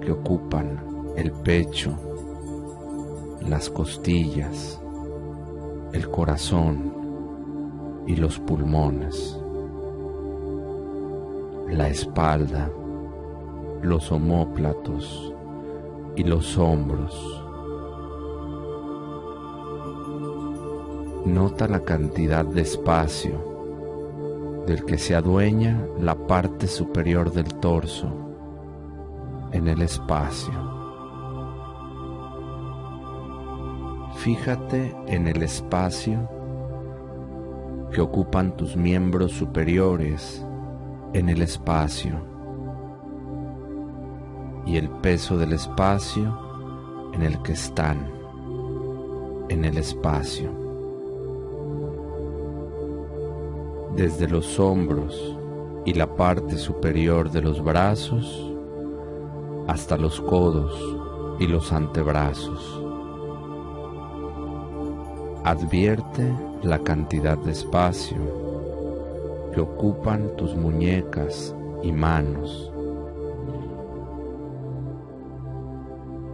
que 0.00 0.12
ocupan 0.12 1.12
el 1.14 1.30
pecho, 1.30 1.94
las 3.46 3.68
costillas, 3.68 4.80
el 5.92 6.10
corazón 6.10 8.02
y 8.06 8.16
los 8.16 8.38
pulmones, 8.40 9.43
la 11.68 11.88
espalda, 11.88 12.70
los 13.82 14.12
omóplatos 14.12 15.34
y 16.16 16.24
los 16.24 16.58
hombros. 16.58 17.42
Nota 21.24 21.66
la 21.66 21.80
cantidad 21.80 22.44
de 22.44 22.60
espacio 22.60 23.54
del 24.66 24.84
que 24.84 24.98
se 24.98 25.14
adueña 25.14 25.86
la 25.98 26.14
parte 26.14 26.66
superior 26.66 27.32
del 27.32 27.52
torso 27.54 28.08
en 29.52 29.68
el 29.68 29.82
espacio. 29.82 30.52
Fíjate 34.16 34.94
en 35.06 35.28
el 35.28 35.42
espacio 35.42 36.28
que 37.92 38.00
ocupan 38.00 38.56
tus 38.56 38.76
miembros 38.76 39.32
superiores 39.32 40.43
en 41.14 41.28
el 41.28 41.42
espacio 41.42 42.20
y 44.66 44.76
el 44.76 44.90
peso 44.90 45.38
del 45.38 45.52
espacio 45.52 46.36
en 47.12 47.22
el 47.22 47.40
que 47.42 47.52
están 47.52 48.10
en 49.48 49.64
el 49.64 49.78
espacio. 49.78 50.50
Desde 53.94 54.26
los 54.26 54.58
hombros 54.58 55.38
y 55.84 55.94
la 55.94 56.16
parte 56.16 56.58
superior 56.58 57.30
de 57.30 57.42
los 57.42 57.62
brazos 57.62 58.52
hasta 59.68 59.96
los 59.96 60.20
codos 60.20 60.76
y 61.38 61.46
los 61.46 61.72
antebrazos. 61.72 62.82
Advierte 65.44 66.34
la 66.64 66.80
cantidad 66.80 67.38
de 67.38 67.52
espacio 67.52 68.43
que 69.54 69.60
ocupan 69.60 70.34
tus 70.36 70.56
muñecas 70.56 71.54
y 71.82 71.92
manos. 71.92 72.72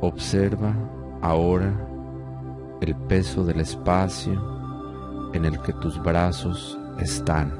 Observa 0.01 0.75
ahora 1.21 1.87
el 2.81 2.97
peso 2.97 3.45
del 3.45 3.61
espacio 3.61 4.33
en 5.35 5.45
el 5.45 5.61
que 5.61 5.75
tus 5.75 6.03
brazos 6.03 6.79
están, 6.99 7.53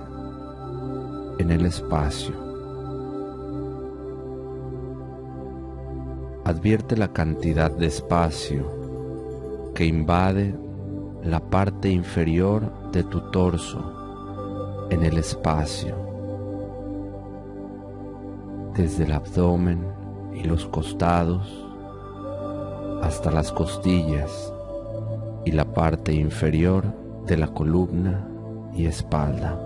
en 1.39 1.51
el 1.51 1.67
espacio. 1.67 2.35
Advierte 6.47 6.97
la 6.97 7.13
cantidad 7.13 7.71
de 7.71 7.87
espacio 7.87 9.73
que 9.75 9.85
invade 9.85 10.59
la 11.23 11.39
parte 11.39 11.91
inferior 11.91 12.91
de 12.93 13.05
tu 13.05 13.21
torso 13.31 14.00
en 14.91 15.05
el 15.05 15.19
espacio, 15.19 15.95
desde 18.75 19.05
el 19.05 19.13
abdomen 19.13 19.87
y 20.35 20.45
los 20.45 20.67
costados 20.67 21.67
hasta 23.03 23.31
las 23.31 23.53
costillas 23.53 24.53
y 25.45 25.53
la 25.53 25.65
parte 25.65 26.13
inferior 26.13 26.85
de 27.27 27.37
la 27.37 27.49
columna 27.49 28.27
y 28.75 28.87
espalda. 28.87 29.59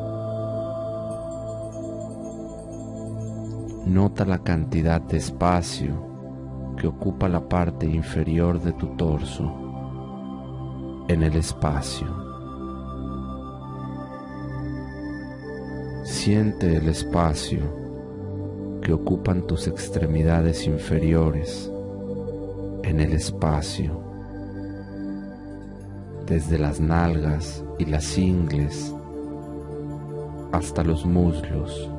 Nota 3.87 4.25
la 4.25 4.39
cantidad 4.39 5.01
de 5.01 5.19
espacio 5.19 6.15
que 6.77 6.87
ocupa 6.87 7.29
la 7.29 7.49
parte 7.49 7.87
inferior 7.87 8.61
de 8.61 8.73
tu 8.73 8.89
torso 8.97 11.05
en 11.09 11.23
el 11.23 11.37
espacio. 11.37 12.24
Siente 16.05 16.77
el 16.77 16.89
espacio 16.89 17.61
que 18.83 18.93
ocupan 18.93 19.47
tus 19.47 19.67
extremidades 19.67 20.67
inferiores 20.67 21.71
en 22.83 23.01
el 23.01 23.15
espacio, 23.15 24.01
desde 26.27 26.59
las 26.59 26.79
nalgas 26.79 27.65
y 27.79 27.87
las 27.87 28.17
ingles 28.17 28.95
hasta 30.53 30.85
los 30.85 31.05
muslos. 31.05 31.91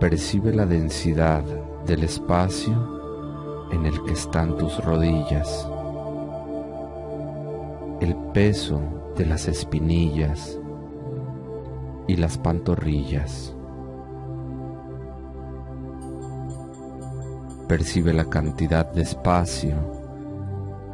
Percibe 0.00 0.52
la 0.52 0.66
densidad 0.66 1.44
del 1.86 2.04
espacio 2.04 3.68
en 3.72 3.86
el 3.86 4.02
que 4.04 4.12
están 4.12 4.58
tus 4.58 4.84
rodillas 4.84 5.66
el 8.00 8.14
peso 8.32 8.80
de 9.16 9.26
las 9.26 9.48
espinillas 9.48 10.57
y 12.08 12.16
las 12.16 12.36
pantorrillas. 12.38 13.54
Percibe 17.68 18.12
la 18.12 18.24
cantidad 18.24 18.90
de 18.90 19.02
espacio 19.02 19.76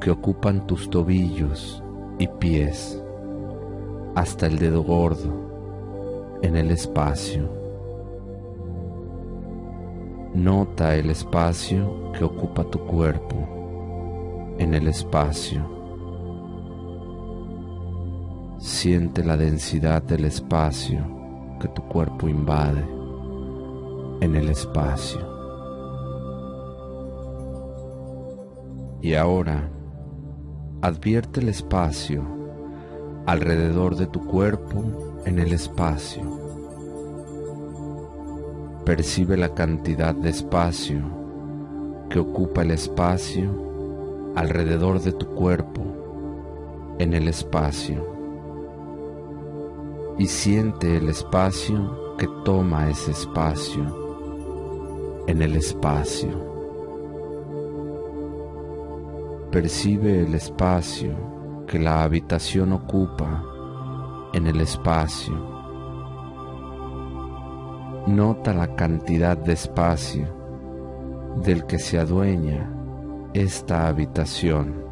que 0.00 0.10
ocupan 0.10 0.66
tus 0.66 0.90
tobillos 0.90 1.82
y 2.18 2.26
pies 2.26 3.00
hasta 4.14 4.46
el 4.46 4.58
dedo 4.58 4.82
gordo 4.82 6.38
en 6.42 6.56
el 6.56 6.70
espacio. 6.72 7.48
Nota 10.34 10.96
el 10.96 11.10
espacio 11.10 12.12
que 12.12 12.24
ocupa 12.24 12.64
tu 12.64 12.80
cuerpo 12.80 14.56
en 14.58 14.74
el 14.74 14.88
espacio. 14.88 15.83
Siente 18.84 19.24
la 19.24 19.38
densidad 19.38 20.02
del 20.02 20.26
espacio 20.26 20.98
que 21.58 21.68
tu 21.68 21.80
cuerpo 21.88 22.28
invade 22.28 22.84
en 24.20 24.36
el 24.36 24.50
espacio. 24.50 25.26
Y 29.00 29.14
ahora 29.14 29.70
advierte 30.82 31.40
el 31.40 31.48
espacio 31.48 32.26
alrededor 33.24 33.96
de 33.96 34.06
tu 34.06 34.26
cuerpo 34.26 35.22
en 35.24 35.38
el 35.38 35.54
espacio. 35.54 36.20
Percibe 38.84 39.38
la 39.38 39.54
cantidad 39.54 40.14
de 40.14 40.28
espacio 40.28 41.00
que 42.10 42.18
ocupa 42.18 42.60
el 42.60 42.72
espacio 42.72 43.50
alrededor 44.36 45.00
de 45.00 45.12
tu 45.12 45.26
cuerpo 45.28 45.80
en 46.98 47.14
el 47.14 47.28
espacio. 47.28 48.13
Y 50.18 50.26
siente 50.26 50.96
el 50.96 51.08
espacio 51.08 52.16
que 52.16 52.28
toma 52.44 52.88
ese 52.88 53.10
espacio 53.10 54.04
en 55.26 55.42
el 55.42 55.56
espacio. 55.56 56.30
Percibe 59.50 60.20
el 60.20 60.34
espacio 60.34 61.64
que 61.66 61.78
la 61.78 62.02
habitación 62.02 62.72
ocupa 62.72 63.42
en 64.32 64.46
el 64.46 64.60
espacio. 64.60 65.34
Nota 68.06 68.52
la 68.52 68.74
cantidad 68.76 69.36
de 69.36 69.54
espacio 69.54 70.28
del 71.42 71.64
que 71.66 71.78
se 71.78 71.98
adueña 71.98 72.70
esta 73.32 73.88
habitación 73.88 74.84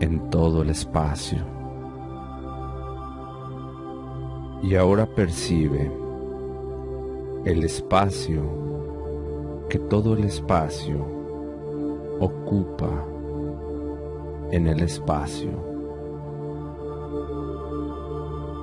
en 0.00 0.28
todo 0.30 0.62
el 0.62 0.70
espacio. 0.70 1.51
Y 4.62 4.76
ahora 4.76 5.06
percibe 5.06 5.90
el 7.44 7.64
espacio 7.64 8.42
que 9.68 9.78
todo 9.78 10.14
el 10.14 10.24
espacio 10.24 11.04
ocupa 12.20 13.04
en 14.52 14.68
el 14.68 14.80
espacio 14.82 15.50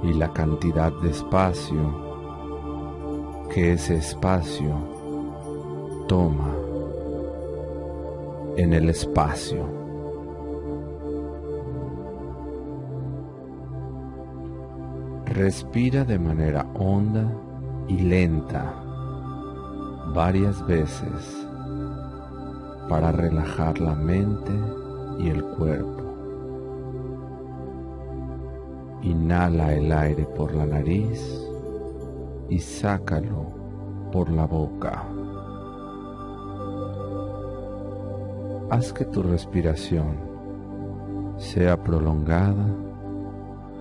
y 0.03 0.13
la 0.13 0.31
cantidad 0.31 0.93
de 1.01 1.09
espacio 1.09 2.09
que 3.53 3.73
ese 3.73 3.97
espacio 3.97 4.75
toma 6.07 6.55
en 8.55 8.73
el 8.73 8.89
espacio. 8.89 9.78
Respira 15.29 16.03
de 16.05 16.17
manera 16.17 16.65
honda 16.73 17.31
y 17.87 17.99
lenta 17.99 18.73
varias 20.11 20.65
veces 20.65 21.47
para 22.89 23.11
relajar 23.11 23.79
la 23.79 23.93
mente 23.93 24.51
y 25.19 25.29
el 25.29 25.43
cuerpo. 25.43 26.03
Inhala 29.03 29.73
el 29.73 29.91
aire 29.91 30.25
por 30.35 30.51
la 30.55 30.65
nariz 30.65 31.47
y 32.49 32.57
sácalo 32.57 33.51
por 34.11 34.31
la 34.31 34.47
boca. 34.47 35.05
Haz 38.71 38.91
que 38.91 39.05
tu 39.05 39.21
respiración 39.21 40.17
sea 41.37 41.81
prolongada, 41.83 42.65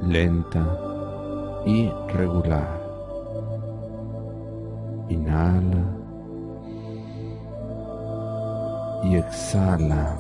lenta 0.02 0.87
y 1.68 1.90
regular. 2.14 2.82
Inhala 5.10 5.84
y 9.04 9.16
exhala 9.16 10.16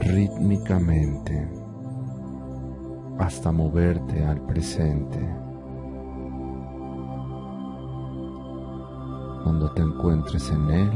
rítmicamente 0.00 1.50
hasta 3.18 3.52
moverte 3.52 4.24
al 4.24 4.40
presente. 4.46 5.20
Cuando 9.42 9.70
te 9.74 9.82
encuentres 9.82 10.50
en 10.50 10.70
él, 10.70 10.92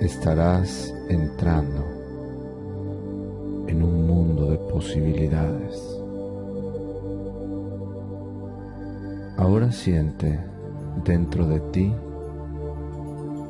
estarás 0.00 0.94
entrando 1.10 1.84
en 3.66 3.82
un 3.82 4.06
mundo 4.06 4.46
de 4.50 4.56
posibilidades. 4.56 5.97
Ahora 9.38 9.70
siente 9.70 10.36
dentro 11.04 11.46
de 11.46 11.60
ti 11.70 11.94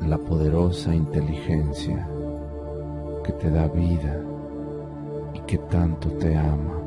la 0.05 0.19
poderosa 0.19 0.93
inteligencia 0.93 2.07
que 3.23 3.31
te 3.33 3.49
da 3.49 3.67
vida 3.69 4.21
y 5.33 5.39
que 5.47 5.57
tanto 5.57 6.09
te 6.09 6.37
ama. 6.37 6.79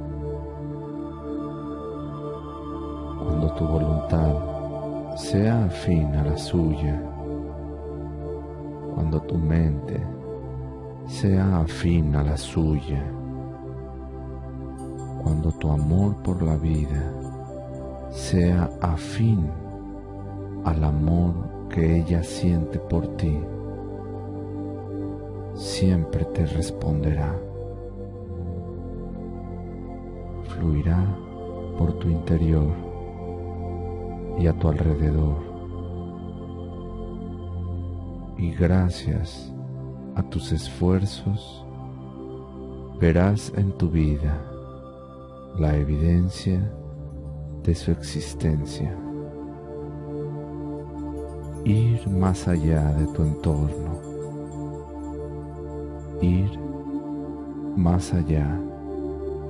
Cuando 3.25 3.53
tu 3.55 3.67
voluntad 3.67 5.17
sea 5.17 5.65
afín 5.65 6.15
a 6.15 6.23
la 6.23 6.39
suya, 6.39 7.03
cuando 8.95 9.21
tu 9.23 9.37
mente 9.37 10.01
sea 11.09 11.59
afín 11.59 12.15
a 12.15 12.23
la 12.23 12.37
suya, 12.37 13.05
cuando 15.25 15.51
tu 15.51 15.73
amor 15.73 16.23
por 16.23 16.41
la 16.41 16.57
vida 16.57 17.22
sea 18.13 18.69
afín 18.83 19.51
al 20.65 20.85
amor 20.85 21.33
que 21.71 22.01
ella 22.01 22.23
siente 22.23 22.79
por 22.79 23.17
ti, 23.17 23.39
siempre 25.55 26.27
te 26.27 26.45
responderá. 26.45 27.35
Fluirá 30.45 31.03
por 31.79 31.95
tu 31.95 32.09
interior 32.09 32.75
y 34.39 34.47
a 34.47 34.53
tu 34.53 34.69
alrededor. 34.69 35.51
Y 38.37 38.51
gracias 38.51 39.51
a 40.17 40.23
tus 40.23 40.53
esfuerzos, 40.53 41.65
verás 43.01 43.51
en 43.57 43.73
tu 43.73 43.89
vida 43.89 44.39
la 45.59 45.77
evidencia 45.77 46.61
de 47.65 47.75
su 47.75 47.91
existencia. 47.93 48.97
Ir 51.65 52.09
más 52.09 52.49
allá 52.49 52.93
de 52.95 53.07
tu 53.13 53.23
entorno, 53.23 54.01
ir 56.21 56.59
más 57.77 58.13
allá 58.13 58.61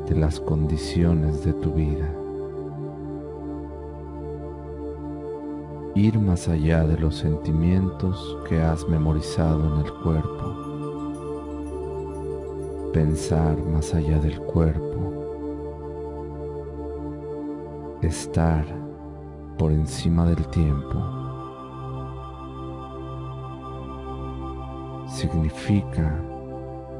de 0.09 0.15
las 0.15 0.39
condiciones 0.39 1.43
de 1.43 1.55
tu 1.55 1.73
vida, 1.73 2.13
ir 5.95 6.19
más 6.19 6.49
allá 6.49 6.85
de 6.85 6.99
los 6.99 7.17
sentimientos 7.17 8.39
que 8.47 8.61
has 8.61 8.87
memorizado 8.89 9.75
en 9.75 9.87
el 9.87 9.93
cuerpo, 10.03 10.57
pensar 12.93 13.57
más 13.65 13.95
allá 13.95 14.19
del 14.19 14.39
cuerpo, 14.41 15.12
estar 18.13 18.67
por 19.57 19.73
encima 19.73 20.27
del 20.27 20.47
tiempo 20.49 21.03
significa 25.07 26.21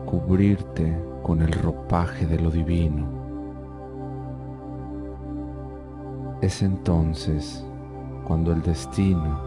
cubrirte 0.07 0.99
con 1.23 1.43
el 1.43 1.53
ropaje 1.53 2.27
de 2.27 2.39
lo 2.39 2.51
divino. 2.51 3.07
Es 6.41 6.63
entonces 6.63 7.63
cuando 8.27 8.51
el 8.51 8.63
destino 8.63 9.39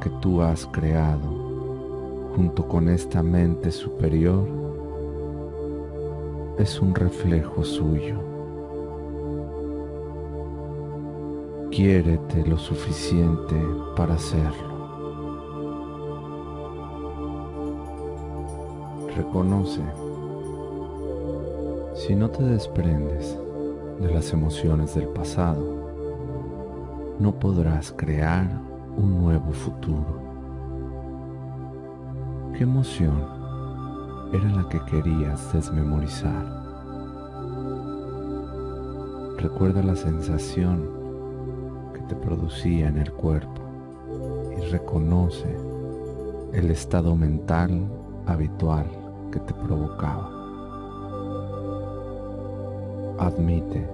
que 0.00 0.10
tú 0.20 0.42
has 0.42 0.66
creado 0.66 2.32
junto 2.34 2.66
con 2.66 2.88
esta 2.88 3.22
mente 3.22 3.70
superior 3.70 4.48
es 6.58 6.80
un 6.80 6.92
reflejo 6.92 7.62
suyo. 7.62 8.33
Quiérete 11.74 12.46
lo 12.46 12.56
suficiente 12.56 13.60
para 13.96 14.14
hacerlo. 14.14 14.74
Reconoce, 19.16 19.82
si 21.96 22.14
no 22.14 22.30
te 22.30 22.44
desprendes 22.44 23.36
de 24.00 24.14
las 24.14 24.32
emociones 24.32 24.94
del 24.94 25.08
pasado, 25.08 25.90
no 27.18 27.40
podrás 27.40 27.90
crear 27.90 28.48
un 28.96 29.20
nuevo 29.20 29.50
futuro. 29.50 30.22
¿Qué 32.56 32.62
emoción 32.62 33.20
era 34.32 34.48
la 34.48 34.68
que 34.68 34.80
querías 34.84 35.52
desmemorizar? 35.52 36.46
Recuerda 39.38 39.82
la 39.82 39.96
sensación 39.96 40.93
te 42.08 42.14
producía 42.14 42.88
en 42.88 42.98
el 42.98 43.12
cuerpo 43.12 43.62
y 44.56 44.60
reconoce 44.70 45.56
el 46.52 46.70
estado 46.70 47.16
mental 47.16 47.86
habitual 48.26 48.86
que 49.32 49.40
te 49.40 49.54
provocaba. 49.54 50.30
Admite, 53.18 53.88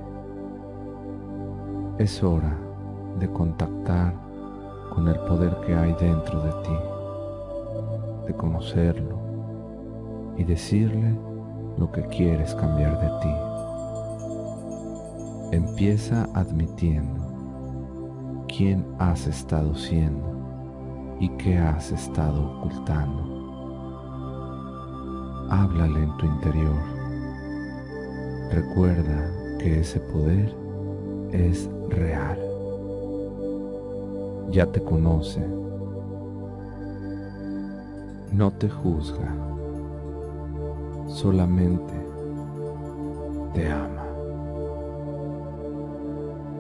es 1.99 2.23
hora 2.23 2.57
de 3.19 3.31
contactar 3.31 4.15
con 4.95 5.09
el 5.09 5.19
poder 5.21 5.57
que 5.67 5.75
hay 5.75 5.95
dentro 6.01 6.43
de 6.43 6.53
ti, 6.63 6.77
de 8.27 8.35
conocerlo 8.35 9.19
y 10.37 10.45
decirle 10.45 11.17
lo 11.79 11.91
que 11.93 12.03
quieres 12.07 12.55
cambiar 12.55 12.99
de 13.01 13.11
ti. 13.21 13.35
Empieza 15.57 16.29
admitiendo 16.35 17.30
quién 18.61 18.85
has 18.99 19.27
estado 19.27 19.75
siendo 19.75 21.17
y 21.19 21.31
qué 21.39 21.57
has 21.57 21.91
estado 21.93 22.59
ocultando. 22.59 23.25
Háblale 25.49 26.03
en 26.03 26.15
tu 26.19 26.27
interior. 26.27 26.77
Recuerda 28.51 29.33
que 29.59 29.81
ese 29.81 29.99
poder 30.01 30.55
es 31.33 31.71
real. 31.89 32.39
Ya 34.51 34.67
te 34.67 34.83
conoce. 34.83 35.41
No 38.31 38.51
te 38.51 38.69
juzga. 38.69 39.35
Solamente 41.07 41.95
te 43.55 43.73
ama. 43.73 44.05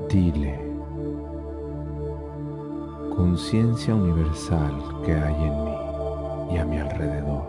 Dile, 0.08 0.69
conciencia 3.20 3.94
universal 3.94 4.72
que 5.04 5.12
hay 5.12 5.34
en 5.34 5.64
mí 5.64 5.76
y 6.52 6.56
a 6.56 6.64
mi 6.64 6.78
alrededor. 6.78 7.44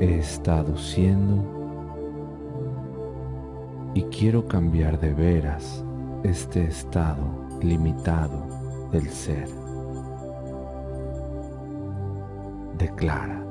He 0.00 0.20
estado 0.20 0.74
siendo 0.78 1.44
y 3.92 4.04
quiero 4.04 4.48
cambiar 4.48 4.98
de 4.98 5.12
veras 5.12 5.84
este 6.22 6.64
estado 6.64 7.26
limitado 7.60 8.88
del 8.90 9.06
ser. 9.10 9.50
Declara. 12.78 13.44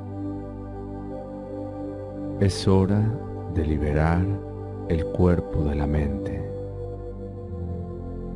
Es 2.40 2.66
hora 2.66 3.08
de 3.54 3.64
liberar 3.64 4.26
el 4.88 5.06
cuerpo 5.12 5.62
de 5.62 5.76
la 5.76 5.86
mente, 5.86 6.44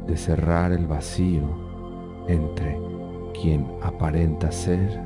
de 0.06 0.16
cerrar 0.16 0.70
el 0.70 0.86
vacío 0.86 1.69
entre 2.28 2.78
quien 3.32 3.66
aparenta 3.82 4.50
ser 4.52 5.02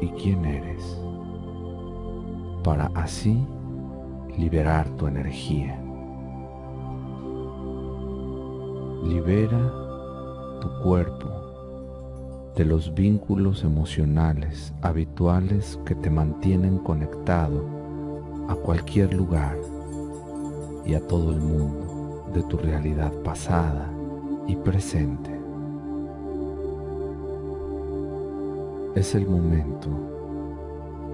y 0.00 0.08
quién 0.08 0.44
eres, 0.44 0.98
para 2.62 2.86
así 2.94 3.46
liberar 4.38 4.88
tu 4.96 5.06
energía. 5.06 5.78
Libera 9.04 9.72
tu 10.60 10.82
cuerpo 10.82 11.28
de 12.56 12.64
los 12.64 12.92
vínculos 12.94 13.64
emocionales 13.64 14.72
habituales 14.82 15.78
que 15.84 15.94
te 15.94 16.10
mantienen 16.10 16.78
conectado 16.78 17.64
a 18.48 18.54
cualquier 18.54 19.14
lugar 19.14 19.56
y 20.84 20.94
a 20.94 21.06
todo 21.06 21.30
el 21.30 21.40
mundo 21.40 22.30
de 22.34 22.42
tu 22.44 22.56
realidad 22.58 23.12
pasada 23.22 23.90
y 24.46 24.56
presente. 24.56 25.39
Es 28.96 29.14
el 29.14 29.24
momento 29.28 29.88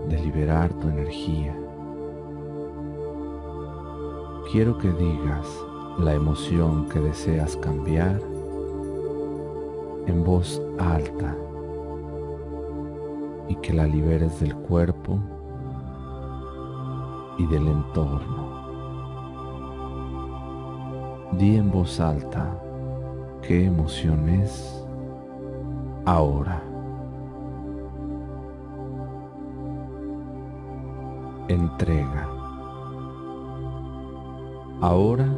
de 0.09 0.19
liberar 0.19 0.73
tu 0.73 0.89
energía. 0.89 1.55
Quiero 4.51 4.79
que 4.79 4.91
digas 4.93 5.47
la 5.99 6.15
emoción 6.15 6.89
que 6.89 7.01
deseas 7.01 7.55
cambiar 7.59 8.19
en 10.07 10.25
voz 10.25 10.63
alta 10.79 11.37
y 13.49 13.57
que 13.57 13.75
la 13.75 13.87
liberes 13.87 14.41
del 14.41 14.55
cuerpo 14.55 15.19
y 17.37 17.47
del 17.47 17.69
entorno. 17.69 18.57
Di 21.33 21.57
en 21.57 21.71
voz 21.71 22.01
alta 22.01 22.59
qué 23.43 23.67
emoción 23.67 24.31
es 24.31 24.83
ahora. 26.07 26.66
Entrega. 31.49 32.29
Ahora 34.81 35.29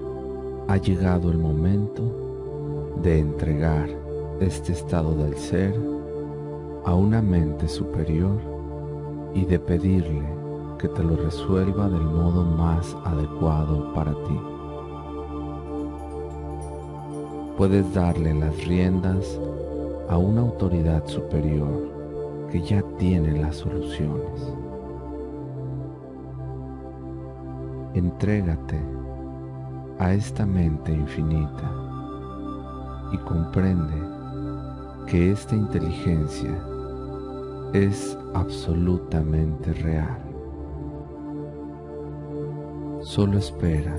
ha 0.66 0.78
llegado 0.78 1.30
el 1.30 1.36
momento 1.36 2.96
de 3.02 3.18
entregar 3.18 3.90
este 4.40 4.72
estado 4.72 5.14
del 5.14 5.36
ser 5.36 5.78
a 6.86 6.94
una 6.94 7.20
mente 7.20 7.68
superior 7.68 8.40
y 9.34 9.44
de 9.44 9.58
pedirle 9.58 10.24
que 10.78 10.88
te 10.88 11.04
lo 11.04 11.14
resuelva 11.16 11.90
del 11.90 12.04
modo 12.04 12.42
más 12.42 12.96
adecuado 13.04 13.92
para 13.92 14.12
ti. 14.12 14.40
Puedes 17.58 17.92
darle 17.92 18.32
las 18.32 18.64
riendas 18.64 19.38
a 20.08 20.16
una 20.16 20.40
autoridad 20.40 21.06
superior 21.06 22.48
que 22.50 22.62
ya 22.62 22.82
tiene 22.96 23.38
las 23.38 23.56
soluciones. 23.56 24.67
Entrégate 27.98 28.80
a 29.98 30.14
esta 30.14 30.46
mente 30.46 30.92
infinita 30.92 31.68
y 33.10 33.18
comprende 33.18 33.96
que 35.08 35.32
esta 35.32 35.56
inteligencia 35.56 36.56
es 37.72 38.16
absolutamente 38.34 39.72
real. 39.72 40.22
Solo 43.00 43.38
espera, 43.38 43.96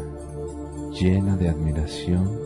llena 0.93 1.35
de 1.35 1.49
admiración 1.49 2.39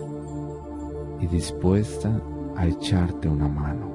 y 1.20 1.28
dispuesta 1.28 2.20
a 2.56 2.66
echarte 2.66 3.30
una 3.30 3.48
mano. 3.48 3.92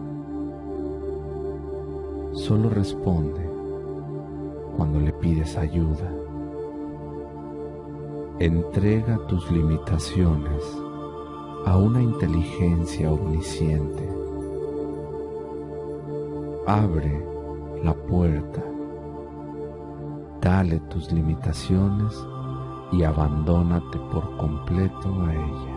Solo 2.34 2.70
responde 2.70 3.50
cuando 4.76 5.00
le 5.00 5.12
pides 5.14 5.56
ayuda 5.56 6.17
Entrega 8.40 9.18
tus 9.26 9.50
limitaciones 9.50 10.62
a 11.66 11.76
una 11.76 12.00
inteligencia 12.00 13.10
omnisciente. 13.12 14.08
Abre 16.64 17.20
la 17.82 17.94
puerta, 17.94 18.62
dale 20.40 20.78
tus 20.88 21.10
limitaciones 21.10 22.14
y 22.92 23.02
abandónate 23.02 23.98
por 24.12 24.36
completo 24.36 25.08
a 25.20 25.34
ella. 25.34 25.76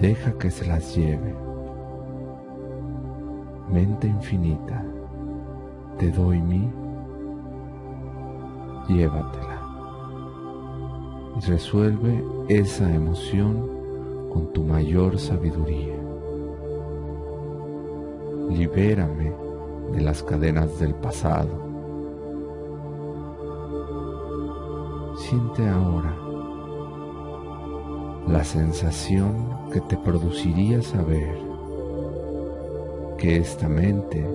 Deja 0.00 0.32
que 0.34 0.52
se 0.52 0.64
las 0.64 0.94
lleve. 0.94 1.34
Mente 3.68 4.06
infinita, 4.06 4.84
te 5.98 6.12
doy 6.12 6.40
mi, 6.40 6.70
llévatela 8.86 9.57
resuelve 11.46 12.24
esa 12.48 12.92
emoción 12.92 14.28
con 14.32 14.52
tu 14.52 14.64
mayor 14.64 15.18
sabiduría. 15.18 15.94
Libérame 18.50 19.32
de 19.92 20.00
las 20.00 20.22
cadenas 20.22 20.78
del 20.78 20.94
pasado. 20.94 21.66
Siente 25.16 25.68
ahora 25.68 26.16
la 28.26 28.44
sensación 28.44 29.48
que 29.72 29.80
te 29.80 29.96
produciría 29.96 30.82
saber 30.82 31.38
que 33.16 33.36
esta 33.36 33.68
mente 33.68 34.26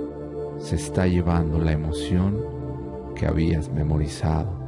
se 0.60 0.76
está 0.76 1.08
llevando 1.08 1.60
la 1.60 1.72
emoción 1.72 2.38
que 3.16 3.28
habías 3.28 3.72
memorizado. 3.72 4.63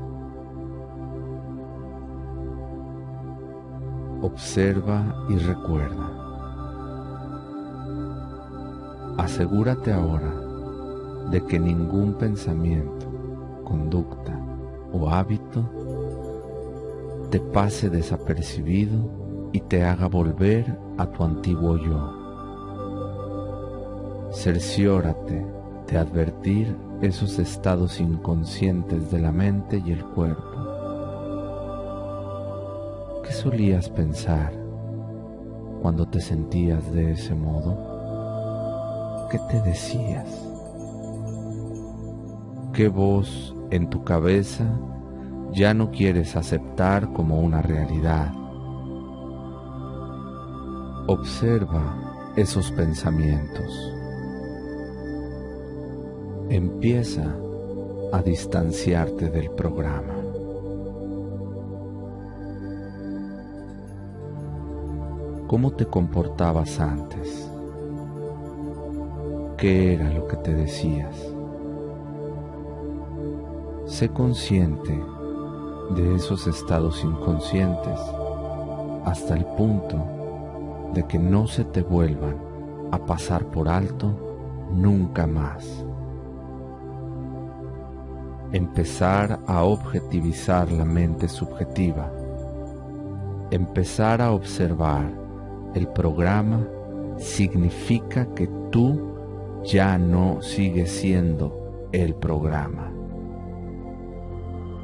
Observa 4.26 5.24
y 5.30 5.38
recuerda. 5.38 6.10
Asegúrate 9.20 9.94
ahora 9.94 10.34
de 11.30 11.46
que 11.46 11.60
ningún 11.60 12.16
pensamiento, 12.16 13.06
conducta 13.64 14.36
o 14.92 15.08
hábito 15.12 15.70
te 17.30 17.40
pase 17.40 17.92
desapercibido 17.92 19.52
y 19.54 19.60
te 19.60 19.84
haga 19.84 20.08
volver 20.08 20.76
a 20.98 21.06
tu 21.06 21.24
antiguo 21.24 21.78
yo. 21.78 22.12
Cerciórate 24.34 25.46
de 25.88 25.98
advertir 26.00 26.76
esos 27.04 27.38
estados 27.38 28.00
inconscientes 28.00 29.12
de 29.12 29.20
la 29.20 29.32
mente 29.32 29.84
y 29.86 29.92
el 29.92 30.04
cuerpo. 30.04 30.55
¿Qué 33.46 33.52
solías 33.52 33.90
pensar 33.90 34.54
cuando 35.84 36.08
te 36.08 36.20
sentías 36.20 36.92
de 36.92 37.12
ese 37.12 37.36
modo? 37.36 37.78
¿Qué 39.30 39.38
te 39.52 39.62
decías? 39.62 40.28
¿Qué 42.74 42.88
voz 42.88 43.56
en 43.70 43.88
tu 43.92 44.04
cabeza 44.04 44.66
ya 45.54 45.76
no 45.76 45.92
quieres 45.92 46.36
aceptar 46.36 47.14
como 47.14 47.40
una 47.40 47.62
realidad? 47.62 48.34
Observa 51.06 52.34
esos 52.36 52.72
pensamientos 52.72 53.94
empieza 56.50 57.38
a 58.12 58.24
distanciarte 58.24 59.30
del 59.30 59.52
programa. 59.52 60.25
¿Cómo 65.56 65.72
te 65.72 65.86
comportabas 65.86 66.82
antes? 66.82 67.50
¿Qué 69.56 69.94
era 69.94 70.10
lo 70.10 70.28
que 70.28 70.36
te 70.36 70.54
decías? 70.54 71.16
Sé 73.86 74.10
consciente 74.10 75.02
de 75.96 76.16
esos 76.16 76.46
estados 76.48 77.02
inconscientes 77.06 77.98
hasta 79.06 79.34
el 79.34 79.46
punto 79.46 80.06
de 80.94 81.08
que 81.08 81.20
no 81.20 81.48
se 81.48 81.64
te 81.64 81.84
vuelvan 81.84 82.36
a 82.92 82.98
pasar 82.98 83.46
por 83.46 83.70
alto 83.70 84.12
nunca 84.74 85.26
más 85.26 85.86
empezar 88.52 89.40
a 89.48 89.64
objetivizar 89.64 90.70
la 90.70 90.84
mente 90.84 91.30
subjetiva, 91.30 92.12
empezar 93.52 94.22
a 94.22 94.34
observar 94.34 95.25
el 95.76 95.88
programa 95.90 96.68
significa 97.18 98.34
que 98.34 98.50
tú 98.72 99.00
ya 99.64 99.98
no 99.98 100.42
sigues 100.42 100.90
siendo 100.90 101.88
el 101.92 102.16
programa. 102.16 102.92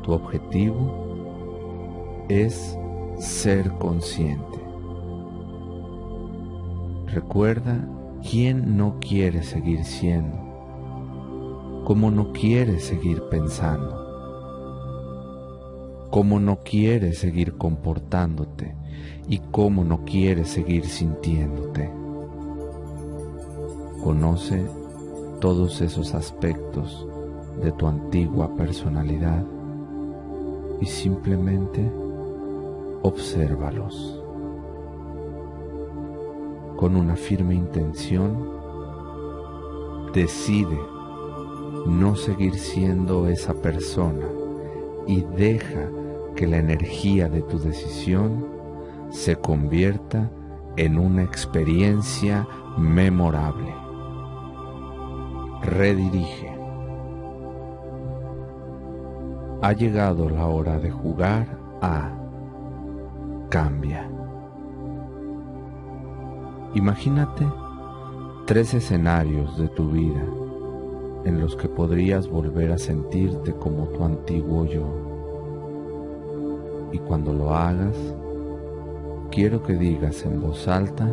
Tu 0.04 0.14
objetivo 0.14 2.26
es 2.30 2.78
ser 3.18 3.72
consciente. 3.74 4.60
Recuerda 7.08 7.88
quién 8.30 8.78
no 8.78 9.00
quiere 9.00 9.44
seguir 9.44 9.84
siendo 9.84 10.52
cómo 11.84 12.12
no 12.12 12.32
quieres 12.32 12.86
seguir 12.86 13.24
pensando, 13.30 13.98
cómo 16.12 16.40
no 16.40 16.60
quieres 16.60 17.18
seguir 17.18 17.58
comportándote 17.58 18.76
y 19.28 19.40
cómo 19.52 19.84
no 19.84 20.04
quieres 20.06 20.50
seguir 20.50 20.86
sintiéndote. 20.86 21.92
Conoce 24.04 24.66
todos 25.40 25.82
esos 25.82 26.14
aspectos 26.14 27.08
de 27.62 27.72
tu 27.72 27.88
antigua 27.88 28.56
personalidad 28.56 29.46
y 30.80 30.86
simplemente 30.86 31.92
obsérvalos. 33.04 34.22
Con 36.78 36.96
una 36.96 37.16
firme 37.16 37.54
intención, 37.54 38.50
decide 40.14 40.80
no 41.86 42.16
seguir 42.16 42.56
siendo 42.56 43.28
esa 43.28 43.54
persona 43.54 44.28
y 45.08 45.22
deja 45.22 45.90
que 46.36 46.48
la 46.48 46.58
energía 46.58 47.30
de 47.30 47.42
tu 47.42 47.60
decisión 47.60 48.51
se 49.12 49.36
convierta 49.36 50.32
en 50.78 50.98
una 50.98 51.24
experiencia 51.24 52.48
memorable. 52.78 53.76
Redirige. 55.62 56.58
Ha 59.62 59.74
llegado 59.74 60.30
la 60.30 60.48
hora 60.48 60.80
de 60.80 60.90
jugar 60.90 61.60
a 61.82 62.10
Cambia. 63.50 64.10
Imagínate 66.74 67.46
tres 68.46 68.74
escenarios 68.74 69.58
de 69.58 69.68
tu 69.68 69.90
vida 69.90 70.24
en 71.26 71.42
los 71.42 71.58
que 71.58 71.68
podrías 71.68 72.30
volver 72.30 72.72
a 72.72 72.78
sentirte 72.78 73.54
como 73.54 73.90
tu 73.90 74.06
antiguo 74.06 74.66
yo. 74.66 74.88
Y 76.94 76.98
cuando 77.00 77.34
lo 77.34 77.54
hagas, 77.54 77.96
quiero 79.32 79.64
que 79.64 79.74
digas 79.74 80.26
en 80.26 80.42
voz 80.42 80.68
alta, 80.68 81.08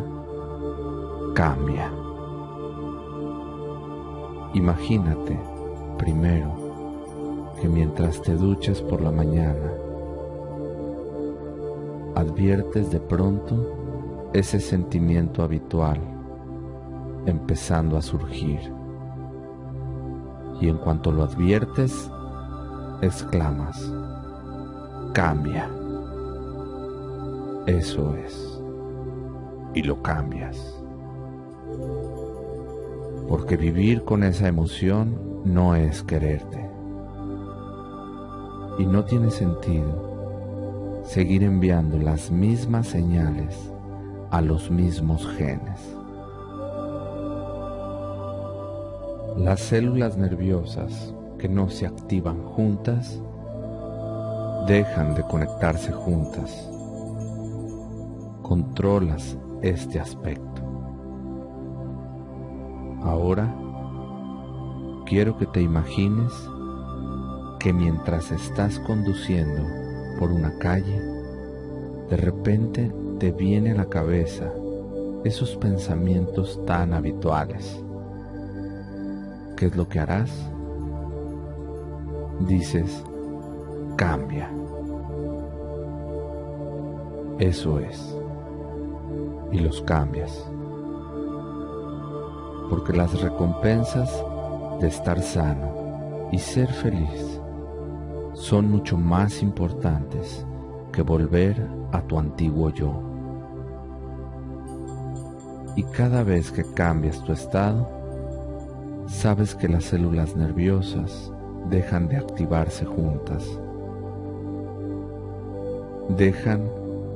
cambia. 1.33 1.91
Imagínate, 4.53 5.39
primero, 5.97 7.53
que 7.61 7.69
mientras 7.69 8.21
te 8.21 8.35
duchas 8.35 8.81
por 8.81 9.01
la 9.01 9.11
mañana, 9.11 9.71
adviertes 12.15 12.91
de 12.91 12.99
pronto 12.99 14.29
ese 14.33 14.59
sentimiento 14.59 15.41
habitual 15.41 15.99
empezando 17.25 17.97
a 17.97 18.01
surgir 18.01 18.59
y 20.59 20.67
en 20.67 20.77
cuanto 20.77 21.11
lo 21.13 21.23
adviertes, 21.23 22.11
exclamas, 23.01 23.93
cambia. 25.13 25.78
Eso 27.65 28.15
es. 28.15 28.61
Y 29.73 29.83
lo 29.83 30.01
cambias. 30.01 30.81
Porque 33.27 33.57
vivir 33.57 34.03
con 34.03 34.23
esa 34.23 34.47
emoción 34.47 35.41
no 35.45 35.75
es 35.75 36.03
quererte. 36.03 36.67
Y 38.79 38.85
no 38.85 39.05
tiene 39.05 39.29
sentido 39.29 41.01
seguir 41.03 41.43
enviando 41.43 41.97
las 41.97 42.31
mismas 42.31 42.87
señales 42.87 43.71
a 44.31 44.41
los 44.41 44.69
mismos 44.71 45.27
genes. 45.37 45.95
Las 49.37 49.59
células 49.59 50.17
nerviosas 50.17 51.13
que 51.37 51.49
no 51.49 51.69
se 51.69 51.87
activan 51.87 52.43
juntas 52.43 53.21
dejan 54.67 55.15
de 55.15 55.23
conectarse 55.23 55.91
juntas. 55.91 56.69
Controlas 58.49 59.37
este 59.61 59.97
aspecto. 59.97 60.61
Ahora 63.03 63.55
quiero 65.05 65.37
que 65.37 65.45
te 65.45 65.61
imagines 65.61 66.33
que 67.59 67.71
mientras 67.71 68.31
estás 68.31 68.77
conduciendo 68.79 69.63
por 70.19 70.31
una 70.31 70.57
calle, 70.57 70.99
de 72.09 72.17
repente 72.17 72.91
te 73.19 73.31
viene 73.31 73.71
a 73.71 73.75
la 73.75 73.85
cabeza 73.85 74.51
esos 75.23 75.55
pensamientos 75.55 76.59
tan 76.65 76.93
habituales 76.93 77.81
¿qué 79.59 79.65
es 79.65 79.75
lo 79.75 79.89
que 79.89 79.99
harás? 79.99 80.31
Dices, 82.47 83.03
cambia. 83.97 84.49
Eso 87.39 87.79
es. 87.79 88.18
Y 89.51 89.59
los 89.59 89.81
cambias. 89.81 90.49
Porque 92.69 92.93
las 92.93 93.19
recompensas 93.21 94.23
de 94.79 94.87
estar 94.87 95.21
sano 95.21 96.29
y 96.31 96.37
ser 96.37 96.71
feliz 96.71 97.39
son 98.33 98.69
mucho 98.69 98.97
más 98.97 99.41
importantes 99.41 100.45
que 100.91 101.01
volver 101.01 101.67
a 101.91 102.01
tu 102.01 102.19
antiguo 102.19 102.69
yo. 102.69 103.03
Y 105.75 105.83
cada 105.83 106.23
vez 106.23 106.51
que 106.51 106.63
cambias 106.63 107.23
tu 107.23 107.31
estado, 107.31 107.89
sabes 109.07 109.55
que 109.55 109.67
las 109.67 109.85
células 109.85 110.35
nerviosas 110.35 111.31
dejan 111.69 112.07
de 112.07 112.17
activarse 112.17 112.85
juntas. 112.85 113.45
Dejan 116.17 116.69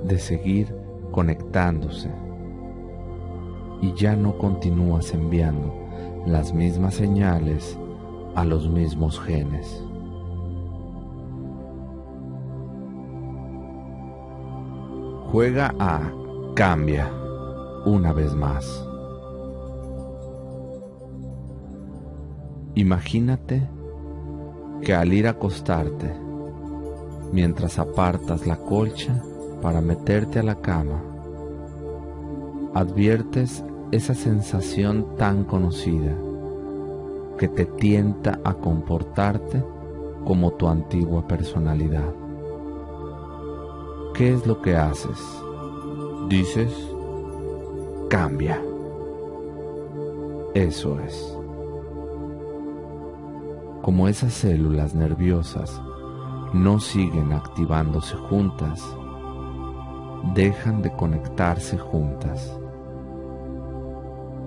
de 0.04 0.20
seguir 0.20 0.76
conectándose 1.12 2.10
y 3.84 3.94
ya 3.96 4.16
no 4.16 4.38
continúas 4.38 5.14
enviando 5.14 5.76
las 6.26 6.54
mismas 6.54 6.94
señales 6.94 7.78
a 8.34 8.46
los 8.46 8.70
mismos 8.70 9.20
genes. 9.20 9.84
Juega 15.30 15.76
a 15.80 16.00
cambia 16.56 17.12
una 17.86 18.14
vez 18.14 18.34
más. 18.34 18.88
Imagínate 22.76 23.68
que 24.82 24.96
al 24.96 25.12
ir 25.12 25.28
a 25.28 25.32
acostarte, 25.32 26.10
mientras 27.34 27.78
apartas 27.80 28.48
la 28.48 28.56
colcha 28.56 29.22
para 29.62 29.82
meterte 29.82 30.40
a 30.40 30.44
la 30.44 30.56
cama, 30.56 31.04
adviertes 32.74 33.62
esa 33.96 34.16
sensación 34.16 35.06
tan 35.18 35.44
conocida 35.44 36.18
que 37.38 37.48
te 37.48 37.66
tienta 37.66 38.40
a 38.44 38.56
comportarte 38.56 39.64
como 40.26 40.52
tu 40.54 40.68
antigua 40.68 41.28
personalidad. 41.28 42.12
¿Qué 44.16 44.34
es 44.34 44.48
lo 44.48 44.64
que 44.64 44.76
haces? 44.76 45.20
Dices, 46.28 46.72
cambia. 48.10 48.60
Eso 50.56 51.00
es. 51.00 51.38
Como 53.84 54.08
esas 54.08 54.34
células 54.34 54.96
nerviosas 54.96 55.80
no 56.52 56.80
siguen 56.80 57.32
activándose 57.32 58.16
juntas, 58.16 58.84
dejan 60.34 60.82
de 60.82 60.92
conectarse 60.94 61.78
juntas 61.78 62.58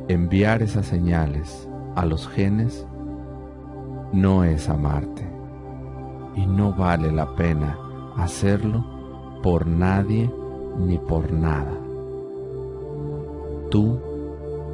enviar 0.09 0.63
esas 0.63 0.87
señales 0.87 1.69
a 1.97 2.05
los 2.05 2.29
genes 2.29 2.87
no 4.13 4.45
es 4.45 4.69
amarte 4.69 5.29
y 6.37 6.47
no 6.47 6.73
vale 6.73 7.11
la 7.11 7.35
pena 7.35 7.77
hacerlo 8.17 8.85
por 9.43 9.67
nadie 9.67 10.31
ni 10.79 10.99
por 10.99 11.33
nada. 11.33 11.73
Tú 13.71 13.99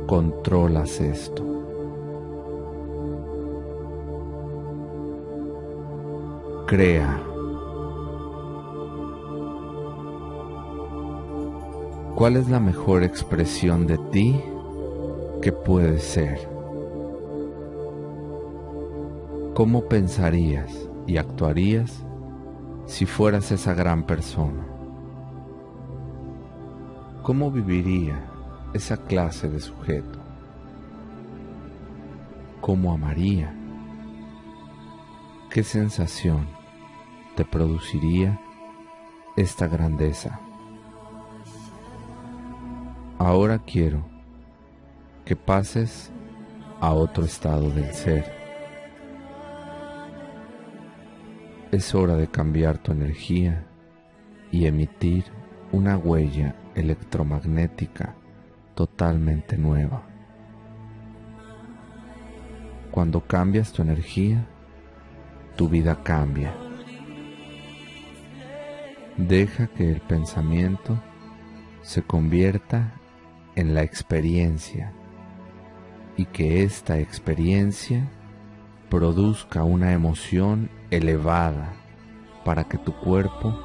controlas 0.07 1.01
esto. 1.01 1.45
Crea. 6.67 7.23
¿Cuál 12.15 12.37
es 12.37 12.51
la 12.51 12.61
mejor 12.61 13.03
expresión 13.03 13.87
de 13.87 13.99
ti 13.99 14.41
¿Qué 15.43 15.51
puede 15.51 15.99
ser? 15.99 16.49
¿Cómo 19.55 19.89
pensarías 19.89 20.89
y 21.09 21.17
actuarías 21.17 22.07
si 22.87 23.07
fueras 23.07 23.51
esa 23.51 23.75
gran 23.75 24.05
persona? 24.05 24.65
¿Cómo 27.25 27.51
viviría 27.51 28.25
esa 28.73 28.97
clase 28.97 29.49
de 29.49 29.59
sujeto? 29.59 30.21
¿Cómo 32.61 32.93
amaría? 32.93 33.53
¿Qué 35.51 35.65
sensación 35.65 36.47
te 37.35 37.45
produciría 37.45 38.41
esta 39.37 39.67
grandeza? 39.67 40.39
Ahora 43.19 43.59
quiero 43.59 44.12
que 45.25 45.37
pases 45.37 46.11
a 46.81 46.93
otro 46.93 47.25
estado 47.25 47.71
del 47.71 47.93
ser. 47.93 48.25
Es 51.71 51.95
hora 51.95 52.17
de 52.17 52.27
cambiar 52.27 52.79
tu 52.79 52.93
energía 52.93 53.65
y 54.51 54.67
emitir 54.67 55.25
una 55.71 55.97
huella 55.97 56.57
electromagnética 56.75 58.15
totalmente 58.75 59.57
nueva. 59.57 60.03
Cuando 62.91 63.21
cambias 63.21 63.73
tu 63.73 63.83
energía, 63.83 64.45
tu 65.57 65.69
vida 65.69 66.03
cambia. 66.03 66.53
Deja 69.17 69.69
que 69.69 69.91
el 69.91 70.01
pensamiento 70.01 70.99
se 71.83 72.03
convierta 72.03 72.93
en 73.55 73.75
la 73.75 73.83
experiencia 73.83 74.93
y 76.17 76.27
que 76.27 76.63
esta 76.63 76.99
experiencia 76.99 78.09
produzca 78.91 79.65
una 79.65 79.93
emoción 79.93 80.69
elevada 80.91 81.73
para 82.45 82.65
que 82.65 82.79
tu 82.79 82.93
cuerpo 82.93 83.59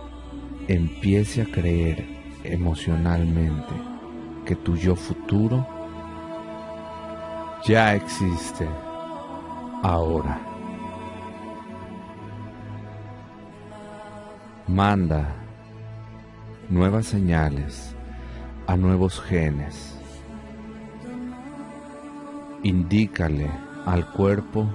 empiece 0.68 1.42
a 1.42 1.46
creer 1.46 2.06
emocionalmente 2.44 3.74
que 4.46 4.56
tu 4.56 4.76
yo 4.78 4.96
futuro 4.96 5.68
ya 7.66 7.96
existe 7.96 8.68
ahora. 9.84 10.40
Manda 14.68 15.28
nuevas 16.70 17.08
señales 17.08 17.96
a 18.68 18.78
nuevos 18.78 19.20
genes 19.22 19.97
indícale 22.68 23.50
al 23.86 24.12
cuerpo 24.12 24.68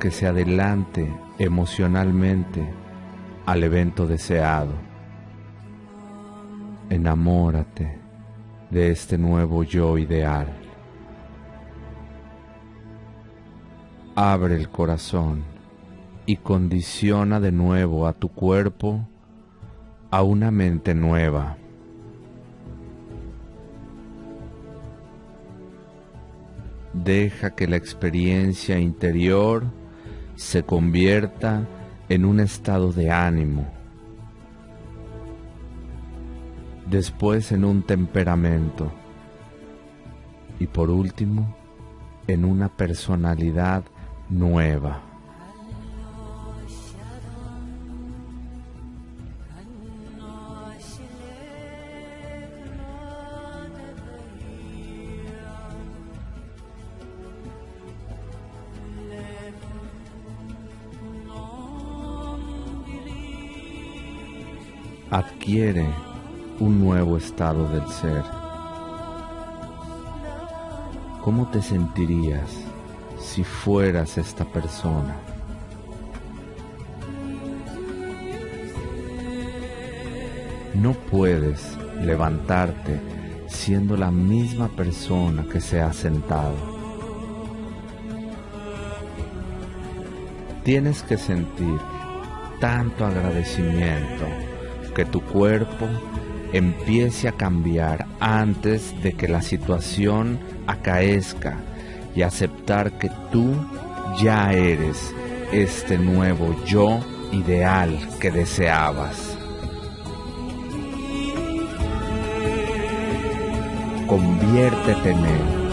que 0.00 0.10
se 0.10 0.26
adelante 0.26 1.06
emocionalmente 1.38 2.66
al 3.44 3.62
evento 3.62 4.06
deseado. 4.06 4.72
Enamórate 6.88 7.98
de 8.70 8.90
este 8.90 9.18
nuevo 9.18 9.64
yo 9.64 9.98
ideal. 9.98 10.48
Abre 14.16 14.54
el 14.54 14.70
corazón 14.70 15.44
y 16.24 16.36
condiciona 16.36 17.38
de 17.38 17.52
nuevo 17.52 18.06
a 18.06 18.14
tu 18.14 18.30
cuerpo 18.30 19.06
a 20.10 20.22
una 20.22 20.50
mente 20.50 20.94
nueva 20.94 21.58
deja 26.94 27.54
que 27.54 27.66
la 27.66 27.76
experiencia 27.76 28.78
interior 28.78 29.64
se 30.36 30.62
convierta 30.62 31.66
en 32.08 32.24
un 32.24 32.40
estado 32.40 32.92
de 32.92 33.10
ánimo, 33.10 33.66
después 36.88 37.52
en 37.52 37.64
un 37.64 37.82
temperamento 37.82 38.92
y 40.58 40.66
por 40.66 40.90
último 40.90 41.56
en 42.26 42.44
una 42.44 42.68
personalidad 42.68 43.84
nueva. 44.30 45.13
Adquiere 65.14 65.86
un 66.58 66.80
nuevo 66.80 67.16
estado 67.16 67.68
del 67.68 67.86
ser. 67.86 68.24
¿Cómo 71.22 71.48
te 71.52 71.62
sentirías 71.62 72.50
si 73.20 73.44
fueras 73.44 74.18
esta 74.18 74.44
persona? 74.44 75.14
No 80.74 80.94
puedes 80.94 81.78
levantarte 82.02 83.00
siendo 83.46 83.96
la 83.96 84.10
misma 84.10 84.66
persona 84.66 85.44
que 85.44 85.60
se 85.60 85.80
ha 85.80 85.92
sentado. 85.92 86.56
Tienes 90.64 91.04
que 91.04 91.16
sentir 91.16 91.78
tanto 92.58 93.06
agradecimiento 93.06 94.53
que 94.94 95.04
tu 95.04 95.20
cuerpo 95.20 95.88
empiece 96.52 97.28
a 97.28 97.32
cambiar 97.32 98.06
antes 98.20 98.94
de 99.02 99.12
que 99.12 99.28
la 99.28 99.42
situación 99.42 100.38
acaezca 100.66 101.58
y 102.14 102.22
aceptar 102.22 102.92
que 102.92 103.10
tú 103.32 103.54
ya 104.22 104.52
eres 104.52 105.12
este 105.52 105.98
nuevo 105.98 106.54
yo 106.64 107.00
ideal 107.32 107.98
que 108.20 108.30
deseabas. 108.30 109.36
Conviértete 114.06 115.10
en 115.10 115.18
él. 115.18 115.64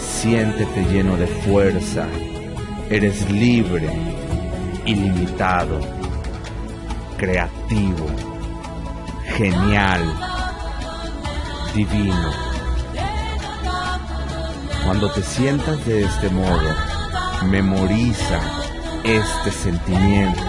Siéntete 0.00 0.84
lleno 0.90 1.16
de 1.16 1.26
fuerza. 1.26 2.08
Eres 2.94 3.28
libre, 3.28 3.90
ilimitado, 4.86 5.80
creativo, 7.16 8.06
genial, 9.36 10.00
divino. 11.74 12.30
Cuando 14.84 15.10
te 15.10 15.24
sientas 15.24 15.84
de 15.86 16.04
este 16.04 16.28
modo, 16.28 16.70
memoriza 17.50 18.38
este 19.02 19.50
sentimiento. 19.50 20.44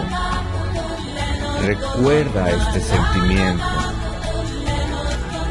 Recuerda 1.63 2.51
este 2.51 2.79
sentimiento. 2.79 3.65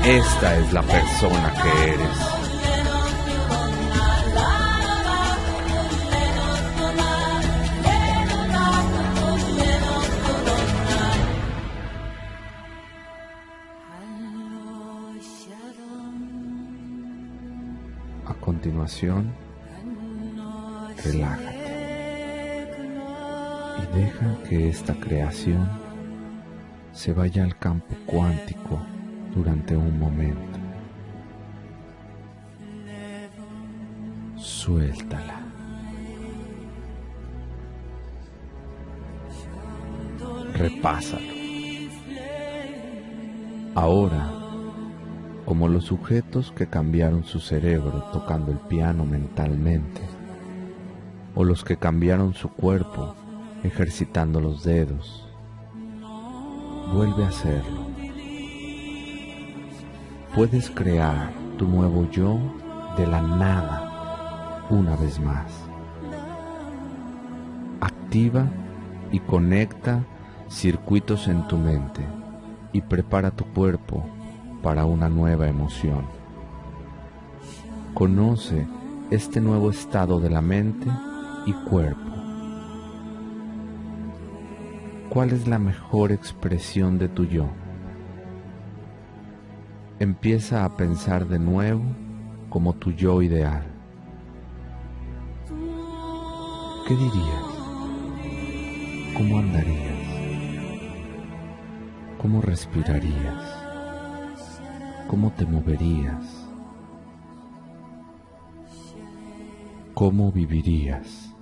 Esta 0.04 0.54
es 0.58 0.72
la 0.72 0.82
persona 0.82 1.52
que 1.60 1.90
eres. 1.94 2.23
Continuación, 19.04 19.32
relájate 21.04 21.54
y 23.82 23.96
deja 23.98 24.42
que 24.48 24.68
esta 24.68 24.94
creación 24.94 25.68
se 26.92 27.12
vaya 27.12 27.44
al 27.44 27.58
campo 27.58 27.94
cuántico 28.06 28.80
durante 29.34 29.76
un 29.76 29.98
momento. 29.98 30.58
Suéltala. 34.36 35.40
Repásalo. 40.54 41.34
Ahora 43.74 44.43
como 45.44 45.68
los 45.68 45.84
sujetos 45.84 46.52
que 46.52 46.66
cambiaron 46.66 47.24
su 47.24 47.40
cerebro 47.40 48.04
tocando 48.12 48.50
el 48.50 48.58
piano 48.58 49.04
mentalmente, 49.04 50.00
o 51.34 51.44
los 51.44 51.64
que 51.64 51.76
cambiaron 51.76 52.34
su 52.34 52.48
cuerpo 52.48 53.14
ejercitando 53.62 54.40
los 54.40 54.64
dedos. 54.64 55.28
Vuelve 56.92 57.24
a 57.24 57.28
hacerlo. 57.28 57.84
Puedes 60.34 60.70
crear 60.70 61.30
tu 61.58 61.66
nuevo 61.66 62.08
yo 62.10 62.38
de 62.96 63.06
la 63.06 63.22
nada 63.22 64.66
una 64.70 64.96
vez 64.96 65.20
más. 65.20 65.52
Activa 67.80 68.46
y 69.12 69.20
conecta 69.20 70.04
circuitos 70.48 71.28
en 71.28 71.46
tu 71.48 71.56
mente 71.56 72.02
y 72.72 72.80
prepara 72.80 73.30
tu 73.30 73.44
cuerpo 73.44 74.04
para 74.64 74.86
una 74.86 75.10
nueva 75.10 75.46
emoción. 75.46 76.06
Conoce 77.92 78.66
este 79.10 79.38
nuevo 79.38 79.68
estado 79.68 80.20
de 80.20 80.30
la 80.30 80.40
mente 80.40 80.90
y 81.44 81.52
cuerpo. 81.52 82.00
¿Cuál 85.10 85.32
es 85.32 85.46
la 85.46 85.58
mejor 85.58 86.12
expresión 86.12 86.98
de 86.98 87.10
tu 87.10 87.26
yo? 87.26 87.46
Empieza 89.98 90.64
a 90.64 90.74
pensar 90.78 91.28
de 91.28 91.38
nuevo 91.38 91.84
como 92.48 92.72
tu 92.72 92.90
yo 92.92 93.20
ideal. 93.20 93.66
¿Qué 96.88 96.94
dirías? 96.94 97.44
¿Cómo 99.14 99.38
andarías? 99.40 99.94
¿Cómo 102.18 102.40
respirarías? 102.40 103.53
¿Cómo 105.08 105.30
te 105.32 105.44
moverías? 105.44 106.48
¿Cómo 109.92 110.32
vivirías? 110.32 111.34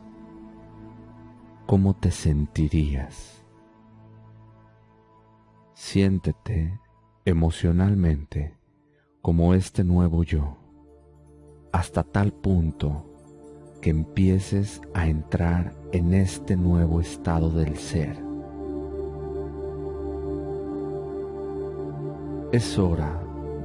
¿Cómo 1.67 1.95
te 1.95 2.11
sentirías? 2.11 3.45
Siéntete 5.75 6.81
emocionalmente 7.25 8.57
como 9.23 9.55
este 9.55 9.85
nuevo 9.85 10.25
yo, 10.25 10.59
hasta 11.71 12.03
tal 12.03 12.33
punto 12.33 13.07
que 13.81 13.91
empieces 13.91 14.83
a 14.93 15.07
entrar 15.07 15.73
en 15.93 16.15
este 16.15 16.57
nuevo 16.57 17.01
estado 17.01 17.51
del 17.51 17.77
ser. 17.77 18.23
Es 22.53 22.77
hora 22.77 23.22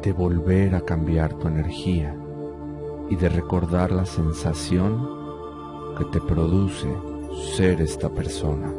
de 0.08 0.14
volver 0.14 0.74
a 0.74 0.80
cambiar 0.80 1.34
tu 1.34 1.50
energía 1.50 2.16
y 3.10 3.18
de 3.18 3.28
recordar 3.28 3.92
la 3.92 4.06
sensación 4.06 5.06
que 5.98 6.06
te 6.06 6.22
produce 6.22 6.88
ser 7.58 7.82
esta 7.82 8.08
persona. 8.08 8.72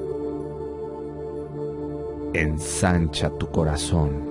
Ensancha 2.33 3.29
tu 3.29 3.47
corazón. 3.49 4.27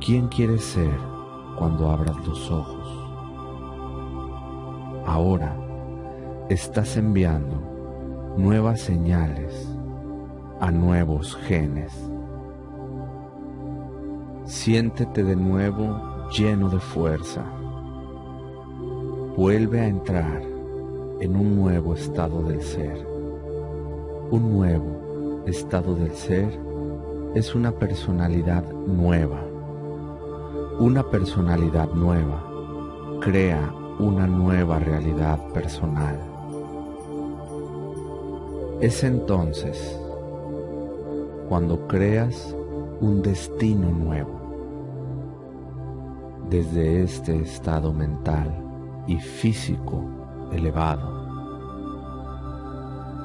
¿Quién 0.00 0.28
quieres 0.28 0.64
ser 0.64 0.98
cuando 1.58 1.90
abras 1.90 2.16
los 2.26 2.50
ojos? 2.50 2.88
Ahora 5.04 5.54
estás 6.48 6.96
enviando 6.96 7.60
nuevas 8.38 8.80
señales 8.80 9.68
a 10.60 10.70
nuevos 10.70 11.36
genes 11.36 11.92
Siéntete 14.46 15.24
de 15.24 15.36
nuevo 15.36 16.28
lleno 16.28 16.68
de 16.68 16.78
fuerza. 16.78 17.42
Vuelve 19.38 19.80
a 19.80 19.86
entrar 19.88 20.42
en 21.20 21.34
un 21.34 21.56
nuevo 21.56 21.94
estado 21.94 22.42
del 22.42 22.60
ser. 22.60 23.06
Un 24.30 24.52
nuevo 24.52 25.42
estado 25.46 25.94
del 25.94 26.12
ser 26.12 26.60
es 27.34 27.54
una 27.54 27.72
personalidad 27.72 28.70
nueva. 28.70 29.42
Una 30.78 31.02
personalidad 31.10 31.88
nueva 31.94 32.44
crea 33.22 33.74
una 33.98 34.26
nueva 34.26 34.78
realidad 34.78 35.38
personal. 35.54 36.20
Es 38.82 39.04
entonces 39.04 39.98
cuando 41.48 41.88
creas 41.88 42.54
un 43.00 43.22
destino 43.22 43.90
nuevo. 43.90 44.33
Desde 46.54 47.02
este 47.02 47.34
estado 47.40 47.92
mental 47.92 48.54
y 49.08 49.18
físico 49.18 50.04
elevado, 50.52 51.10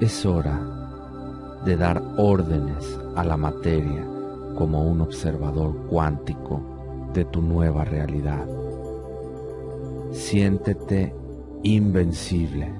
es 0.01 0.25
hora 0.25 0.59
de 1.63 1.77
dar 1.77 2.01
órdenes 2.17 2.99
a 3.15 3.23
la 3.23 3.37
materia 3.37 4.03
como 4.57 4.81
un 4.81 5.01
observador 5.01 5.75
cuántico 5.91 6.59
de 7.13 7.23
tu 7.25 7.43
nueva 7.43 7.83
realidad. 7.83 8.47
Siéntete 10.11 11.13
invencible, 11.61 12.73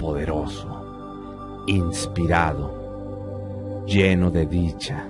poderoso, 0.00 1.62
inspirado, 1.68 3.84
lleno 3.86 4.32
de 4.32 4.46
dicha 4.46 5.06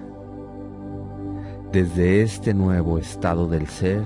desde 1.72 2.20
este 2.20 2.52
nuevo 2.52 2.98
estado 2.98 3.48
del 3.48 3.66
ser, 3.66 4.04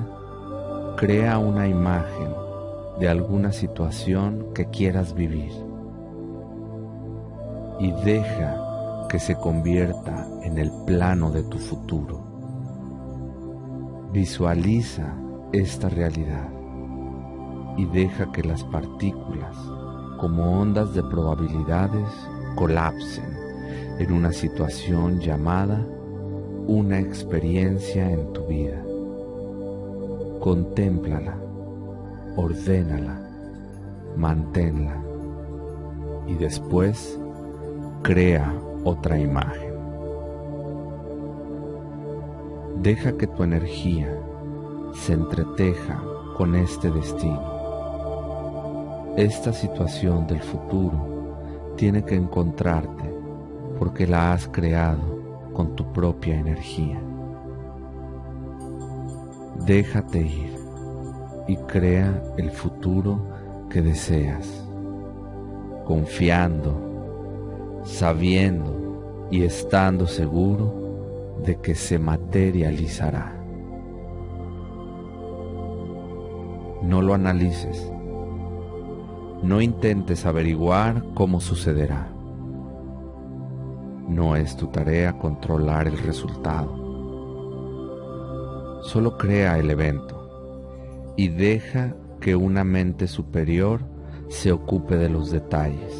crea 1.04 1.38
una 1.38 1.68
imagen 1.68 2.34
de 2.98 3.10
alguna 3.10 3.52
situación 3.52 4.54
que 4.54 4.70
quieras 4.70 5.14
vivir 5.14 5.52
y 7.78 7.92
deja 8.06 9.06
que 9.10 9.18
se 9.18 9.34
convierta 9.34 10.26
en 10.44 10.56
el 10.56 10.72
plano 10.86 11.30
de 11.30 11.42
tu 11.42 11.58
futuro. 11.58 12.24
Visualiza 14.14 15.14
esta 15.52 15.90
realidad 15.90 16.48
y 17.76 17.84
deja 17.84 18.32
que 18.32 18.42
las 18.42 18.64
partículas 18.64 19.58
como 20.16 20.58
ondas 20.58 20.94
de 20.94 21.02
probabilidades 21.02 22.08
colapsen 22.54 23.30
en 23.98 24.10
una 24.10 24.32
situación 24.32 25.20
llamada 25.20 25.84
una 26.66 26.98
experiencia 26.98 28.10
en 28.10 28.32
tu 28.32 28.46
vida. 28.46 28.83
Contémplala, 30.44 31.38
ordénala, 32.36 33.18
manténla 34.14 35.02
y 36.26 36.34
después 36.34 37.18
crea 38.02 38.52
otra 38.84 39.18
imagen. 39.18 39.72
Deja 42.82 43.16
que 43.16 43.26
tu 43.26 43.42
energía 43.42 44.20
se 44.92 45.14
entreteja 45.14 46.02
con 46.36 46.54
este 46.56 46.90
destino. 46.90 47.54
Esta 49.16 49.54
situación 49.54 50.26
del 50.26 50.42
futuro 50.42 51.72
tiene 51.76 52.04
que 52.04 52.16
encontrarte 52.16 53.10
porque 53.78 54.06
la 54.06 54.34
has 54.34 54.46
creado 54.48 55.50
con 55.54 55.74
tu 55.74 55.90
propia 55.90 56.38
energía. 56.38 57.00
Déjate 59.66 60.20
ir 60.20 60.58
y 61.46 61.56
crea 61.56 62.22
el 62.36 62.50
futuro 62.50 63.26
que 63.70 63.82
deseas, 63.82 64.66
confiando, 65.84 67.80
sabiendo 67.84 69.28
y 69.30 69.42
estando 69.42 70.06
seguro 70.06 71.36
de 71.44 71.56
que 71.56 71.74
se 71.74 71.98
materializará. 71.98 73.40
No 76.82 77.00
lo 77.00 77.14
analices, 77.14 77.90
no 79.42 79.60
intentes 79.60 80.26
averiguar 80.26 81.04
cómo 81.14 81.40
sucederá 81.40 82.14
no 84.08 84.36
es 84.36 84.56
tu 84.56 84.66
tarea 84.66 85.18
controlar 85.18 85.88
el 85.88 85.98
resultado. 85.98 86.83
Solo 88.84 89.16
crea 89.16 89.58
el 89.58 89.70
evento 89.70 91.12
y 91.16 91.28
deja 91.28 91.94
que 92.20 92.36
una 92.36 92.64
mente 92.64 93.06
superior 93.06 93.80
se 94.28 94.52
ocupe 94.52 94.96
de 94.96 95.08
los 95.08 95.30
detalles. 95.30 95.94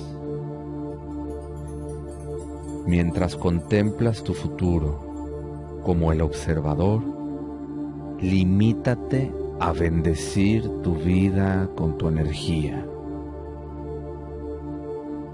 Mientras 2.86 3.36
contemplas 3.36 4.22
tu 4.22 4.34
futuro 4.34 5.80
como 5.82 6.12
el 6.12 6.20
observador, 6.20 7.02
limítate 8.20 9.32
a 9.60 9.72
bendecir 9.72 10.68
tu 10.82 10.94
vida 10.94 11.68
con 11.76 11.98
tu 11.98 12.08
energía. 12.08 12.86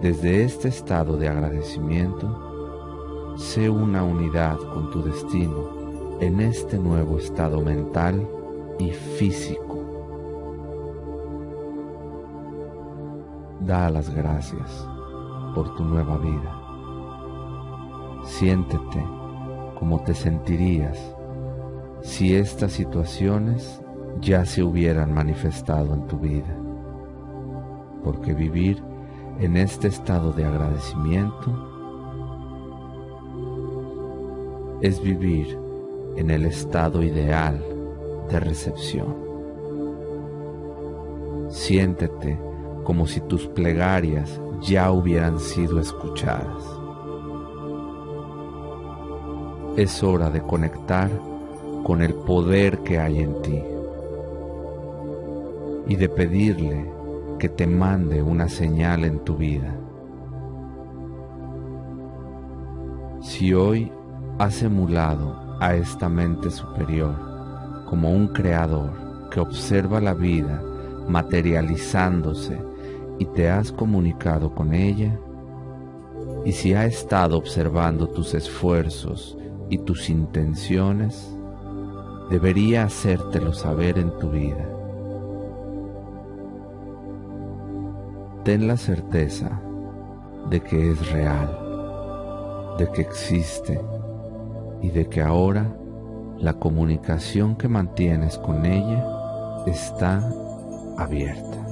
Desde 0.00 0.44
este 0.44 0.68
estado 0.68 1.16
de 1.16 1.28
agradecimiento, 1.28 2.50
Sé 3.36 3.70
una 3.70 4.04
unidad 4.04 4.58
con 4.58 4.90
tu 4.90 5.02
destino 5.02 5.79
en 6.20 6.40
este 6.40 6.78
nuevo 6.78 7.16
estado 7.16 7.62
mental 7.62 8.28
y 8.78 8.90
físico. 8.90 9.78
Da 13.60 13.88
las 13.88 14.14
gracias 14.14 14.86
por 15.54 15.74
tu 15.76 15.84
nueva 15.84 16.18
vida. 16.18 16.56
Siéntete 18.24 19.02
como 19.78 20.02
te 20.02 20.12
sentirías 20.12 20.98
si 22.02 22.34
estas 22.34 22.72
situaciones 22.72 23.80
ya 24.20 24.44
se 24.44 24.62
hubieran 24.62 25.14
manifestado 25.14 25.94
en 25.94 26.06
tu 26.06 26.18
vida. 26.18 26.54
Porque 28.04 28.34
vivir 28.34 28.82
en 29.38 29.56
este 29.56 29.88
estado 29.88 30.32
de 30.32 30.44
agradecimiento 30.44 31.50
es 34.82 35.02
vivir 35.02 35.59
en 36.20 36.30
el 36.30 36.44
estado 36.44 37.02
ideal 37.02 37.64
de 38.30 38.40
recepción. 38.40 39.16
Siéntete 41.48 42.38
como 42.84 43.06
si 43.06 43.22
tus 43.22 43.46
plegarias 43.46 44.38
ya 44.60 44.92
hubieran 44.92 45.40
sido 45.40 45.80
escuchadas. 45.80 46.62
Es 49.78 50.02
hora 50.02 50.28
de 50.28 50.42
conectar 50.42 51.10
con 51.84 52.02
el 52.02 52.12
poder 52.12 52.80
que 52.80 52.98
hay 52.98 53.20
en 53.20 53.40
ti 53.40 53.62
y 55.88 55.96
de 55.96 56.08
pedirle 56.10 56.84
que 57.38 57.48
te 57.48 57.66
mande 57.66 58.22
una 58.22 58.46
señal 58.50 59.06
en 59.06 59.20
tu 59.20 59.38
vida. 59.38 59.74
Si 63.22 63.54
hoy 63.54 63.90
has 64.38 64.62
emulado 64.62 65.49
a 65.60 65.74
esta 65.74 66.08
mente 66.08 66.50
superior 66.50 67.30
como 67.84 68.10
un 68.10 68.28
creador 68.28 68.90
que 69.30 69.40
observa 69.40 70.00
la 70.00 70.14
vida 70.14 70.62
materializándose 71.08 72.58
y 73.18 73.26
te 73.26 73.50
has 73.50 73.70
comunicado 73.72 74.54
con 74.54 74.72
ella, 74.72 75.18
y 76.44 76.52
si 76.52 76.72
ha 76.72 76.86
estado 76.86 77.36
observando 77.36 78.08
tus 78.08 78.32
esfuerzos 78.32 79.36
y 79.68 79.78
tus 79.78 80.08
intenciones, 80.08 81.30
debería 82.30 82.84
hacértelo 82.84 83.52
saber 83.52 83.98
en 83.98 84.16
tu 84.18 84.30
vida. 84.30 84.66
Ten 88.44 88.66
la 88.66 88.76
certeza 88.76 89.60
de 90.48 90.60
que 90.60 90.92
es 90.92 91.12
real, 91.12 92.76
de 92.78 92.90
que 92.92 93.02
existe 93.02 93.80
y 94.82 94.90
de 94.90 95.08
que 95.08 95.22
ahora 95.22 95.74
la 96.38 96.54
comunicación 96.54 97.56
que 97.56 97.68
mantienes 97.68 98.38
con 98.38 98.64
ella 98.64 99.04
está 99.66 100.26
abierta. 100.96 101.66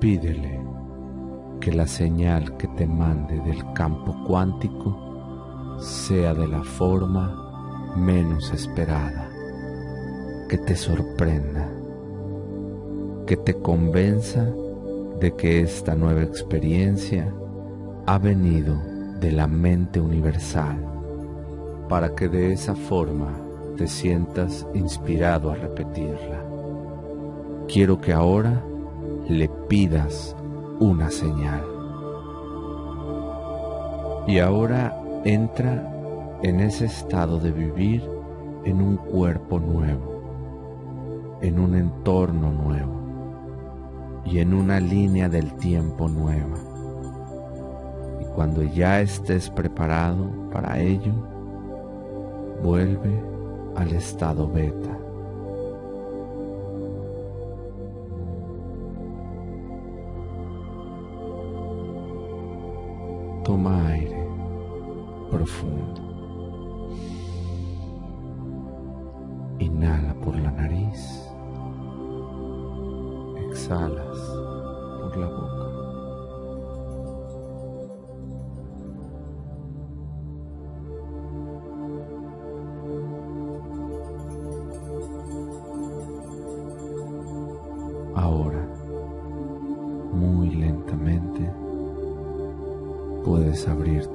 Pídele 0.00 0.60
que 1.60 1.72
la 1.72 1.86
señal 1.86 2.56
que 2.56 2.68
te 2.68 2.86
mande 2.86 3.38
del 3.40 3.72
campo 3.74 4.14
cuántico 4.26 5.78
sea 5.78 6.34
de 6.34 6.48
la 6.48 6.62
forma 6.62 7.92
menos 7.96 8.52
esperada, 8.52 9.30
que 10.48 10.58
te 10.58 10.76
sorprenda, 10.76 11.68
que 13.26 13.36
te 13.36 13.54
convenza 13.54 14.46
de 15.20 15.34
que 15.36 15.60
esta 15.60 15.94
nueva 15.94 16.22
experiencia 16.22 17.32
ha 18.06 18.18
venido 18.18 18.93
de 19.24 19.32
la 19.32 19.46
mente 19.46 20.02
universal, 20.02 20.76
para 21.88 22.14
que 22.14 22.28
de 22.28 22.52
esa 22.52 22.74
forma 22.74 23.34
te 23.74 23.88
sientas 23.88 24.66
inspirado 24.74 25.50
a 25.50 25.54
repetirla. 25.54 26.44
Quiero 27.66 28.02
que 28.02 28.12
ahora 28.12 28.62
le 29.26 29.48
pidas 29.66 30.36
una 30.78 31.10
señal. 31.10 31.64
Y 34.26 34.40
ahora 34.40 34.94
entra 35.24 35.90
en 36.42 36.60
ese 36.60 36.84
estado 36.84 37.38
de 37.38 37.50
vivir 37.50 38.06
en 38.66 38.82
un 38.82 38.98
cuerpo 38.98 39.58
nuevo, 39.58 41.38
en 41.40 41.58
un 41.58 41.76
entorno 41.76 42.52
nuevo 42.52 44.20
y 44.26 44.40
en 44.40 44.52
una 44.52 44.80
línea 44.80 45.30
del 45.30 45.54
tiempo 45.54 46.08
nueva 46.08 46.73
cuando 48.34 48.62
ya 48.62 49.00
estés 49.00 49.48
preparado 49.48 50.28
para 50.50 50.80
ello, 50.80 51.12
vuelve 52.62 53.22
al 53.76 53.92
estado 53.92 54.48
beta. 54.48 54.98
Toma 63.44 63.86
aire 63.88 64.26
profundo. 65.30 66.00
Inhala 69.58 70.14
por 70.14 70.34
la 70.36 70.50
nariz. 70.50 71.28
Exhalas 73.50 74.18
por 75.02 75.16
la 75.18 75.26
boca. 75.28 75.63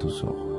tus 0.00 0.24
ojos. 0.24 0.49